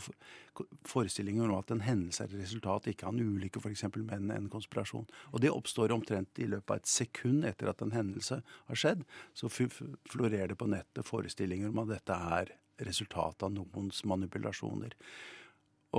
forestillinger 0.88 1.50
om 1.50 1.58
at 1.58 1.74
en 1.76 1.84
hendelse 1.84 2.24
er 2.24 2.32
et 2.32 2.46
resultat 2.46 2.88
ikke 2.88 3.10
av 3.10 3.16
en 3.16 3.36
ulykke, 3.36 3.60
f.eks., 3.60 3.84
men 3.98 4.32
en 4.32 4.48
konspirasjon. 4.52 5.10
Og 5.34 5.44
det 5.44 5.52
oppstår 5.52 5.92
omtrent 5.92 6.40
i 6.40 6.48
løpet 6.48 6.72
av 6.72 6.80
et 6.80 6.92
sekund 6.94 7.44
etter 7.48 7.72
at 7.72 7.84
en 7.84 7.92
hendelse 7.96 8.40
har 8.40 8.80
skjedd. 8.80 9.04
Så 9.36 9.52
florerer 9.52 10.54
det 10.54 10.60
på 10.60 10.72
nettet 10.72 11.08
forestillinger 11.08 11.74
om 11.74 11.84
at 11.84 11.98
dette 11.98 12.22
er 12.40 12.56
resultatet 12.88 13.46
av 13.48 13.54
noens 13.56 14.04
manipulasjoner. 14.08 14.96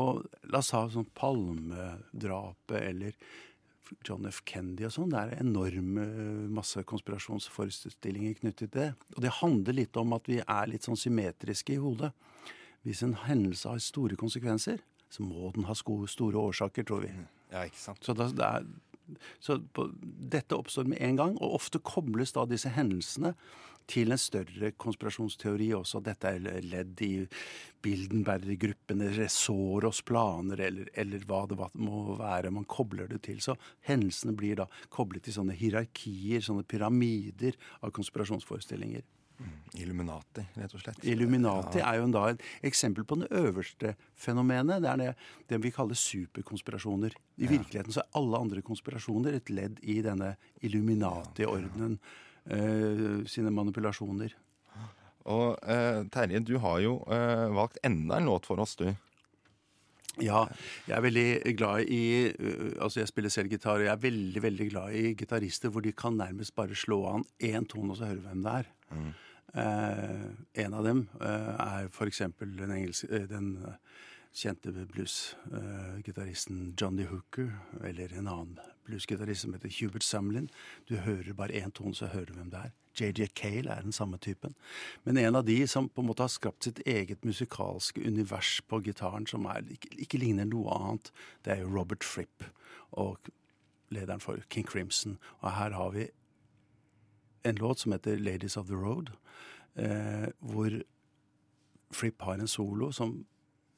Og 0.01 0.23
la 0.49 0.61
oss 0.62 0.73
ha 0.77 0.87
sånn 0.90 1.09
Palmedrapet 1.16 2.79
eller 2.81 3.16
John 4.07 4.27
F. 4.29 4.40
Kennedy 4.49 4.87
og 4.88 4.95
sånn. 4.95 5.12
Det 5.12 5.21
er 5.21 5.42
enorme 5.42 6.07
masse 6.53 6.81
konspirasjonsforestillinger 6.88 8.38
knyttet 8.40 8.71
til 8.71 8.79
det. 8.79 8.88
Og 9.16 9.21
det 9.25 9.35
handler 9.42 9.77
litt 9.77 9.99
om 10.01 10.14
at 10.16 10.31
vi 10.31 10.40
er 10.40 10.71
litt 10.71 10.88
sånn 10.88 10.99
symmetriske 10.99 11.77
i 11.77 11.83
hodet. 11.83 12.12
Hvis 12.87 13.03
en 13.05 13.14
hendelse 13.27 13.68
har 13.68 13.83
store 13.83 14.16
konsekvenser, 14.18 14.81
så 15.12 15.27
må 15.27 15.53
den 15.55 15.68
ha 15.68 15.77
store 15.77 16.40
årsaker, 16.40 16.87
tror 16.88 17.05
vi. 17.05 17.12
Ja, 17.53 17.66
ikke 17.68 17.83
sant. 17.83 18.01
Så, 18.03 18.16
det 18.16 18.47
er, 18.47 18.64
så 19.45 19.59
på, 19.77 19.90
dette 20.03 20.57
oppstår 20.57 20.88
med 20.88 21.03
en 21.05 21.21
gang, 21.21 21.37
og 21.37 21.59
ofte 21.61 21.83
kobles 21.85 22.33
da 22.35 22.47
disse 22.49 22.73
hendelsene 22.73 23.35
til 23.90 24.12
en 24.14 24.21
større 24.21 24.73
konspirasjonsteori 24.81 25.71
også. 25.77 26.03
Dette 26.05 26.33
er 26.35 26.62
ledd 26.64 27.01
i 27.05 27.12
Bildenberg-gruppen 27.83 29.03
eller 29.03 29.31
Soros 29.33 30.03
planer, 30.07 30.61
eller, 30.68 30.90
eller 30.95 31.25
hva 31.29 31.42
det 31.51 31.59
må 31.83 32.16
være. 32.21 32.53
Man 32.55 32.68
kobler 32.71 33.09
det 33.11 33.23
til. 33.27 33.40
Så 33.42 33.57
hendelsene 33.88 34.37
blir 34.38 34.61
da 34.62 34.68
koblet 34.92 35.27
til 35.27 35.37
sånne 35.38 35.57
hierarkier, 35.59 36.45
sånne 36.45 36.66
pyramider 36.68 37.59
av 37.83 37.90
konspirasjonsforestillinger. 37.97 39.03
Illuminati, 39.75 40.45
rett 40.55 40.75
og 40.77 40.83
slett. 40.85 41.01
Illuminati 41.09 41.81
Ja. 41.81 41.92
er 41.92 41.99
jo 41.99 42.11
da 42.12 42.27
et 42.31 42.42
eksempel 42.62 43.05
på 43.05 43.16
det 43.18 43.29
øverste 43.31 43.97
fenomenet. 44.14 44.83
Det 44.83 44.90
er 44.90 44.97
det, 45.01 45.16
det 45.49 45.59
vi 45.62 45.73
kaller 45.73 45.95
superkonspirasjoner. 45.99 47.11
I 47.38 47.47
virkeligheten 47.51 47.90
så 47.90 48.05
er 48.05 48.21
alle 48.21 48.38
andre 48.38 48.62
konspirasjoner 48.62 49.35
et 49.35 49.51
ledd 49.51 49.81
i 49.83 50.01
denne 50.05 50.37
Illuminati-ordenen 50.62 51.99
eh, 51.99 52.21
sine 53.31 53.52
manipulasjoner. 53.55 54.33
Og 55.31 55.59
eh, 55.70 56.02
Terje, 56.11 56.42
du 56.42 56.57
har 56.62 56.81
jo 56.83 56.98
eh, 57.07 57.46
valgt 57.55 57.78
enda 57.87 58.18
en 58.18 58.28
låt 58.31 58.48
for 58.48 58.62
oss, 58.62 58.74
du. 58.81 58.88
Ja, 60.20 60.42
jeg 60.85 60.92
er 60.92 61.05
veldig 61.07 61.55
glad 61.57 61.88
i 61.88 62.02
Altså, 62.76 63.00
jeg 63.00 63.09
spiller 63.09 63.33
selv 63.33 63.48
gitar, 63.48 63.78
og 63.78 63.87
jeg 63.87 63.92
er 63.94 64.02
veldig 64.02 64.42
veldig 64.44 64.66
glad 64.68 64.96
i 64.98 65.14
gitarister 65.16 65.72
hvor 65.72 65.85
de 65.85 65.94
kan 65.96 66.18
nærmest 66.18 66.55
bare 66.55 66.76
slå 66.76 66.98
an 67.14 67.24
én 67.40 67.64
tone, 67.64 67.94
og 67.94 68.00
så 68.00 68.11
høre 68.11 68.20
hvem 68.26 68.42
det 68.44 68.57
er. 68.61 68.68
Eh, 69.62 70.26
en 70.64 70.74
av 70.74 70.85
dem 70.85 71.07
eh, 71.20 71.52
er 71.61 71.88
for 71.92 72.09
eksempel 72.09 72.52
den, 72.57 72.72
engelske, 72.72 73.09
eh, 73.12 73.26
den 73.28 73.55
eh, 73.68 73.74
kjente 74.33 74.73
bluesgitaristen 74.73 76.75
Johnny 76.81 77.05
Hooker, 77.05 77.53
eller 77.85 78.14
en 78.16 78.29
annen 78.29 78.59
bluesgitarist 78.87 79.45
som 79.45 79.53
heter 79.53 79.75
Hubert 79.81 80.03
Samlin. 80.03 80.49
Du 80.88 80.97
hører 80.97 81.35
bare 81.35 81.53
én 81.53 81.71
tone, 81.71 81.95
så 81.95 82.07
hører 82.07 82.33
du 82.33 82.33
hvem 82.33 82.51
det 82.51 82.59
er. 82.59 82.73
JJ 83.01 83.27
Cale 83.35 83.71
er 83.71 83.83
den 83.83 83.92
samme 83.92 84.18
typen. 84.18 84.55
Men 85.05 85.16
en 85.16 85.37
av 85.37 85.45
de 85.45 85.66
som 85.66 85.88
på 85.88 86.03
en 86.03 86.11
måte 86.11 86.25
har 86.25 86.33
skapt 86.33 86.64
sitt 86.64 86.81
eget 86.87 87.25
musikalske 87.25 88.03
univers 88.05 88.61
på 88.68 88.83
gitaren, 88.85 89.27
som 89.27 89.47
er, 89.49 89.64
ikke, 89.73 89.92
ikke 90.05 90.21
ligner 90.21 90.49
noe 90.49 90.75
annet, 90.77 91.12
det 91.45 91.55
er 91.55 91.62
jo 91.62 91.73
Robert 91.73 92.05
Fripp, 92.05 92.45
og 92.92 93.33
lederen 93.92 94.21
for 94.21 94.45
King 94.51 94.68
Crimson. 94.68 95.18
Og 95.40 95.53
her 95.57 95.77
har 95.77 95.92
vi 95.97 96.09
en 97.45 97.61
låt 97.61 97.79
som 97.79 97.92
heter 97.92 98.21
Ladies 98.21 98.57
of 98.57 98.66
the 98.66 98.77
Road, 98.77 99.12
eh, 99.77 100.29
hvor 100.38 100.83
Fripp 101.92 102.23
har 102.23 102.40
en 102.40 102.49
solo 102.49 102.92
som 102.92 103.25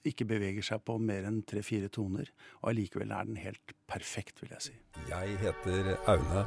ikke 0.04 0.26
beveger 0.28 0.64
seg 0.64 0.82
på 0.86 0.98
mer 1.00 1.26
enn 1.28 1.42
tre-fire 1.48 1.88
toner, 1.92 2.30
og 2.62 2.72
allikevel 2.72 3.12
er 3.14 3.28
den 3.28 3.40
helt 3.40 3.74
perfekt, 3.90 4.42
vil 4.42 4.52
jeg 4.56 4.68
si. 4.68 4.74
Jeg 5.10 5.38
heter 5.42 5.94
Aune, 6.10 6.44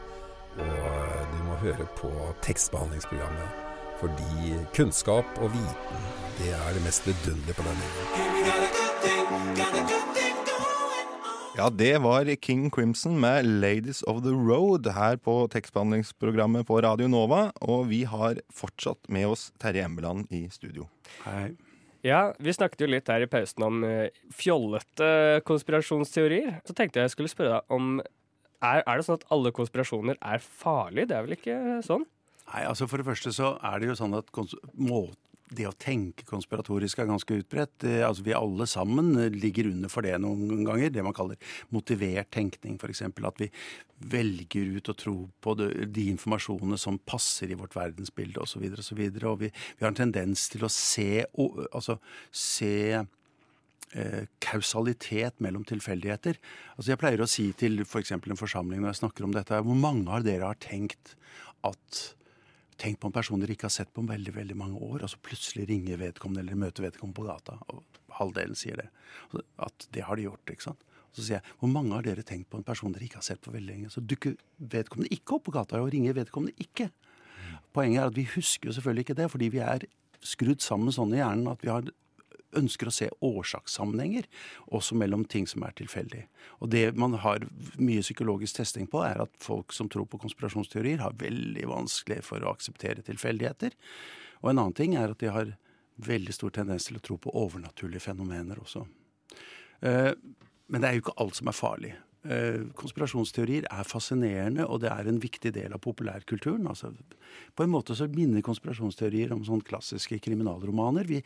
og 0.58 1.34
du 1.34 1.40
må 1.48 1.58
høre 1.64 1.88
på 2.00 2.12
tekstbehandlingsprogrammet. 2.46 3.66
Fordi 3.98 4.54
kunnskap 4.78 5.26
og 5.42 5.50
viten, 5.56 6.04
det 6.38 6.52
er 6.54 6.74
det 6.78 6.84
mest 6.86 7.08
vidunderlige 7.10 7.58
på 7.58 7.66
denne 7.66 7.86
jorden. 7.96 8.38
Ja, 11.58 11.72
det 11.74 11.96
var 12.04 12.30
King 12.36 12.70
Crimson 12.70 13.20
med 13.20 13.46
'Ladies 13.46 14.04
of 14.04 14.22
the 14.22 14.30
Road' 14.30 14.94
her 14.94 15.16
på 15.18 15.48
tekstbehandlingsprogrammet 15.50 16.68
på 16.68 16.78
Radio 16.86 17.08
Nova. 17.08 17.52
Og 17.62 17.90
vi 17.90 18.04
har 18.04 18.38
fortsatt 18.54 19.10
med 19.10 19.26
oss 19.26 19.52
Terje 19.60 19.86
Embeland 19.86 20.28
i 20.30 20.50
studio. 20.50 20.86
Hei. 21.26 21.58
Ja, 22.06 22.34
vi 22.40 22.54
snakket 22.54 22.84
jo 22.84 22.90
litt 22.92 23.10
her 23.10 23.24
i 23.26 23.30
pausen 23.30 23.66
om 23.66 23.82
eh, 23.88 24.14
fjollete 24.34 25.42
konspirasjonsteorier. 25.48 26.60
Så 26.68 26.76
tenkte 26.78 27.02
jeg 27.02 27.10
jeg 27.10 27.16
skulle 27.16 27.32
spørre 27.32 27.58
deg 27.58 27.74
om 27.78 27.98
er, 28.02 28.82
er 28.82 28.98
det 28.98 29.06
sånn 29.06 29.20
at 29.20 29.28
alle 29.34 29.54
konspirasjoner 29.54 30.18
er 30.18 30.42
farlige? 30.44 31.10
Det 31.10 31.18
er 31.18 31.26
vel 31.26 31.38
ikke 31.38 31.58
sånn? 31.86 32.06
Nei, 32.48 32.64
altså 32.64 32.88
For 32.90 33.02
det 33.02 33.08
første 33.10 33.34
så 33.36 33.56
er 33.66 33.82
det 33.82 33.92
jo 33.92 33.98
sånn 34.00 34.16
at 34.18 34.30
kons 34.36 34.56
må, 34.74 35.08
det 35.48 35.68
å 35.70 35.76
tenke 35.80 36.26
konspiratorisk 36.28 37.00
er 37.00 37.08
ganske 37.08 37.38
utbredt. 37.40 37.86
Altså 38.04 38.26
Vi 38.26 38.36
alle 38.36 38.68
sammen 38.68 39.14
ligger 39.36 39.70
under 39.72 39.92
for 39.92 40.04
det 40.04 40.18
noen 40.20 40.66
ganger. 40.68 40.92
Det 40.92 41.04
man 41.06 41.16
kaller 41.16 41.40
motivert 41.74 42.32
tenkning, 42.36 42.76
f.eks. 42.76 43.06
At 43.08 43.40
vi 43.40 43.50
velger 44.12 44.76
ut 44.78 44.92
å 44.92 44.98
tro 44.98 45.16
på 45.42 45.56
de 45.58 46.08
informasjonene 46.12 46.80
som 46.82 47.00
passer 47.00 47.54
i 47.54 47.60
vårt 47.60 47.78
verdensbilde 47.78 48.44
osv. 48.44 48.66
Og, 48.68 48.84
så 48.84 48.98
videre, 48.98 49.24
og, 49.24 49.30
så 49.30 49.38
og 49.38 49.46
vi, 49.46 49.52
vi, 49.54 49.86
har 49.86 49.94
en 49.94 50.02
tendens 50.02 50.50
til 50.52 50.68
å 50.68 50.72
se, 50.74 51.24
altså, 51.72 51.98
se 52.36 52.76
eh, 52.98 54.28
kausalitet 54.44 55.40
mellom 55.44 55.64
tilfeldigheter. 55.68 56.42
Altså 56.76 56.92
Jeg 56.92 57.02
pleier 57.06 57.24
å 57.24 57.32
si 57.32 57.50
til 57.58 57.80
f.eks. 57.88 58.18
For 58.18 58.36
en 58.36 58.44
forsamling 58.44 58.84
når 58.84 58.98
jeg 58.98 59.04
snakker 59.06 59.30
om 59.30 59.40
dette, 59.40 59.64
hvor 59.64 59.80
mange 59.80 60.12
av 60.12 60.28
dere 60.28 60.52
har 60.52 60.60
tenkt 60.60 61.16
at 61.66 62.17
Tenk 62.78 63.00
på 63.02 63.10
en 63.10 63.16
person 63.16 63.42
dere 63.42 63.56
ikke 63.56 63.68
har 63.70 63.74
sett 63.74 63.90
på 63.94 64.04
om 64.04 64.10
veldig 64.10 64.34
veldig 64.36 64.58
mange 64.58 64.82
år, 64.86 65.04
og 65.04 65.10
så 65.10 65.22
plutselig 65.26 65.66
ringer 65.70 65.98
vedkommende 66.02 66.44
eller 66.44 66.60
møter 66.62 66.86
vedkommende 66.86 67.18
på 67.18 67.26
gata. 67.26 67.58
og 67.74 67.84
Halvdelen 68.20 68.58
sier 68.58 68.78
det. 68.78 68.88
At 69.62 69.88
det 69.94 70.06
har 70.06 70.18
de 70.18 70.28
gjort. 70.28 70.54
ikke 70.54 70.70
sant? 70.70 70.84
Så 71.16 71.24
sier 71.26 71.40
jeg 71.40 71.58
hvor 71.58 71.72
mange 71.74 71.96
har 71.96 72.06
dere 72.06 72.26
tenkt 72.26 72.52
på 72.52 72.60
en 72.60 72.66
person 72.68 72.94
dere 72.94 73.08
ikke 73.08 73.22
har 73.22 73.26
sett 73.26 73.42
på 73.42 73.54
veldig 73.54 73.72
lenge? 73.72 73.94
Så 73.94 74.04
dukker 74.06 74.36
vedkommende 74.58 75.14
ikke 75.16 75.38
opp 75.38 75.48
på 75.48 75.56
gata 75.56 75.82
og 75.82 75.90
ringer 75.94 76.18
vedkommende 76.18 76.54
ikke. 76.62 76.92
Poenget 77.74 78.04
er 78.04 78.12
at 78.12 78.18
vi 78.18 78.28
husker 78.36 78.70
jo 78.70 78.76
selvfølgelig 78.78 79.08
ikke 79.08 79.18
det, 79.18 79.32
fordi 79.34 79.50
vi 79.54 79.64
er 79.66 79.88
skrudd 80.26 80.62
sammen 80.62 80.94
sånn 80.94 81.16
i 81.16 81.22
hjernen 81.22 81.50
at 81.50 81.64
vi 81.66 81.72
har 81.74 81.90
ønsker 82.58 82.90
å 82.90 82.94
se 82.94 83.10
årsakssammenhenger, 83.24 84.28
også 84.74 84.98
mellom 85.00 85.26
ting 85.30 85.48
som 85.50 85.66
er 85.68 85.76
tilfeldig. 85.78 86.26
Og 86.62 86.72
det 86.74 86.92
man 87.00 87.18
har 87.24 87.46
mye 87.78 88.04
psykologisk 88.06 88.60
testing 88.60 88.90
på, 88.92 89.04
er 89.06 89.22
at 89.24 89.34
folk 89.44 89.76
som 89.76 89.90
tror 89.92 90.08
på 90.10 90.20
konspirasjonsteorier, 90.24 91.04
har 91.04 91.18
veldig 91.22 91.68
vanskelig 91.70 92.24
for 92.26 92.44
å 92.44 92.54
akseptere 92.56 93.06
tilfeldigheter. 93.06 93.78
Og 94.44 94.52
en 94.52 94.58
annen 94.58 94.78
ting 94.78 94.98
er 94.98 95.14
at 95.14 95.22
de 95.24 95.32
har 95.34 95.56
veldig 96.08 96.34
stor 96.36 96.54
tendens 96.54 96.90
til 96.90 97.00
å 97.00 97.04
tro 97.04 97.18
på 97.22 97.34
overnaturlige 97.38 98.06
fenomener 98.06 98.60
også. 98.62 98.86
Eh, 99.82 100.14
men 100.68 100.84
det 100.84 100.90
er 100.90 100.98
jo 100.98 101.08
ikke 101.08 101.18
alt 101.24 101.40
som 101.40 101.50
er 101.50 101.58
farlig. 101.58 101.94
Eh, 102.28 102.66
konspirasjonsteorier 102.76 103.70
er 103.72 103.88
fascinerende, 103.88 104.66
og 104.68 104.82
det 104.84 104.90
er 104.92 105.08
en 105.08 105.20
viktig 105.24 105.54
del 105.56 105.72
av 105.76 105.80
populærkulturen. 105.84 106.66
Altså, 106.68 106.92
på 107.56 107.64
en 107.64 107.72
måte 107.72 107.96
så 107.96 108.10
minner 108.12 108.44
konspirasjonsteorier 108.44 109.32
om 109.32 109.46
sånn 109.48 109.64
klassiske 109.64 110.20
kriminalromaner. 110.26 111.08
Vi, 111.08 111.22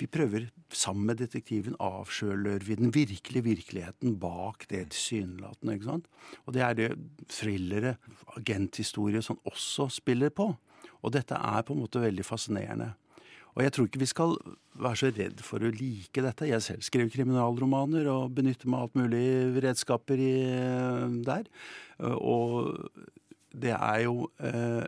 vi 0.00 0.08
prøver 0.08 0.46
sammen 0.72 1.10
med 1.10 1.20
detektiven 1.20 1.76
avslører 1.84 2.64
vi 2.64 2.78
den 2.80 2.94
virkelige 2.94 3.44
virkeligheten 3.44 4.16
bak 4.22 4.64
det 4.72 4.86
tilsynelatende. 4.94 6.00
Og 6.46 6.56
det 6.56 6.64
er 6.64 6.78
det 6.78 6.88
thrillere, 7.28 7.98
agenthistorie, 8.38 9.20
som 9.24 9.40
også 9.44 9.90
spiller 10.00 10.32
på. 10.32 10.48
Og 11.04 11.12
dette 11.12 11.36
er 11.36 11.66
på 11.66 11.76
en 11.76 11.84
måte 11.84 12.00
veldig 12.02 12.24
fascinerende. 12.24 12.94
Og 13.58 13.64
jeg 13.64 13.74
tror 13.74 13.88
ikke 13.88 14.00
vi 14.04 14.06
skal 14.06 14.36
være 14.78 14.98
så 15.00 15.08
redd 15.10 15.40
for 15.42 15.64
å 15.66 15.70
like 15.74 16.22
dette. 16.22 16.46
Jeg 16.46 16.62
selv 16.62 16.84
skriver 16.86 17.10
kriminalromaner 17.10 18.06
og 18.12 18.36
benytter 18.36 18.70
meg 18.70 18.78
av 18.78 18.86
alt 18.86 18.98
mulig 19.00 19.62
redskaper 19.64 20.22
i, 20.22 20.34
eh, 20.46 21.16
der. 21.26 21.48
Og 22.22 22.86
det 23.50 23.74
er 23.74 24.04
jo 24.04 24.28
eh, 24.38 24.86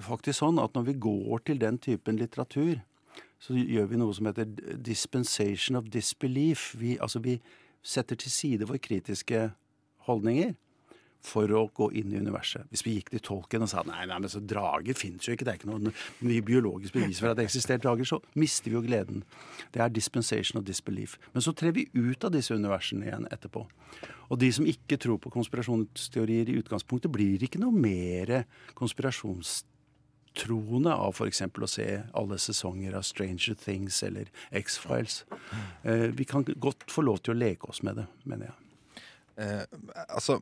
faktisk 0.00 0.40
sånn 0.40 0.62
at 0.62 0.72
når 0.72 0.88
vi 0.88 0.96
går 1.04 1.44
til 1.44 1.60
den 1.60 1.76
typen 1.76 2.16
litteratur, 2.16 2.80
så 3.36 3.52
gjør 3.52 3.90
vi 3.92 4.00
noe 4.00 4.16
som 4.16 4.30
heter 4.30 4.48
dispensation 4.80 5.76
of 5.76 5.92
disbelief. 5.92 6.70
Vi, 6.80 6.96
altså 6.96 7.20
vi 7.20 7.36
setter 7.84 8.16
til 8.16 8.32
side 8.32 8.68
våre 8.70 8.80
kritiske 8.80 9.50
holdninger 10.08 10.56
for 11.24 11.50
å 11.56 11.64
gå 11.74 11.88
inn 11.98 12.12
i 12.12 12.20
universet. 12.22 12.66
Hvis 12.70 12.84
vi 12.86 12.96
gikk 12.96 13.10
til 13.12 13.22
tolken 13.24 13.64
og 13.64 13.70
sa 13.70 13.82
nei, 13.86 14.04
nei, 14.08 14.18
men 14.22 14.30
så 14.30 14.40
drager 14.40 14.98
fins 14.98 15.26
jo 15.26 15.34
ikke, 15.34 15.46
det 15.46 15.52
er 15.54 15.60
ikke 15.60 15.72
noe 15.72 15.92
biologisk 16.46 16.96
bevis 16.96 17.20
for 17.22 17.32
at 17.32 17.40
det 17.40 17.46
eksisterer 17.48 17.82
drager, 17.82 18.06
så 18.08 18.20
mister 18.38 18.70
vi 18.70 18.76
jo 18.78 18.86
gleden. 18.86 19.18
Det 19.74 19.80
er 19.82 19.92
dispensation 19.92 20.60
og 20.60 20.68
disbelief. 20.68 21.12
Men 21.34 21.44
så 21.44 21.52
trer 21.56 21.72
vi 21.76 21.88
ut 21.94 22.26
av 22.26 22.34
disse 22.34 22.54
universene 22.54 23.06
igjen 23.08 23.30
etterpå. 23.34 23.60
Og 24.30 24.36
de 24.42 24.50
som 24.54 24.68
ikke 24.68 25.00
tror 25.02 25.18
på 25.22 25.34
konspirasjonsteorier 25.34 26.46
i 26.50 26.58
utgangspunktet, 26.60 27.12
blir 27.12 27.42
ikke 27.46 27.62
noe 27.62 27.74
mer 27.74 28.26
konspirasjonstroende 28.78 30.92
av 30.94 31.10
f.eks. 31.14 31.42
å 31.46 31.70
se 31.70 31.88
alle 32.18 32.38
sesonger 32.42 32.92
av 32.98 33.02
Stranger 33.06 33.54
Things 33.62 33.96
eller 34.06 34.26
X-Files. 34.62 35.14
Eh, 35.82 36.08
vi 36.14 36.24
kan 36.28 36.42
godt 36.46 36.90
få 36.92 37.00
lov 37.06 37.18
til 37.22 37.32
å 37.34 37.40
leke 37.40 37.64
oss 37.70 37.80
med 37.86 37.94
det, 38.02 38.08
mener 38.26 38.44
jeg. 38.50 38.56
Eh, 39.36 39.64
altså, 40.08 40.40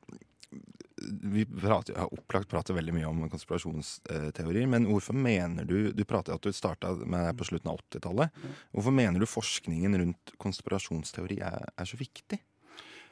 vi 1.23 1.45
prater, 1.47 1.97
har 1.99 2.13
opplagt 2.15 2.49
prater 2.51 2.77
veldig 2.77 2.95
mye 2.97 3.09
om 3.09 3.23
konspirasjonsteorier, 3.33 4.67
men 4.71 4.89
hvorfor 4.89 5.17
mener 5.17 5.67
du 5.69 5.93
Du 5.93 6.05
prater 6.09 6.35
at 6.35 6.43
du 6.43 6.53
starta 6.53 6.95
med 6.95 7.35
på 7.39 7.47
slutten 7.49 7.71
av 7.71 7.81
80-tallet. 7.91 8.43
Hvorfor 8.73 8.95
mener 8.95 9.21
du 9.21 9.27
forskningen 9.29 9.99
rundt 10.01 10.35
konspirasjonsteori 10.39 11.41
er, 11.43 11.65
er, 11.75 11.89
så 11.89 11.99
viktig? 12.01 12.39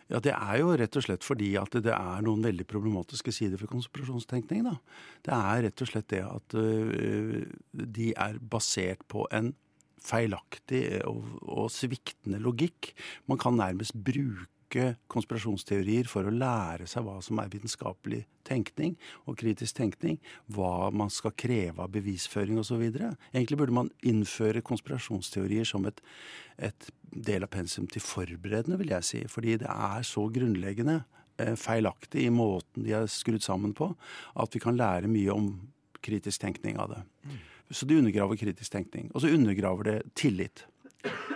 Ja, 0.08 0.20
Det 0.20 0.32
er 0.34 0.60
jo 0.60 0.76
rett 0.76 0.96
og 0.96 1.04
slett 1.06 1.24
fordi 1.24 1.54
at 1.60 1.72
det 1.72 1.92
er 1.94 2.24
noen 2.24 2.44
veldig 2.44 2.66
problematiske 2.68 3.32
sider 3.32 3.60
for 3.60 3.70
konspirasjonstenkning. 3.72 4.64
da. 4.68 4.76
Det 5.24 5.34
er 5.34 5.66
rett 5.68 5.84
og 5.84 5.92
slett 5.92 6.08
det 6.12 6.22
at 6.26 6.56
uh, 6.56 7.42
de 7.72 8.12
er 8.14 8.40
basert 8.40 9.04
på 9.08 9.26
en 9.32 9.54
feilaktig 10.02 11.02
og, 11.06 11.22
og 11.46 11.70
sviktende 11.70 12.40
logikk. 12.42 12.92
Man 13.30 13.38
kan 13.38 13.56
nærmest 13.58 13.94
bruke 13.94 14.48
bruke 14.72 14.96
konspirasjonsteorier 15.12 16.08
for 16.08 16.24
å 16.24 16.32
lære 16.32 16.86
seg 16.88 17.04
hva 17.04 17.20
som 17.22 17.38
er 17.40 17.50
vitenskapelig 17.52 18.24
tenkning 18.44 18.96
og 19.26 19.36
kritisk 19.38 19.76
tenkning, 19.76 20.18
hva 20.48 20.90
man 20.90 21.10
skal 21.10 21.34
kreve 21.36 21.82
av 21.82 21.92
bevisføring 21.92 22.58
osv. 22.58 22.80
Egentlig 23.32 23.58
burde 23.58 23.76
man 23.76 23.90
innføre 24.02 24.62
konspirasjonsteorier 24.62 25.64
som 25.64 25.84
et, 25.86 26.00
et 26.58 26.90
del 27.12 27.44
av 27.44 27.52
pensum 27.52 27.86
til 27.86 28.02
forberedende, 28.02 28.78
vil 28.80 28.94
jeg 28.94 29.04
si. 29.04 29.22
Fordi 29.28 29.58
det 29.60 29.68
er 29.68 30.02
så 30.02 30.26
grunnleggende 30.32 31.02
eh, 31.38 31.54
feilaktig 31.54 32.26
i 32.26 32.32
måten 32.32 32.86
de 32.86 32.96
er 32.96 33.08
skrudd 33.10 33.44
sammen 33.44 33.74
på, 33.76 33.92
at 34.34 34.54
vi 34.54 34.62
kan 34.62 34.78
lære 34.78 35.10
mye 35.10 35.32
om 35.32 35.54
kritisk 36.02 36.42
tenkning 36.42 36.80
av 36.82 36.96
det. 36.96 37.02
Så 37.72 37.86
det 37.86 38.00
undergraver 38.00 38.36
kritisk 38.36 38.72
tenkning. 38.72 39.06
Og 39.14 39.22
så 39.22 39.30
undergraver 39.32 39.86
det 39.86 39.98
tillit. 40.18 40.66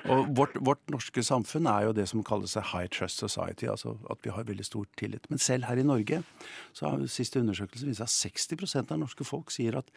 Og 0.06 0.28
vårt, 0.38 0.54
vårt, 0.62 0.82
norske 0.92 1.22
samfunn 1.26 1.66
er 1.66 1.88
jo 1.88 1.94
det 1.96 2.06
som 2.10 2.22
kalles 2.26 2.54
high 2.54 2.86
trust 2.92 3.22
society, 3.22 3.66
altså 3.70 3.96
at 4.12 4.22
vi 4.22 4.30
har 4.30 4.46
veldig 4.46 4.66
stor 4.66 4.86
tillit. 4.98 5.26
Men 5.30 5.42
selv 5.42 5.66
her 5.66 5.80
i 5.80 5.86
Norge 5.86 6.22
så 6.76 6.92
har 6.92 7.06
siste 7.10 7.42
undersøkelse 7.42 7.88
vist 7.88 8.04
at 8.04 8.12
60% 8.12 8.94
av 8.94 9.00
norske 9.02 9.26
folk 9.26 9.50
sier 9.54 9.78
at 9.80 9.90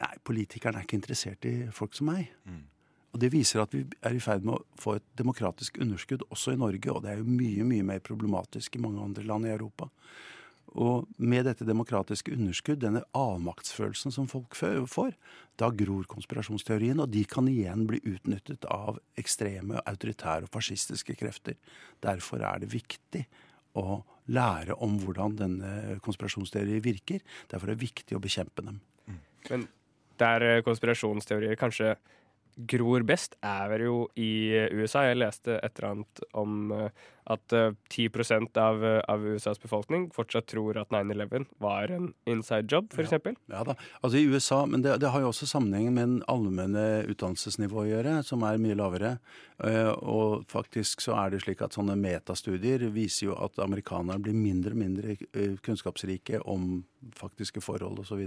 nei, 0.00 0.12
politikerne 0.26 0.80
er 0.80 0.86
ikke 0.86 1.00
interessert 1.00 1.48
i 1.48 1.56
folk 1.74 1.96
som 1.98 2.12
meg. 2.12 2.30
Mm. 2.46 2.62
Og 3.10 3.20
Det 3.20 3.32
viser 3.32 3.64
at 3.64 3.72
vi 3.74 3.82
er 4.06 4.14
i 4.14 4.22
ferd 4.22 4.44
med 4.46 4.54
å 4.54 4.78
få 4.78 5.00
et 5.00 5.06
demokratisk 5.18 5.80
underskudd 5.82 6.22
også 6.30 6.54
i 6.54 6.60
Norge, 6.60 6.92
og 6.92 7.02
det 7.02 7.10
er 7.12 7.22
jo 7.22 7.26
mye, 7.26 7.66
mye 7.66 7.86
mer 7.86 8.04
problematisk 8.06 8.78
i 8.78 8.82
mange 8.82 9.02
andre 9.02 9.26
land 9.26 9.48
i 9.48 9.54
Europa. 9.56 9.90
Og 10.78 11.08
med 11.18 11.48
dette 11.48 11.66
demokratiske 11.66 12.32
underskudd, 12.36 12.78
denne 12.84 13.02
avmaktsfølelsen 13.16 14.14
som 14.14 14.28
folk 14.30 14.54
får, 14.54 15.16
da 15.58 15.70
gror 15.74 16.06
konspirasjonsteorien, 16.10 17.00
og 17.02 17.10
de 17.10 17.24
kan 17.28 17.48
igjen 17.50 17.88
bli 17.90 17.98
utnyttet 18.06 18.66
av 18.70 19.00
ekstreme, 19.18 19.82
autoritære 19.82 20.46
og 20.46 20.54
fascistiske 20.54 21.16
krefter. 21.18 21.58
Derfor 22.04 22.44
er 22.46 22.62
det 22.62 22.70
viktig 22.70 23.24
å 23.80 24.00
lære 24.30 24.76
om 24.82 24.96
hvordan 25.02 25.34
denne 25.38 25.98
konspirasjonsteorien 26.04 26.84
virker. 26.84 27.22
Derfor 27.50 27.70
er 27.70 27.76
det 27.76 27.88
viktig 27.88 28.16
å 28.16 28.22
bekjempe 28.22 28.62
dem. 28.66 28.80
Men 29.50 29.66
der 30.20 30.46
eh, 30.46 30.62
konspirasjonsteorier 30.66 31.58
kanskje 31.58 31.94
gror 32.70 33.04
best, 33.06 33.36
er 33.46 33.86
jo 33.86 34.04
i 34.20 34.52
USA. 34.74 35.06
Jeg 35.08 35.20
leste 35.20 35.56
et 35.58 35.78
eller 35.78 35.90
annet 35.94 36.22
om 36.36 36.72
at 37.30 37.54
10 37.88 38.08
eh, 38.10 38.62
av, 38.62 38.84
eh, 38.84 39.00
av 39.08 39.26
USAs 39.26 39.60
befolkning 39.62 40.08
fortsatt 40.14 40.48
tror 40.50 40.78
at 40.80 40.90
9-11 40.90 41.46
var 41.62 41.92
en 41.94 42.12
inside 42.26 42.70
job, 42.70 42.90
f.eks. 42.92 43.12
Ja, 43.12 43.34
ja 43.54 43.62
da, 43.64 43.76
altså 44.00 44.18
i 44.18 44.26
USA, 44.26 44.64
men 44.66 44.82
det, 44.82 44.98
det 45.02 45.12
har 45.14 45.22
jo 45.22 45.30
også 45.30 45.46
sammenheng 45.46 45.92
med 45.94 46.06
en 46.06 46.18
allmenne 46.30 47.04
utdannelsesnivå 47.10 47.84
å 47.84 47.88
gjøre, 47.88 48.18
som 48.26 48.44
er 48.46 48.60
mye 48.62 48.78
lavere. 48.78 49.16
Og 49.60 50.46
faktisk 50.48 51.02
så 51.04 51.12
er 51.20 51.34
det 51.34 51.42
slik 51.44 51.60
at 51.60 51.74
sånne 51.76 51.92
metastudier 52.00 52.86
viser 52.94 53.26
jo 53.26 53.34
at 53.44 53.58
amerikanerne 53.60 54.22
blir 54.24 54.32
mindre 54.32 54.72
og 54.72 54.80
mindre 54.80 55.16
kunnskapsrike 55.60 56.40
om 56.48 56.78
faktiske 57.16 57.60
forhold 57.60 58.00
osv. 58.00 58.22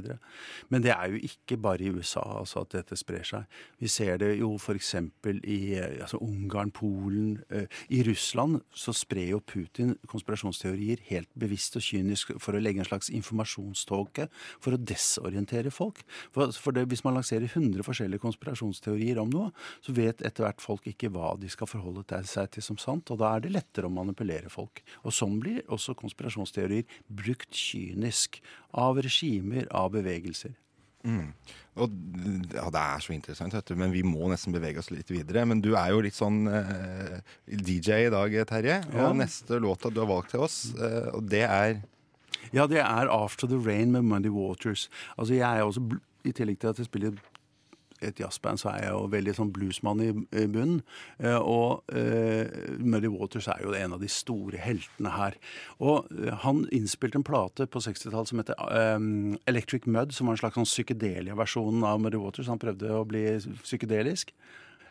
Men 0.69 0.85
det 0.85 0.93
er 0.93 1.09
jo 1.09 1.23
ikke 1.25 1.57
bare 1.61 1.87
i 1.87 1.89
USA 1.89 2.21
altså 2.37 2.61
at 2.61 2.75
dette 2.77 2.97
sprer 2.99 3.25
seg. 3.25 3.49
Vi 3.81 3.89
ser 3.89 4.21
det 4.21 4.35
jo 4.37 4.53
f.eks. 4.59 4.93
i 5.41 5.59
altså 5.79 6.21
Ungarn, 6.21 6.69
Polen. 6.73 7.39
I 7.89 8.03
Russland 8.05 8.61
så 8.69 8.92
sprer 8.97 9.31
jo 9.33 9.41
Putin 9.43 9.95
konspirasjonsteorier 10.09 11.03
helt 11.09 11.29
bevisst 11.39 11.77
og 11.79 11.85
kynisk 11.85 12.33
for 12.41 12.55
å 12.55 12.61
legge 12.61 12.83
en 12.83 12.87
slags 12.87 13.11
informasjonståke 13.13 14.27
for 14.63 14.75
å 14.75 14.79
desorientere 14.79 15.73
folk. 15.73 16.03
For, 16.35 16.53
for 16.53 16.75
det, 16.75 16.85
Hvis 16.91 17.03
man 17.05 17.17
lanserer 17.17 17.47
100 17.49 17.85
forskjellige 17.85 18.23
konspirasjonsteorier 18.23 19.21
om 19.21 19.31
noe, 19.33 19.51
så 19.81 19.95
vet 19.95 20.21
etter 20.21 20.47
hvert 20.47 20.63
folk 20.63 20.87
ikke 20.89 21.11
hva 21.13 21.35
de 21.39 21.51
skal 21.51 21.69
forholde 21.69 22.05
seg 22.29 22.51
til 22.53 22.65
som 22.65 22.79
sant, 22.81 23.11
og 23.11 23.21
da 23.21 23.35
er 23.35 23.45
det 23.45 23.53
lettere 23.53 23.89
å 23.89 23.93
manipulere 23.93 24.51
folk. 24.53 24.83
Og 25.03 25.15
sånn 25.15 25.39
blir 25.43 25.63
også 25.67 25.97
konspirasjonsteorier 25.99 26.87
brukt 27.07 27.53
kynisk 27.53 28.41
av 28.73 29.01
regimer, 29.03 29.67
av 29.71 29.93
bevegelser. 29.93 30.57
Mm. 31.03 31.33
Og 31.83 31.93
ja, 32.53 32.67
Det 32.69 32.81
er 32.81 33.01
så 33.01 33.13
interessant, 33.15 33.55
du, 33.67 33.75
men 33.79 33.91
vi 33.93 34.03
må 34.05 34.27
nesten 34.31 34.53
bevege 34.53 34.79
oss 34.81 34.91
litt 34.93 35.09
videre. 35.11 35.45
Men 35.49 35.61
du 35.63 35.73
er 35.73 35.89
jo 35.93 36.03
litt 36.05 36.17
sånn 36.17 36.45
eh, 36.51 37.17
DJ 37.49 38.07
i 38.07 38.13
dag, 38.13 38.35
Terje. 38.49 38.79
Ja. 38.93 39.09
Neste 39.17 39.59
låta 39.63 39.91
du 39.91 40.01
har 40.03 40.11
valgt 40.11 40.33
til 40.35 40.45
oss, 40.45 40.59
eh, 40.77 41.09
og 41.13 41.25
det 41.31 41.45
er 41.47 41.81
Ja, 42.51 42.67
det 42.67 42.79
er 42.79 43.07
'After 43.07 43.47
the 43.47 43.57
Rain' 43.57 43.91
med 43.91 44.03
Muddy 44.03 44.29
Waters. 44.29 44.89
Altså, 45.17 45.33
jeg 45.33 45.57
er 45.57 45.63
også, 45.63 45.99
I 46.25 46.31
tillegg 46.31 46.59
til 46.59 46.67
at 46.67 46.77
jeg 46.77 46.85
spiller 46.85 47.11
et 48.07 48.19
jazzband, 48.21 48.61
så 48.61 48.71
er 48.73 48.85
jeg 48.85 48.93
jo 48.95 49.03
veldig 49.13 49.35
sånn 49.37 49.51
bluesmann 49.55 50.03
i, 50.03 50.09
i 50.35 50.45
bunnen. 50.51 50.81
Eh, 51.19 51.37
og 51.37 51.83
uh, 51.93 52.77
Muddy 52.79 53.11
Waters 53.13 53.49
er 53.51 53.63
jo 53.65 53.75
en 53.77 53.95
av 53.97 54.03
de 54.03 54.09
store 54.11 54.59
heltene 54.61 55.13
her. 55.15 55.37
Og 55.83 56.09
uh, 56.11 56.33
han 56.45 56.65
innspilte 56.75 57.19
en 57.21 57.27
plate 57.27 57.67
på 57.69 57.83
60-tallet 57.83 58.31
som 58.31 58.43
heter 58.43 58.59
um, 58.97 59.37
Electric 59.49 59.87
Mud, 59.87 60.15
som 60.15 60.29
var 60.29 60.37
en 60.37 60.43
slags 60.43 60.59
sånn 60.59 60.69
psykedelia-versjon 60.69 61.85
av 61.87 62.03
Muddy 62.03 62.21
Waters. 62.21 62.51
Han 62.51 62.61
prøvde 62.61 62.91
å 62.93 63.05
bli 63.07 63.25
psykedelisk. 63.63 64.35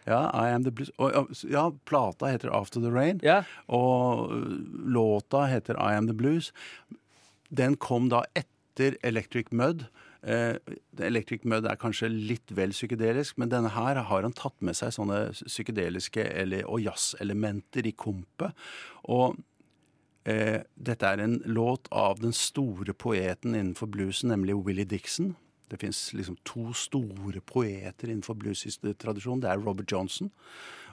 Ja, 0.05 0.31
I 0.35 0.51
Am 0.51 0.64
The 0.64 0.72
Blues. 0.75 0.90
Og, 0.98 1.31
ja, 1.46 1.68
plata 1.87 2.33
heter 2.33 2.51
After 2.51 2.83
the 2.83 2.90
Rain. 2.90 3.20
Og 3.66 4.33
øh, 4.35 4.59
låta 4.90 5.46
heter 5.46 5.79
I 5.79 5.94
Am 5.96 6.07
The 6.07 6.16
Blues. 6.16 6.53
Den 7.51 7.77
kom 7.77 8.09
da 8.11 8.25
etter 8.35 8.96
Electric 9.03 9.53
Mud. 9.53 9.87
Eh, 10.23 10.55
Electric 11.03 11.45
Mud 11.51 11.67
er 11.67 11.79
kanskje 11.81 12.11
litt 12.13 12.53
vel 12.55 12.75
psykedelisk, 12.75 13.39
men 13.43 13.51
denne 13.51 13.73
her 13.75 13.99
har 14.07 14.23
han 14.23 14.35
tatt 14.39 14.59
med 14.63 14.79
seg 14.79 14.95
sånne 14.95 15.25
psykedeliske 15.35 16.29
eller, 16.31 16.67
og 16.71 16.85
jazzelementer 16.85 17.89
i 17.91 17.95
kompet. 17.99 18.55
Og 19.11 19.41
eh, 20.31 20.61
dette 20.77 21.09
er 21.09 21.25
en 21.25 21.41
låt 21.51 21.91
av 21.91 22.23
den 22.23 22.35
store 22.37 22.95
poeten 22.95 23.57
innenfor 23.57 23.91
bluesen, 23.91 24.31
nemlig 24.31 24.61
Willie 24.63 24.87
Dixon. 24.87 25.35
Det 25.73 25.81
fins 25.81 26.13
liksom 26.15 26.37
to 26.45 26.71
store 26.77 27.41
poeter 27.41 28.11
innenfor 28.13 28.37
blues-tradisjonen. 28.39 29.43
Det 29.43 29.51
er 29.51 29.63
Robert 29.65 29.91
Johnson, 29.91 30.31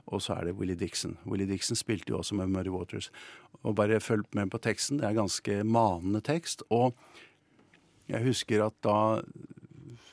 og 0.08 0.24
så 0.24 0.40
er 0.40 0.48
det 0.48 0.58
Willie 0.58 0.80
Dixon. 0.80 1.18
Willie 1.28 1.50
Dixon 1.50 1.78
spilte 1.78 2.14
jo 2.14 2.22
også 2.24 2.38
med 2.40 2.50
Muddy 2.50 2.72
Waters. 2.74 3.12
Og 3.62 3.76
bare 3.76 4.00
følg 4.00 4.24
med 4.34 4.50
på 4.50 4.58
teksten. 4.64 4.98
Det 4.98 5.10
er 5.10 5.20
ganske 5.20 5.64
manende 5.68 6.24
tekst. 6.24 6.64
Og 6.70 6.96
jeg 8.10 8.26
husker 8.26 8.66
at 8.68 8.80
da 8.86 9.00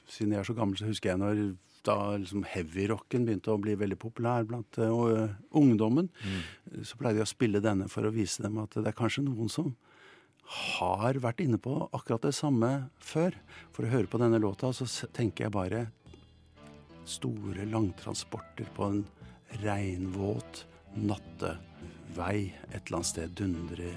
Siden 0.07 0.37
jeg 0.37 0.39
er 0.39 0.47
så 0.47 0.55
gammel, 0.55 0.77
så 0.79 0.87
husker 0.87 1.11
jeg 1.11 1.19
når 1.19 1.39
da 1.87 1.97
liksom 2.15 2.45
heavyrocken 2.47 3.25
begynte 3.27 3.51
å 3.51 3.59
bli 3.59 3.75
veldig 3.79 3.97
populær 3.99 4.47
blant 4.47 4.79
uh, 4.79 5.33
ungdommen. 5.51 6.09
Så 6.87 6.99
pleide 6.99 7.19
jeg 7.19 7.27
å 7.27 7.31
spille 7.33 7.63
denne 7.63 7.89
for 7.91 8.07
å 8.07 8.13
vise 8.15 8.45
dem 8.45 8.61
at 8.63 8.75
det 8.79 8.87
er 8.91 8.95
kanskje 8.95 9.25
noen 9.27 9.51
som 9.51 9.73
har 10.47 11.19
vært 11.23 11.43
inne 11.43 11.59
på 11.63 11.75
akkurat 11.91 12.29
det 12.29 12.35
samme 12.39 12.71
før. 13.03 13.35
For 13.75 13.87
å 13.87 13.93
høre 13.93 14.11
på 14.11 14.23
denne 14.23 14.41
låta, 14.43 14.71
så 14.71 14.87
tenker 15.15 15.47
jeg 15.47 15.57
bare 15.57 15.87
store 17.07 17.67
langtransporter 17.71 18.71
på 18.77 18.91
en 18.91 19.05
regnvåt 19.63 20.65
nattevei 20.97 22.51
et 22.73 22.81
eller 22.81 22.99
annet 22.99 23.13
sted 23.13 23.39
dundre 23.39 23.95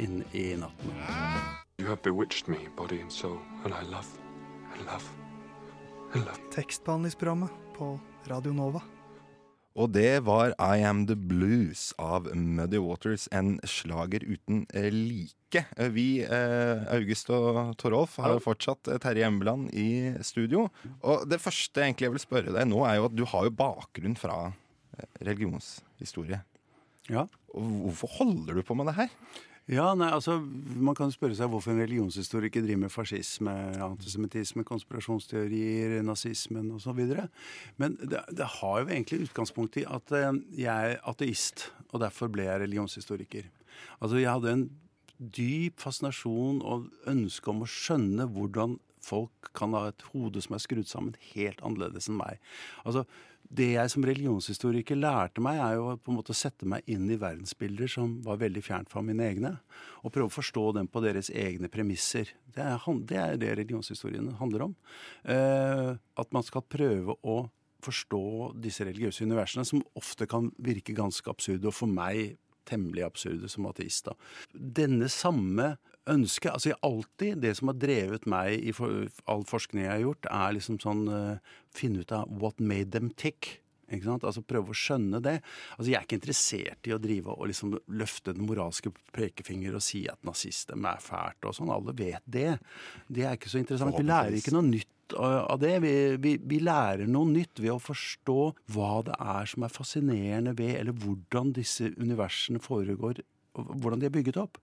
inn 0.00 0.22
i 0.36 0.52
natten. 0.60 1.68
You 1.80 1.86
have 1.88 2.02
bewitched 2.02 2.46
me, 2.46 2.58
body 2.76 3.00
and 3.00 3.12
soul, 3.12 3.38
and 3.64 3.72
I 3.72 3.80
love, 3.88 4.08
I 4.68 4.82
love, 4.84 5.04
I 6.14 6.18
love. 6.18 6.36
Tekstbehandlingsprogrammet 6.52 7.50
på 7.72 7.94
Radio 8.28 8.52
Nova. 8.52 8.82
Og 9.80 9.88
det 9.94 10.20
var 10.26 10.52
I 10.60 10.82
Am 10.84 11.06
The 11.08 11.16
Blues 11.16 11.94
av 11.96 12.28
Muddy 12.36 12.76
Waters, 12.84 13.30
en 13.32 13.56
slager 13.64 14.20
uten 14.28 14.66
like. 14.92 15.64
Vi, 15.96 16.20
eh, 16.20 16.84
August 16.92 17.32
og 17.32 17.72
Torolf, 17.80 18.18
har 18.20 18.44
fortsatt 18.44 18.92
Terje 19.00 19.24
Embeland 19.24 19.72
i 19.72 20.12
studio. 20.20 20.68
Og 21.00 21.24
det 21.32 21.40
første 21.40 21.80
egentlig 21.80 22.10
jeg 22.10 22.18
vil 22.18 22.26
spørre 22.28 22.58
deg 22.60 22.68
nå, 22.68 22.84
er 22.84 23.00
jo 23.00 23.08
at 23.08 23.16
du 23.16 23.24
har 23.24 23.48
jo 23.48 23.56
bakgrunn 23.56 24.20
fra 24.20 24.50
eh, 24.52 25.08
religionshistorie. 25.24 26.44
Ja. 27.08 27.24
Og 27.56 27.76
hvorfor 27.88 28.18
holder 28.20 28.60
du 28.60 28.68
på 28.68 28.76
med 28.76 28.92
det 28.92 29.00
her? 29.00 29.14
Ja, 29.70 29.92
nei, 29.94 30.08
altså, 30.10 30.40
Man 30.42 30.96
kan 30.98 31.12
spørre 31.14 31.36
seg 31.38 31.50
hvorfor 31.52 31.70
en 31.70 31.82
religionshistoriker 31.84 32.64
driver 32.64 32.82
med 32.88 32.90
fascisme, 32.90 33.52
antisemittisme, 33.84 34.64
konspirasjonsteorier, 34.66 36.00
nazismen 36.02 36.72
osv. 36.74 36.98
Men 37.78 37.94
det, 38.02 38.24
det 38.34 38.48
har 38.56 38.80
jo 38.80 38.88
egentlig 38.90 39.28
utgangspunkt 39.28 39.78
i 39.78 39.86
at 39.86 40.10
eh, 40.16 40.42
jeg 40.58 40.94
er 40.96 40.98
ateist, 41.06 41.68
og 41.92 42.02
derfor 42.02 42.32
ble 42.34 42.48
jeg 42.48 42.64
religionshistoriker. 42.64 43.46
Altså, 44.00 44.18
Jeg 44.18 44.32
hadde 44.32 44.56
en 44.56 44.68
dyp 45.20 45.78
fascinasjon 45.78 46.62
og 46.66 46.90
ønske 47.10 47.52
om 47.52 47.62
å 47.62 47.70
skjønne 47.70 48.26
hvordan 48.34 48.78
folk 49.04 49.52
kan 49.56 49.76
ha 49.76 49.86
et 49.88 50.02
hode 50.10 50.42
som 50.42 50.56
er 50.56 50.64
skrudd 50.64 50.88
sammen 50.88 51.14
helt 51.30 51.62
annerledes 51.62 52.10
enn 52.10 52.18
meg. 52.18 52.42
Altså, 52.82 53.06
Det 53.50 53.72
jeg 53.72 53.90
som 53.90 54.04
religionshistoriker 54.06 54.98
lærte 54.98 55.42
meg, 55.42 55.58
er 55.58 55.78
jo 55.78 55.94
på 55.98 56.12
en 56.12 56.18
måte 56.20 56.30
å 56.30 56.38
sette 56.38 56.68
meg 56.70 56.86
inn 56.90 57.08
i 57.10 57.18
verdensbilder 57.18 57.90
som 57.90 58.12
var 58.22 58.38
veldig 58.38 58.62
fjernt 58.62 58.92
fra 58.92 59.02
mine 59.02 59.26
egne, 59.26 59.56
og 60.04 60.14
prøve 60.14 60.30
å 60.30 60.36
forstå 60.36 60.66
dem 60.78 60.90
på 60.90 61.02
deres 61.02 61.32
egne 61.34 61.70
premisser. 61.72 62.30
Det 62.54 62.62
er 62.62 62.78
det, 63.10 63.18
er 63.18 63.40
det 63.42 63.54
religionshistorien 63.58 64.30
handler 64.38 64.68
om. 64.68 64.76
Eh, 65.24 65.90
at 65.98 66.36
man 66.36 66.46
skal 66.46 66.62
prøve 66.62 67.18
å 67.26 67.40
forstå 67.82 68.24
disse 68.60 68.86
religiøse 68.86 69.26
universene, 69.26 69.66
som 69.66 69.82
ofte 69.98 70.28
kan 70.30 70.52
virke 70.62 70.94
ganske 70.94 71.32
absurde, 71.32 71.66
og 71.66 71.74
for 71.74 71.90
meg 71.90 72.36
temmelig 72.70 73.02
absurde 73.08 73.50
som 73.50 73.66
ateist. 73.66 74.06
Da. 74.06 74.14
Denne 74.54 75.10
samme 75.10 75.72
ønsket 76.12 76.52
altså 76.52 76.72
jeg 76.72 76.80
alltid, 76.86 77.40
Det 77.44 77.54
som 77.58 77.72
har 77.72 77.80
drevet 77.80 78.28
meg 78.30 78.66
i 78.66 78.74
for, 78.76 79.08
all 79.30 79.44
forskning 79.48 79.84
jeg 79.84 79.92
har 79.94 80.04
gjort, 80.04 80.30
er 80.30 80.54
liksom 80.56 80.78
sånn 80.82 81.02
uh, 81.08 81.56
finne 81.74 82.04
ut 82.04 82.14
av 82.14 82.30
what 82.42 82.60
made 82.60 82.90
them 82.94 83.10
tick. 83.10 83.60
Ikke 83.90 84.06
sant? 84.06 84.26
Altså 84.26 84.42
Prøve 84.46 84.72
å 84.72 84.76
skjønne 84.76 85.20
det. 85.24 85.38
Altså 85.76 85.90
Jeg 85.90 85.98
er 85.98 86.06
ikke 86.06 86.20
interessert 86.20 86.88
i 86.88 86.94
å 86.94 87.00
drive 87.02 87.34
og 87.34 87.50
liksom 87.50 87.74
løfte 88.00 88.34
den 88.36 88.46
moralske 88.46 88.92
pekefinger 89.16 89.76
og 89.76 89.84
si 89.84 90.04
at 90.10 90.22
nazisme 90.26 90.94
er 90.94 91.02
fælt 91.04 91.48
og 91.48 91.56
sånn. 91.56 91.72
Alle 91.74 91.94
vet 91.98 92.24
det. 92.24 92.54
Det 93.08 93.26
er 93.26 93.36
ikke 93.38 93.52
så 93.52 93.60
interessant. 93.62 93.98
Vi 93.98 94.06
lærer 94.06 94.38
ikke 94.38 94.54
noe 94.54 94.68
nytt 94.68 95.16
av 95.18 95.58
det. 95.62 95.74
Vi, 95.82 95.94
vi, 96.22 96.36
vi 96.52 96.60
lærer 96.62 97.10
noe 97.10 97.28
nytt 97.32 97.58
ved 97.62 97.74
å 97.74 97.82
forstå 97.82 98.38
hva 98.74 98.92
det 99.06 99.18
er 99.18 99.50
som 99.50 99.66
er 99.66 99.74
fascinerende 99.74 100.54
ved, 100.58 100.76
eller 100.78 100.94
hvordan 100.94 101.54
disse 101.56 101.90
universene 101.98 102.62
foregår, 102.62 103.24
hvordan 103.58 104.02
de 104.02 104.06
er 104.06 104.14
bygget 104.14 104.38
opp. 104.40 104.60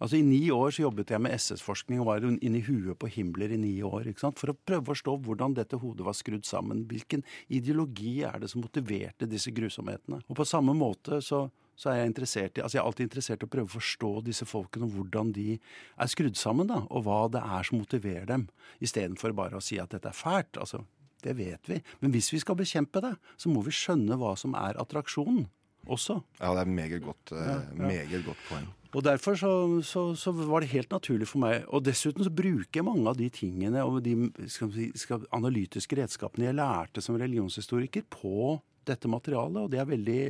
Altså 0.00 0.18
I 0.18 0.24
ni 0.26 0.42
år 0.52 0.74
så 0.76 0.82
jobbet 0.84 1.10
jeg 1.14 1.22
med 1.24 1.32
SS-forskning 1.36 2.00
og 2.02 2.08
var 2.10 2.24
inni 2.26 2.60
huet 2.66 2.98
på 3.00 3.08
Himmler 3.08 3.54
i 3.54 3.60
ni 3.60 3.74
år. 3.86 4.10
ikke 4.10 4.24
sant? 4.26 4.40
For 4.40 4.52
å 4.52 4.56
prøve 4.56 4.84
å 4.84 4.90
forstå 4.92 5.14
hvordan 5.24 5.54
dette 5.56 5.78
hodet 5.80 6.04
var 6.04 6.16
skrudd 6.18 6.44
sammen. 6.44 6.84
Hvilken 6.90 7.24
ideologi 7.48 8.18
er 8.28 8.42
det 8.42 8.50
som 8.52 8.60
motiverte 8.64 9.28
disse 9.30 9.52
grusomhetene? 9.56 10.20
Og 10.28 10.36
på 10.36 10.44
samme 10.48 10.74
måte 10.76 11.22
så, 11.24 11.46
så 11.76 11.92
er 11.92 12.02
jeg 12.02 12.12
interessert 12.12 12.58
i, 12.58 12.64
altså 12.64 12.78
jeg 12.78 12.82
er 12.82 12.90
alltid 12.90 13.08
interessert 13.08 13.42
i 13.42 13.48
å 13.48 13.54
prøve 13.56 13.70
å 13.70 13.76
forstå 13.78 14.12
disse 14.28 14.48
folkene, 14.48 14.88
og 14.88 14.98
hvordan 14.98 15.32
de 15.36 15.56
er 15.56 16.12
skrudd 16.12 16.36
sammen, 16.36 16.68
da, 16.68 16.82
og 16.90 17.06
hva 17.08 17.22
det 17.32 17.40
er 17.40 17.68
som 17.68 17.80
motiverer 17.80 18.28
dem. 18.28 18.46
Istedenfor 18.84 19.32
bare 19.36 19.56
å 19.56 19.64
si 19.64 19.80
at 19.80 19.96
dette 19.96 20.12
er 20.12 20.16
fælt. 20.16 20.60
altså 20.60 20.84
det 21.24 21.34
vet 21.38 21.68
vi. 21.68 21.80
Men 22.00 22.12
hvis 22.14 22.28
vi 22.32 22.38
skal 22.42 22.58
bekjempe 22.58 23.00
det, 23.02 23.14
så 23.40 23.50
må 23.50 23.62
vi 23.66 23.74
skjønne 23.74 24.18
hva 24.20 24.34
som 24.38 24.54
er 24.58 24.78
attraksjonen 24.78 25.46
også. 25.90 26.20
Ja, 26.40 26.52
det 26.54 26.64
er 26.64 26.70
meget 26.70 27.02
godt, 27.02 27.32
eh, 27.32 27.46
Ja, 27.46 27.60
ja. 27.62 27.86
meget 27.86 28.24
godt 28.26 28.42
poeng. 28.48 28.68
Og 28.96 29.04
derfor 29.04 29.36
så, 29.36 29.50
så, 29.84 30.06
så 30.16 30.32
var 30.32 30.64
det 30.64 30.72
helt 30.72 30.94
naturlig 30.94 31.28
for 31.28 31.42
meg. 31.42 31.66
Og 31.68 31.84
dessuten 31.84 32.24
så 32.24 32.32
bruker 32.32 32.80
jeg 32.80 32.86
mange 32.86 33.10
av 33.10 33.18
de 33.18 33.28
tingene 33.32 33.84
og 33.84 34.00
de 34.06 34.14
skal 34.48 34.72
skal, 34.96 35.26
analytiske 35.36 35.98
redskapene 35.98 36.48
jeg 36.48 36.56
lærte 36.56 37.04
som 37.04 37.18
religionshistoriker 37.20 38.06
på 38.08 38.56
dette 38.88 39.10
materialet. 39.10 39.66
Og 39.66 39.72
det 39.72 39.82
er 39.82 39.92
veldig 39.92 40.20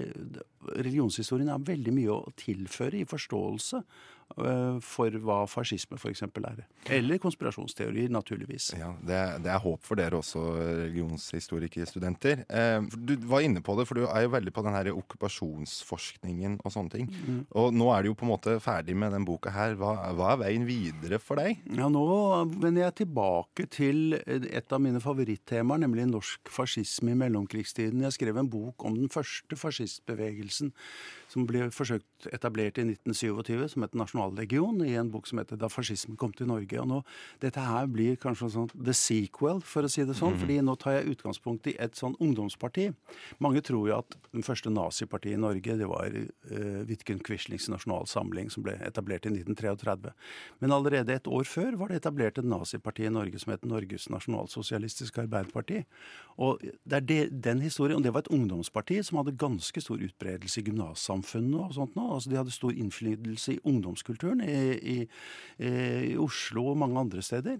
Religionshistorien 0.66 1.52
har 1.52 1.62
veldig 1.62 1.92
mye 1.94 2.10
å 2.10 2.34
tilføre 2.34 2.98
i 2.98 3.06
forståelse 3.06 3.84
for 4.84 5.16
hva 5.22 5.38
fascisme 5.48 5.96
f.eks. 5.96 6.24
er. 6.26 6.64
Eller 6.92 7.20
konspirasjonsteorier, 7.22 8.10
naturligvis. 8.12 8.72
Ja, 8.76 8.90
det, 9.00 9.20
det 9.44 9.52
er 9.52 9.62
håp 9.62 9.84
for 9.86 9.98
dere 9.98 10.18
også, 10.18 10.42
religionshistorikerstudenter. 10.58 12.42
Eh, 12.48 12.88
du 12.96 13.14
var 13.30 13.46
inne 13.46 13.62
på 13.64 13.76
det, 13.78 13.86
for 13.88 13.98
du 13.98 14.04
er 14.06 14.26
jo 14.26 14.32
veldig 14.34 14.52
på 14.54 14.64
den 14.66 14.76
her 14.76 14.90
okkupasjonsforskningen 14.92 16.58
og 16.62 16.74
sånne 16.74 16.92
ting. 16.92 17.10
Mm. 17.14 17.40
Og 17.62 17.76
nå 17.76 17.88
er 17.94 18.02
du 18.04 18.10
jo 18.10 18.18
på 18.18 18.26
en 18.26 18.32
måte 18.34 18.56
ferdig 18.62 18.96
med 18.98 19.14
den 19.14 19.26
boka 19.28 19.52
her. 19.54 19.76
Hva, 19.78 19.94
hva 20.18 20.34
er 20.34 20.42
veien 20.42 20.66
videre 20.68 21.20
for 21.22 21.40
deg? 21.40 21.62
Ja, 21.78 21.88
nå 21.92 22.04
vender 22.56 22.86
jeg 22.86 22.98
tilbake 23.04 23.68
til 23.72 24.18
et 24.18 24.74
av 24.74 24.82
mine 24.82 25.00
favorittemaer, 25.02 25.84
nemlig 25.86 26.08
norsk 26.10 26.52
fascisme 26.52 27.14
i 27.14 27.20
mellomkrigstiden. 27.22 28.04
Jeg 28.04 28.18
skrev 28.18 28.42
en 28.42 28.50
bok 28.52 28.84
om 28.86 28.98
den 28.98 29.12
første 29.12 29.58
fascistbevegelsen, 29.58 30.74
som 31.36 31.44
ble 31.48 31.68
forsøkt 31.74 32.28
etablert 32.32 32.80
i 32.80 32.86
1927, 32.86 33.74
som 33.74 33.84
het 33.84 33.96
Nasjonallegion, 33.98 34.80
i 34.86 34.96
en 34.96 35.10
bok 35.12 35.28
som 35.28 35.38
heter 35.38 35.56
'Da 35.56 35.68
fascismen 35.68 36.16
kom 36.16 36.32
til 36.32 36.46
Norge'. 36.46 36.80
Og 36.80 36.88
nå, 36.88 37.04
Dette 37.40 37.60
her 37.60 37.86
blir 37.86 38.16
kanskje 38.16 38.50
sånn 38.50 38.70
the 38.84 38.92
sequel, 38.92 39.60
for 39.60 39.82
å 39.82 39.90
si 39.90 40.04
det 40.04 40.16
sånn. 40.16 40.34
Mm. 40.36 40.40
fordi 40.40 40.60
nå 40.62 40.78
tar 40.78 40.92
jeg 40.92 41.16
utgangspunkt 41.16 41.66
i 41.66 41.76
et 41.78 41.92
sånn 41.92 42.16
ungdomsparti. 42.20 42.94
Mange 43.40 43.60
tror 43.60 43.88
jo 43.88 43.98
at 43.98 44.16
den 44.32 44.42
første 44.42 44.70
nazipartiet 44.70 45.34
i 45.34 45.40
Norge 45.40 45.76
det 45.76 45.86
var 45.86 46.06
uh, 46.06 46.84
Vidkun 46.84 47.20
Quislings 47.20 47.68
Nasjonalsamling, 47.68 48.50
som 48.50 48.62
ble 48.62 48.78
etablert 48.80 49.26
i 49.26 49.30
1933. 49.30 50.12
Men 50.60 50.70
allerede 50.70 51.10
et 51.14 51.26
år 51.26 51.44
før 51.44 51.76
var 51.76 51.88
det 51.88 51.96
etablert 51.96 52.38
et 52.38 52.44
naziparti 52.44 53.06
i 53.06 53.10
Norge 53.10 53.38
som 53.38 53.52
het 53.52 53.64
Norges 53.64 54.08
Nasjonalsosialistiske 54.08 55.20
Arbeiderparti. 55.20 55.84
Og 56.38 56.60
det 56.60 56.96
er 56.96 57.00
det, 57.00 57.42
den 57.44 57.60
historien, 57.60 57.98
og 57.98 58.04
det 58.04 58.12
var 58.12 58.20
et 58.20 58.32
ungdomsparti 58.32 59.02
som 59.02 59.18
hadde 59.18 59.36
ganske 59.36 59.80
stor 59.80 59.98
utbredelse 59.98 60.60
i 60.60 60.64
gymnassamfunnet 60.64 61.25
og 61.34 61.74
sånt 61.76 61.94
nå. 61.98 62.04
Altså 62.14 62.28
de 62.30 62.40
hadde 62.40 62.54
stor 62.54 62.72
innflytelse 62.72 63.50
i 63.56 63.62
ungdomskulturen 63.66 64.40
i, 64.44 64.48
i, 64.76 65.08
i 65.66 66.16
Oslo 66.20 66.60
og 66.72 66.80
mange 66.82 67.00
andre 67.00 67.22
steder. 67.24 67.56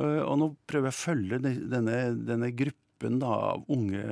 Uh, 0.00 0.22
Og 0.24 0.38
nå 0.40 0.46
prøver 0.70 0.86
jeg 0.90 0.96
å 0.96 1.04
følge 1.04 1.36
denne, 1.44 1.98
denne 2.14 2.50
gruppen 2.56 3.18
da, 3.22 3.32
av 3.54 3.60
unge, 3.72 4.04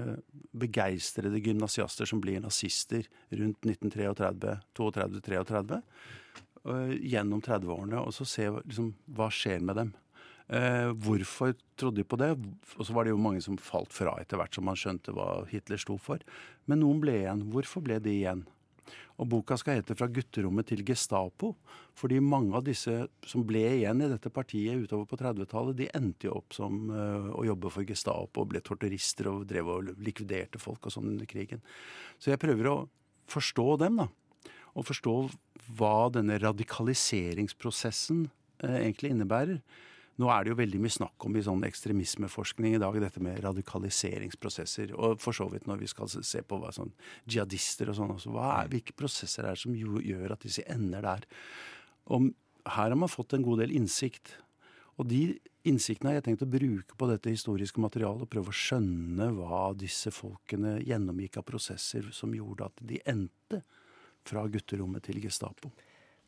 begeistrede 0.58 1.44
gymnasiaster 1.44 2.06
som 2.08 2.20
blir 2.24 2.40
nazister 2.42 3.02
rundt 3.36 3.60
1933-32-33, 3.68 5.80
uh, 6.64 6.92
gjennom 6.96 7.40
30-årene, 7.44 7.98
og 8.00 8.12
så 8.16 8.24
se 8.28 8.44
liksom, 8.58 8.86
hva 9.16 9.28
skjer 9.32 9.60
med 9.64 9.74
dem. 9.82 9.90
Eh, 10.48 10.90
hvorfor 10.96 11.52
trodde 11.76 12.00
de 12.00 12.08
på 12.08 12.16
det? 12.16 12.30
Og 12.78 12.86
så 12.86 12.94
var 12.96 13.04
det 13.04 13.12
jo 13.12 13.20
mange 13.20 13.42
som 13.44 13.58
falt 13.60 13.92
fra 13.92 14.14
etter 14.20 14.40
hvert 14.40 14.54
som 14.56 14.64
man 14.64 14.78
skjønte 14.80 15.12
hva 15.12 15.44
Hitler 15.50 15.80
sto 15.80 15.98
for. 16.00 16.18
Men 16.64 16.80
noen 16.80 17.02
ble 17.02 17.18
igjen. 17.20 17.42
Hvorfor 17.52 17.84
ble 17.84 17.98
de 18.00 18.14
igjen? 18.14 18.46
Og 19.18 19.28
boka 19.28 19.56
skal 19.58 19.80
hete 19.80 19.96
'Fra 19.98 20.06
gutterommet 20.06 20.66
til 20.70 20.84
Gestapo'. 20.86 21.54
Fordi 21.94 22.20
mange 22.20 22.54
av 22.54 22.64
disse 22.64 23.08
som 23.26 23.44
ble 23.46 23.64
igjen 23.80 24.02
i 24.02 24.08
dette 24.08 24.30
partiet 24.30 24.78
utover 24.78 25.06
på 25.10 25.18
30-tallet, 25.18 25.76
de 25.76 25.90
endte 25.94 26.28
jo 26.28 26.36
opp 26.38 26.54
som 26.54 26.90
uh, 26.90 27.32
å 27.34 27.44
jobbe 27.44 27.70
for 27.70 27.82
Gestapo 27.82 28.44
og 28.44 28.52
ble 28.52 28.60
torturister 28.60 29.26
og 29.32 29.46
drev 29.50 29.68
og 29.68 29.90
likviderte 29.98 30.58
folk 30.62 30.86
og 30.86 30.94
sånn 30.94 31.10
under 31.10 31.26
krigen. 31.26 31.60
Så 32.18 32.30
jeg 32.30 32.38
prøver 32.38 32.70
å 32.70 32.78
forstå 33.26 33.76
dem, 33.82 34.04
da. 34.04 34.08
Og 34.78 34.86
forstå 34.86 35.16
hva 35.76 36.08
denne 36.14 36.38
radikaliseringsprosessen 36.38 38.28
uh, 38.62 38.78
egentlig 38.78 39.10
innebærer. 39.10 39.62
Nå 40.18 40.26
er 40.34 40.42
det 40.42 40.50
jo 40.50 40.58
veldig 40.58 40.80
mye 40.82 40.90
snakk 40.90 41.24
om 41.28 41.36
i 41.38 41.42
sånn 41.46 41.62
ekstremismeforskning 41.68 42.74
i 42.74 42.80
dag, 42.82 42.96
dette 42.98 43.20
med 43.22 43.38
radikaliseringsprosesser. 43.44 44.90
Og 44.98 45.20
for 45.22 45.36
så 45.36 45.46
vidt 45.52 45.68
når 45.70 45.78
vi 45.84 45.90
skal 45.90 46.10
se- 46.10 46.42
på 46.42 46.58
hva 46.58 46.72
sånn 46.74 46.90
jihadister 47.28 47.92
og 47.92 47.94
sånn 48.00 48.14
også. 48.16 48.34
Er, 48.34 48.68
hvilke 48.72 48.96
prosesser 48.98 49.46
er 49.46 49.54
det 49.54 49.62
som 49.62 49.74
gjør 49.74 50.32
at 50.34 50.42
disse 50.42 50.64
ender 50.66 51.02
der? 51.06 51.26
Og 52.10 52.32
her 52.66 52.90
har 52.90 52.96
man 52.98 53.08
fått 53.08 53.34
en 53.34 53.46
god 53.46 53.60
del 53.62 53.70
innsikt. 53.78 54.34
Og 54.98 55.06
de 55.06 55.38
innsiktene 55.64 56.10
har 56.10 56.18
jeg 56.18 56.24
tenkt 56.32 56.42
å 56.42 56.50
bruke 56.50 56.96
på 56.98 57.08
dette 57.08 57.30
historiske 57.30 57.78
materialet. 57.78 58.22
og 58.26 58.30
Prøve 58.32 58.50
å 58.50 58.58
skjønne 58.58 59.30
hva 59.36 59.72
disse 59.78 60.10
folkene 60.10 60.80
gjennomgikk 60.82 61.38
av 61.38 61.46
prosesser 61.46 62.10
som 62.10 62.34
gjorde 62.34 62.66
at 62.66 62.82
de 62.82 62.98
endte 63.06 63.62
fra 64.26 64.42
gutterommet 64.50 65.06
til 65.06 65.20
Gestapo. 65.22 65.70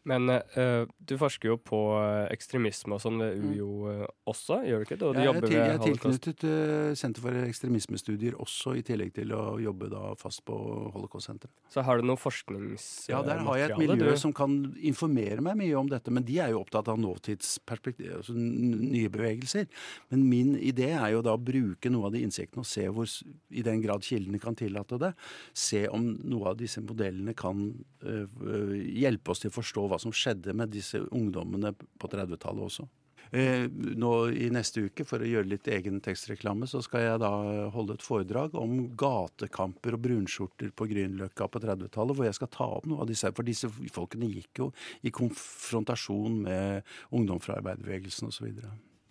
Men 0.08 0.30
uh, 0.32 0.88
du 0.96 1.12
forsker 1.20 1.50
jo 1.50 1.56
på 1.60 1.78
eh, 1.98 2.30
ekstremisme 2.32 2.96
og 2.96 3.02
sånn 3.02 3.18
ved 3.20 3.36
UiO 3.36 3.68
mm. 3.84 4.04
også, 4.32 4.60
gjør 4.64 4.80
du 4.80 4.86
ikke 4.86 4.96
du 4.96 5.04
Jeg 5.12 5.28
er, 5.28 5.44
til, 5.44 5.56
jeg 5.58 5.74
er 5.74 5.82
tilknyttet 5.82 6.44
uh, 6.48 6.92
Senter 6.96 7.24
for 7.26 7.40
ekstremismestudier 7.42 8.38
også, 8.40 8.72
i 8.80 8.84
tillegg 8.86 9.12
til 9.18 9.34
å 9.36 9.58
jobbe 9.60 9.90
da 9.92 10.14
fast 10.20 10.40
på 10.48 10.56
Holocaust-senteret. 10.94 11.52
Så 11.72 11.84
har 11.84 12.00
du 12.00 12.08
noe 12.08 12.20
forskningsmateriale? 12.20 13.12
Ja, 13.12 13.20
der 13.26 13.44
har 13.44 13.60
jeg 13.60 13.74
et 13.74 13.82
miljø 13.82 14.14
du- 14.14 14.22
som 14.22 14.32
kan 14.36 14.56
informere 14.78 15.44
meg 15.44 15.58
mye 15.60 15.76
om 15.76 15.92
dette, 15.92 16.12
men 16.14 16.24
de 16.24 16.38
er 16.40 16.54
jo 16.54 16.62
opptatt 16.64 16.88
av 16.88 17.00
nåtidsperspektiv, 17.00 18.14
altså 18.22 18.36
nye 18.36 19.12
bevegelser. 19.12 19.68
Men 20.14 20.24
min 20.32 20.56
idé 20.56 20.94
er 20.94 21.12
jo 21.16 21.22
da 21.26 21.36
å 21.36 21.42
bruke 21.42 21.92
noe 21.92 22.08
av 22.08 22.16
de 22.16 22.24
innsiktene 22.24 22.64
og 22.64 22.70
se 22.70 22.86
hvor, 22.88 23.10
i 23.52 23.66
den 23.66 23.84
grad 23.84 24.06
kildene 24.06 24.40
kan 24.40 24.56
tillate 24.56 25.00
det, 25.00 25.12
se 25.52 25.84
om 25.92 26.08
noe 26.24 26.54
av 26.54 26.58
disse 26.60 26.80
modellene 26.80 27.36
kan 27.36 27.68
øh, 28.00 28.74
hjelpe 28.96 29.34
oss 29.34 29.44
til 29.44 29.52
å 29.52 29.58
forstå 29.60 29.89
hva 29.90 30.00
som 30.02 30.14
skjedde 30.14 30.54
med 30.56 30.72
disse 30.72 31.02
ungdommene 31.10 31.74
på 31.74 32.10
30-tallet 32.10 32.66
også. 32.66 32.88
Eh, 33.30 33.68
nå 33.70 34.10
I 34.34 34.48
neste 34.50 34.82
uke, 34.88 35.04
for 35.06 35.22
å 35.22 35.28
gjøre 35.28 35.52
litt 35.52 35.68
egen 35.70 36.00
tekstreklame, 36.02 36.66
så 36.66 36.80
skal 36.82 37.04
jeg 37.04 37.22
da 37.22 37.30
holde 37.70 37.94
et 37.94 38.02
foredrag 38.02 38.56
om 38.58 38.88
gatekamper 38.98 39.94
og 39.94 40.02
brunskjorter 40.08 40.72
på 40.74 40.88
Grünerløkka 40.90 41.46
på 41.46 41.62
30-tallet, 41.62 42.18
hvor 42.18 42.26
jeg 42.26 42.38
skal 42.40 42.50
ta 42.50 42.66
opp 42.80 42.88
noe 42.90 43.04
av 43.04 43.10
disse. 43.10 43.30
For 43.36 43.46
disse 43.46 43.70
folkene 43.94 44.30
gikk 44.32 44.64
jo 44.64 44.70
i 45.06 45.14
konfrontasjon 45.14 46.42
med 46.48 46.94
ungdom 47.14 47.42
fra 47.42 47.60
arbeiderbevegelsen 47.60 48.32
osv. 48.32 48.50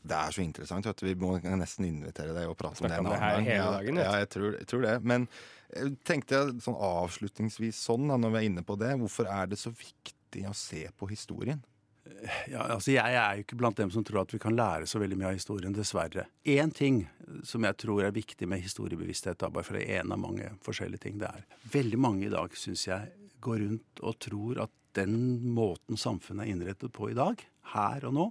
Det 0.10 0.16
er 0.16 0.36
så 0.36 0.44
interessant. 0.44 0.88
at. 0.88 1.04
Vi 1.04 1.16
må 1.20 1.38
nesten 1.44 1.88
invitere 1.88 2.36
deg 2.36 2.52
og 2.52 2.60
prate 2.60 2.84
om 2.84 2.92
det 2.92 3.00
en 3.00 3.08
om 3.08 3.12
det 3.14 3.24
her 3.24 3.40
annen 3.40 3.48
gang. 3.48 3.52
hele 3.54 3.64
Ja, 3.64 3.72
dagen, 3.78 4.00
vet 4.00 4.06
Ja, 4.06 4.20
jeg 4.20 4.30
tror, 4.36 4.52
jeg 4.58 4.68
tror 4.74 4.86
det. 4.88 4.94
Men 5.04 5.32
jeg 5.70 5.96
tenkte 6.08 6.36
jeg 6.36 6.62
sånn 6.66 6.80
avslutningsvis 6.92 7.84
sånn, 7.88 8.08
da, 8.12 8.20
når 8.20 8.36
vi 8.36 8.42
er 8.42 8.52
inne 8.52 8.68
på 8.68 8.80
det, 8.80 8.96
hvorfor 9.00 9.32
er 9.32 9.52
det 9.52 9.60
så 9.62 9.72
viktig 9.72 10.18
å 10.50 10.56
se 10.56 10.86
på 10.98 11.10
historien? 11.10 11.62
Ja, 12.50 12.64
altså 12.74 12.94
Jeg 12.94 13.16
er 13.16 13.38
jo 13.38 13.44
ikke 13.44 13.58
blant 13.60 13.78
dem 13.78 13.92
som 13.94 14.04
tror 14.06 14.24
at 14.24 14.34
vi 14.34 14.40
kan 14.42 14.56
lære 14.58 14.88
så 14.90 15.00
veldig 15.02 15.18
mye 15.20 15.30
av 15.32 15.38
historien, 15.38 15.76
dessverre. 15.76 16.26
Én 16.48 16.72
ting 16.76 17.04
som 17.46 17.64
jeg 17.64 17.78
tror 17.80 18.04
er 18.06 18.16
viktig 18.16 18.48
med 18.50 18.64
historiebevissthet, 18.64 19.46
bare 19.46 19.66
for 19.66 19.78
det 19.78 19.86
er 19.88 20.02
en 20.04 20.16
av 20.16 20.22
mange 20.22 20.50
forskjellige 20.66 21.06
ting, 21.06 21.20
det 21.22 21.30
er 21.30 21.46
veldig 21.72 22.00
mange 22.02 22.28
i 22.28 22.34
dag, 22.34 22.56
syns 22.58 22.88
jeg, 22.88 23.14
går 23.44 23.62
rundt 23.64 24.04
og 24.04 24.18
tror 24.20 24.64
at 24.66 24.74
den 24.98 25.16
måten 25.54 26.00
samfunnet 26.00 26.48
er 26.48 26.54
innrettet 26.56 26.92
på 26.96 27.12
i 27.12 27.18
dag, 27.18 27.40
her 27.76 28.08
og 28.10 28.16
nå, 28.16 28.26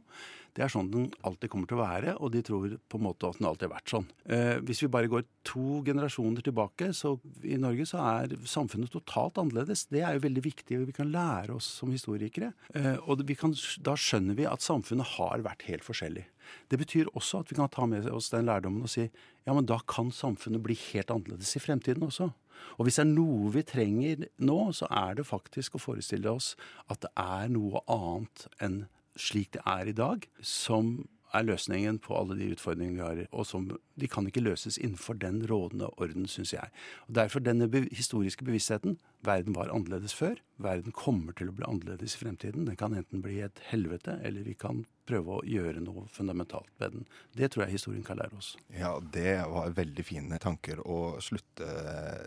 det 0.58 0.64
er 0.66 0.72
sånn 0.72 0.88
den 0.90 1.04
alltid 1.22 1.52
kommer 1.52 1.70
til 1.70 1.78
å 1.78 1.84
være, 1.84 2.12
og 2.18 2.32
de 2.34 2.40
tror 2.42 2.72
på 2.90 2.98
en 2.98 3.04
måte 3.04 3.28
at 3.28 3.38
den 3.38 3.46
alltid 3.46 3.68
har 3.68 3.76
vært 3.76 3.92
sånn. 3.92 4.06
Eh, 4.26 4.56
hvis 4.66 4.80
vi 4.82 4.90
bare 4.90 5.10
går 5.12 5.22
to 5.46 5.78
generasjoner 5.86 6.42
tilbake, 6.42 6.88
så 6.98 7.12
i 7.46 7.60
Norge 7.62 7.86
så 7.86 8.00
er 8.02 8.34
samfunnet 8.42 8.90
totalt 8.90 9.38
annerledes. 9.38 9.86
Det 9.92 10.02
er 10.02 10.16
jo 10.16 10.24
veldig 10.26 10.42
viktig, 10.48 10.80
og 10.80 10.90
vi 10.90 10.96
kan 10.96 11.12
lære 11.14 11.54
oss 11.54 11.68
som 11.78 11.94
historikere. 11.94 12.50
Eh, 12.74 12.98
og 13.06 13.22
kan, 13.38 13.54
da 13.86 13.94
skjønner 13.94 14.40
vi 14.40 14.48
at 14.50 14.66
samfunnet 14.66 15.14
har 15.14 15.46
vært 15.46 15.62
helt 15.68 15.86
forskjellig. 15.86 16.26
Det 16.72 16.82
betyr 16.82 17.12
også 17.14 17.44
at 17.44 17.52
vi 17.52 17.60
kan 17.60 17.70
ta 17.70 17.86
med 17.86 18.10
oss 18.10 18.32
den 18.34 18.48
lærdommen 18.48 18.82
og 18.82 18.90
si 18.90 19.04
ja, 19.04 19.54
men 19.54 19.68
da 19.68 19.78
kan 19.86 20.10
samfunnet 20.10 20.64
bli 20.64 20.74
helt 20.88 21.12
annerledes 21.14 21.54
i 21.54 21.62
fremtiden 21.62 22.08
også. 22.08 22.32
Og 22.76 22.86
hvis 22.88 22.98
det 22.98 23.06
er 23.06 23.12
noe 23.12 23.52
vi 23.54 23.62
trenger 23.62 24.26
nå, 24.42 24.58
så 24.74 24.90
er 24.90 25.20
det 25.20 25.28
faktisk 25.28 25.78
å 25.78 25.82
forestille 25.82 26.34
oss 26.34 26.56
at 26.90 27.04
det 27.04 27.14
er 27.14 27.52
noe 27.54 27.84
annet 27.86 28.48
enn 28.64 28.80
slik 29.18 29.52
det 29.56 29.62
er 29.66 29.90
i 29.90 29.96
dag, 29.96 30.26
som 30.40 31.08
er 31.34 31.44
løsningen 31.44 31.98
på 32.00 32.16
alle 32.16 32.36
de 32.38 32.50
utfordringene 32.54 32.96
vi 32.96 33.04
har. 33.04 33.22
Og 33.32 33.46
som 33.46 33.68
de 33.68 34.08
kan 34.08 34.26
ikke 34.26 34.44
løses 34.44 34.78
innenfor 34.78 35.18
den 35.20 35.42
rådende 35.50 35.90
orden, 36.00 36.26
syns 36.26 36.54
jeg. 36.54 36.70
Og 37.08 37.14
Derfor 37.14 37.44
denne 37.44 37.68
historiske 37.92 38.44
bevisstheten. 38.44 38.98
Verden 39.26 39.56
var 39.56 39.72
annerledes 39.74 40.14
før. 40.14 40.38
Verden 40.62 40.94
kommer 40.94 41.34
til 41.38 41.50
å 41.50 41.54
bli 41.54 41.66
annerledes 41.66 42.16
i 42.16 42.22
fremtiden. 42.22 42.66
Den 42.66 42.78
kan 42.78 42.94
enten 42.94 43.22
bli 43.22 43.40
et 43.44 43.60
helvete, 43.70 44.18
eller 44.26 44.46
vi 44.46 44.54
kan 44.58 44.84
prøve 45.08 45.38
å 45.38 45.44
gjøre 45.48 45.80
noe 45.80 46.02
fundamentalt 46.12 46.68
med 46.82 46.92
den. 46.92 47.04
Det 47.38 47.48
tror 47.52 47.64
jeg 47.64 47.78
historien 47.78 48.02
kan 48.04 48.18
lære 48.20 48.36
oss. 48.36 48.50
Ja, 48.76 48.90
det 49.00 49.38
var 49.48 49.70
veldig 49.76 50.04
fine 50.04 50.36
tanker 50.42 50.82
å 50.84 51.16
slutte 51.24 51.68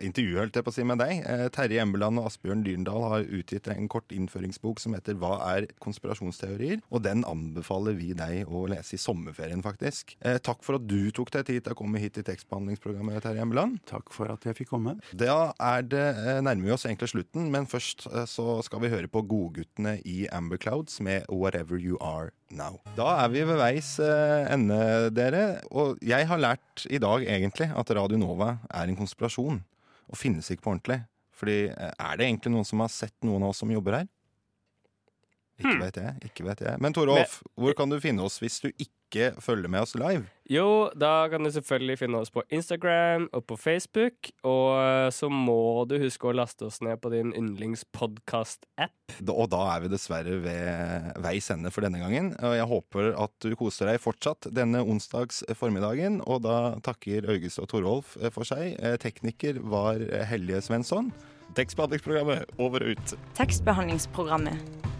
intervjuet, 0.01 0.39
holdt 0.39 0.57
jeg 0.57 0.65
på 0.65 0.73
å 0.73 0.75
si, 0.79 0.85
med 0.87 0.97
deg. 1.03 1.19
Eh, 1.29 1.43
Terje 1.53 1.83
Embeland 1.83 2.21
og 2.21 2.31
Asbjørn 2.31 2.63
Dyrendal 2.65 3.05
har 3.11 3.27
utgitt 3.27 3.69
en 3.69 3.89
kort 3.91 4.15
innføringsbok 4.15 4.81
som 4.81 4.95
heter 4.97 5.19
Hva 5.21 5.35
er 5.51 5.67
konspirasjonsteorier? 5.83 6.81
Og 6.89 7.03
den 7.05 7.21
anbefaler 7.29 7.99
vi 7.99 8.15
deg 8.17 8.49
å 8.49 8.63
lese 8.71 8.97
i 8.97 9.01
sommerferien, 9.03 9.61
faktisk. 9.65 10.15
Eh, 10.25 10.39
Takk 10.41 10.65
for 10.65 10.79
at 10.79 10.87
du 10.89 11.11
tok 11.13 11.29
deg 11.35 11.45
tid 11.51 11.67
til 11.67 11.75
å 11.75 11.79
komme 11.83 12.01
hit 12.01 12.17
til 12.17 12.25
tekstbehandlingsprogrammet, 12.31 13.21
Terje 13.27 13.45
Embeland. 13.45 13.77
Takk 13.91 14.09
for 14.15 14.31
at 14.33 14.47
jeg 14.47 14.57
fikk 14.63 14.73
komme. 14.73 14.97
Da 15.13 15.51
er 15.59 15.85
det, 15.85 16.07
nærmere 16.41 16.61
nærmer 16.61 16.69
vi 16.69 16.73
oss 16.75 16.80
egentlig 16.87 17.11
slutten, 17.11 17.49
men 17.53 17.67
først 17.69 18.05
eh, 18.09 18.25
så 18.29 18.59
skal 18.65 18.83
vi 18.83 18.91
høre 18.93 19.09
på 19.11 19.23
Godguttene 19.29 19.97
i 20.07 20.25
Amber 20.33 20.59
Clouds 20.61 20.99
med 21.03 21.27
Whatever 21.29 21.79
You 21.79 21.99
Are 22.01 22.31
Now. 22.49 22.79
Da 22.97 23.09
er 23.23 23.31
vi 23.33 23.43
ved 23.47 23.59
veis 23.61 23.93
eh, 24.03 24.47
ende, 24.53 24.79
dere. 25.15 25.61
Og 25.71 26.01
jeg 26.05 26.27
har 26.27 26.41
lært 26.41 26.85
i 26.89 27.01
dag 27.01 27.25
egentlig 27.27 27.71
at 27.71 27.93
Radio 27.97 28.19
Nova 28.21 28.55
er 28.69 28.89
en 28.89 28.99
konspirasjon. 28.99 29.61
Og 30.11 30.19
finnes 30.19 30.49
ikke 30.51 30.65
på 30.65 30.73
ordentlig. 30.75 31.01
Fordi 31.41 31.59
eh, 31.71 31.93
er 31.93 32.17
det 32.19 32.27
egentlig 32.27 32.55
noen 32.55 32.67
som 32.67 32.83
har 32.83 32.91
sett 32.93 33.17
noen 33.25 33.43
av 33.43 33.53
oss 33.53 33.63
som 33.63 33.71
jobber 33.73 34.01
her? 34.01 34.09
Ikke 35.61 35.79
vet 35.85 36.01
jeg. 36.01 36.17
ikke 36.31 36.47
vet 36.49 36.65
jeg. 36.65 36.81
Men 36.81 36.95
Torolf, 36.95 37.39
hvor 37.59 37.77
kan 37.77 37.91
du 37.91 37.99
finne 38.03 38.25
oss 38.25 38.39
hvis 38.41 38.59
du 38.63 38.69
ikke 38.71 39.31
følger 39.43 39.67
med 39.71 39.83
oss 39.83 39.93
live? 39.99 40.23
Jo, 40.51 40.89
da 40.95 41.27
kan 41.31 41.43
du 41.43 41.51
selvfølgelig 41.51 41.97
finne 41.99 42.19
oss 42.23 42.31
på 42.31 42.43
Instagram 42.51 43.27
og 43.35 43.43
på 43.47 43.57
Facebook. 43.59 44.31
Og 44.47 44.79
eh, 44.79 45.07
så 45.15 45.27
må 45.31 45.83
du 45.87 45.97
huske 46.01 46.29
å 46.29 46.35
laste 46.35 46.67
oss 46.67 46.79
ned 46.83 46.99
på 47.03 47.11
din 47.13 47.33
yndlingspodkast-app. 47.37 49.17
Og 49.27 49.49
da 49.51 49.61
er 49.73 49.83
vi 49.83 49.91
dessverre 49.91 50.37
ved 50.43 51.11
veis 51.23 51.51
ende 51.53 51.71
for 51.71 51.87
denne 51.87 52.01
gangen. 52.03 52.31
Og 52.39 52.55
jeg 52.57 52.69
håper 52.71 53.11
at 53.27 53.35
du 53.43 53.55
koser 53.59 53.91
deg 53.91 54.01
fortsatt 54.03 54.51
denne 54.55 54.83
onsdags 54.83 55.43
formiddagen. 55.59 56.21
Og 56.27 56.43
da 56.47 56.77
takker 56.83 57.27
Øygest 57.31 57.63
og 57.63 57.71
Torolf 57.73 58.15
for 58.31 58.47
seg. 58.47 58.77
Eh, 58.79 58.97
Tekniker 59.01 59.59
var 59.63 59.99
Helje 60.31 60.63
Svensson. 60.67 61.11
Tekstbehandlingsprogrammet 61.55 62.43
over 62.59 62.85
og 62.85 62.95
ut. 62.95 63.13
Tekstbehandlingsprogrammet. 63.35 64.99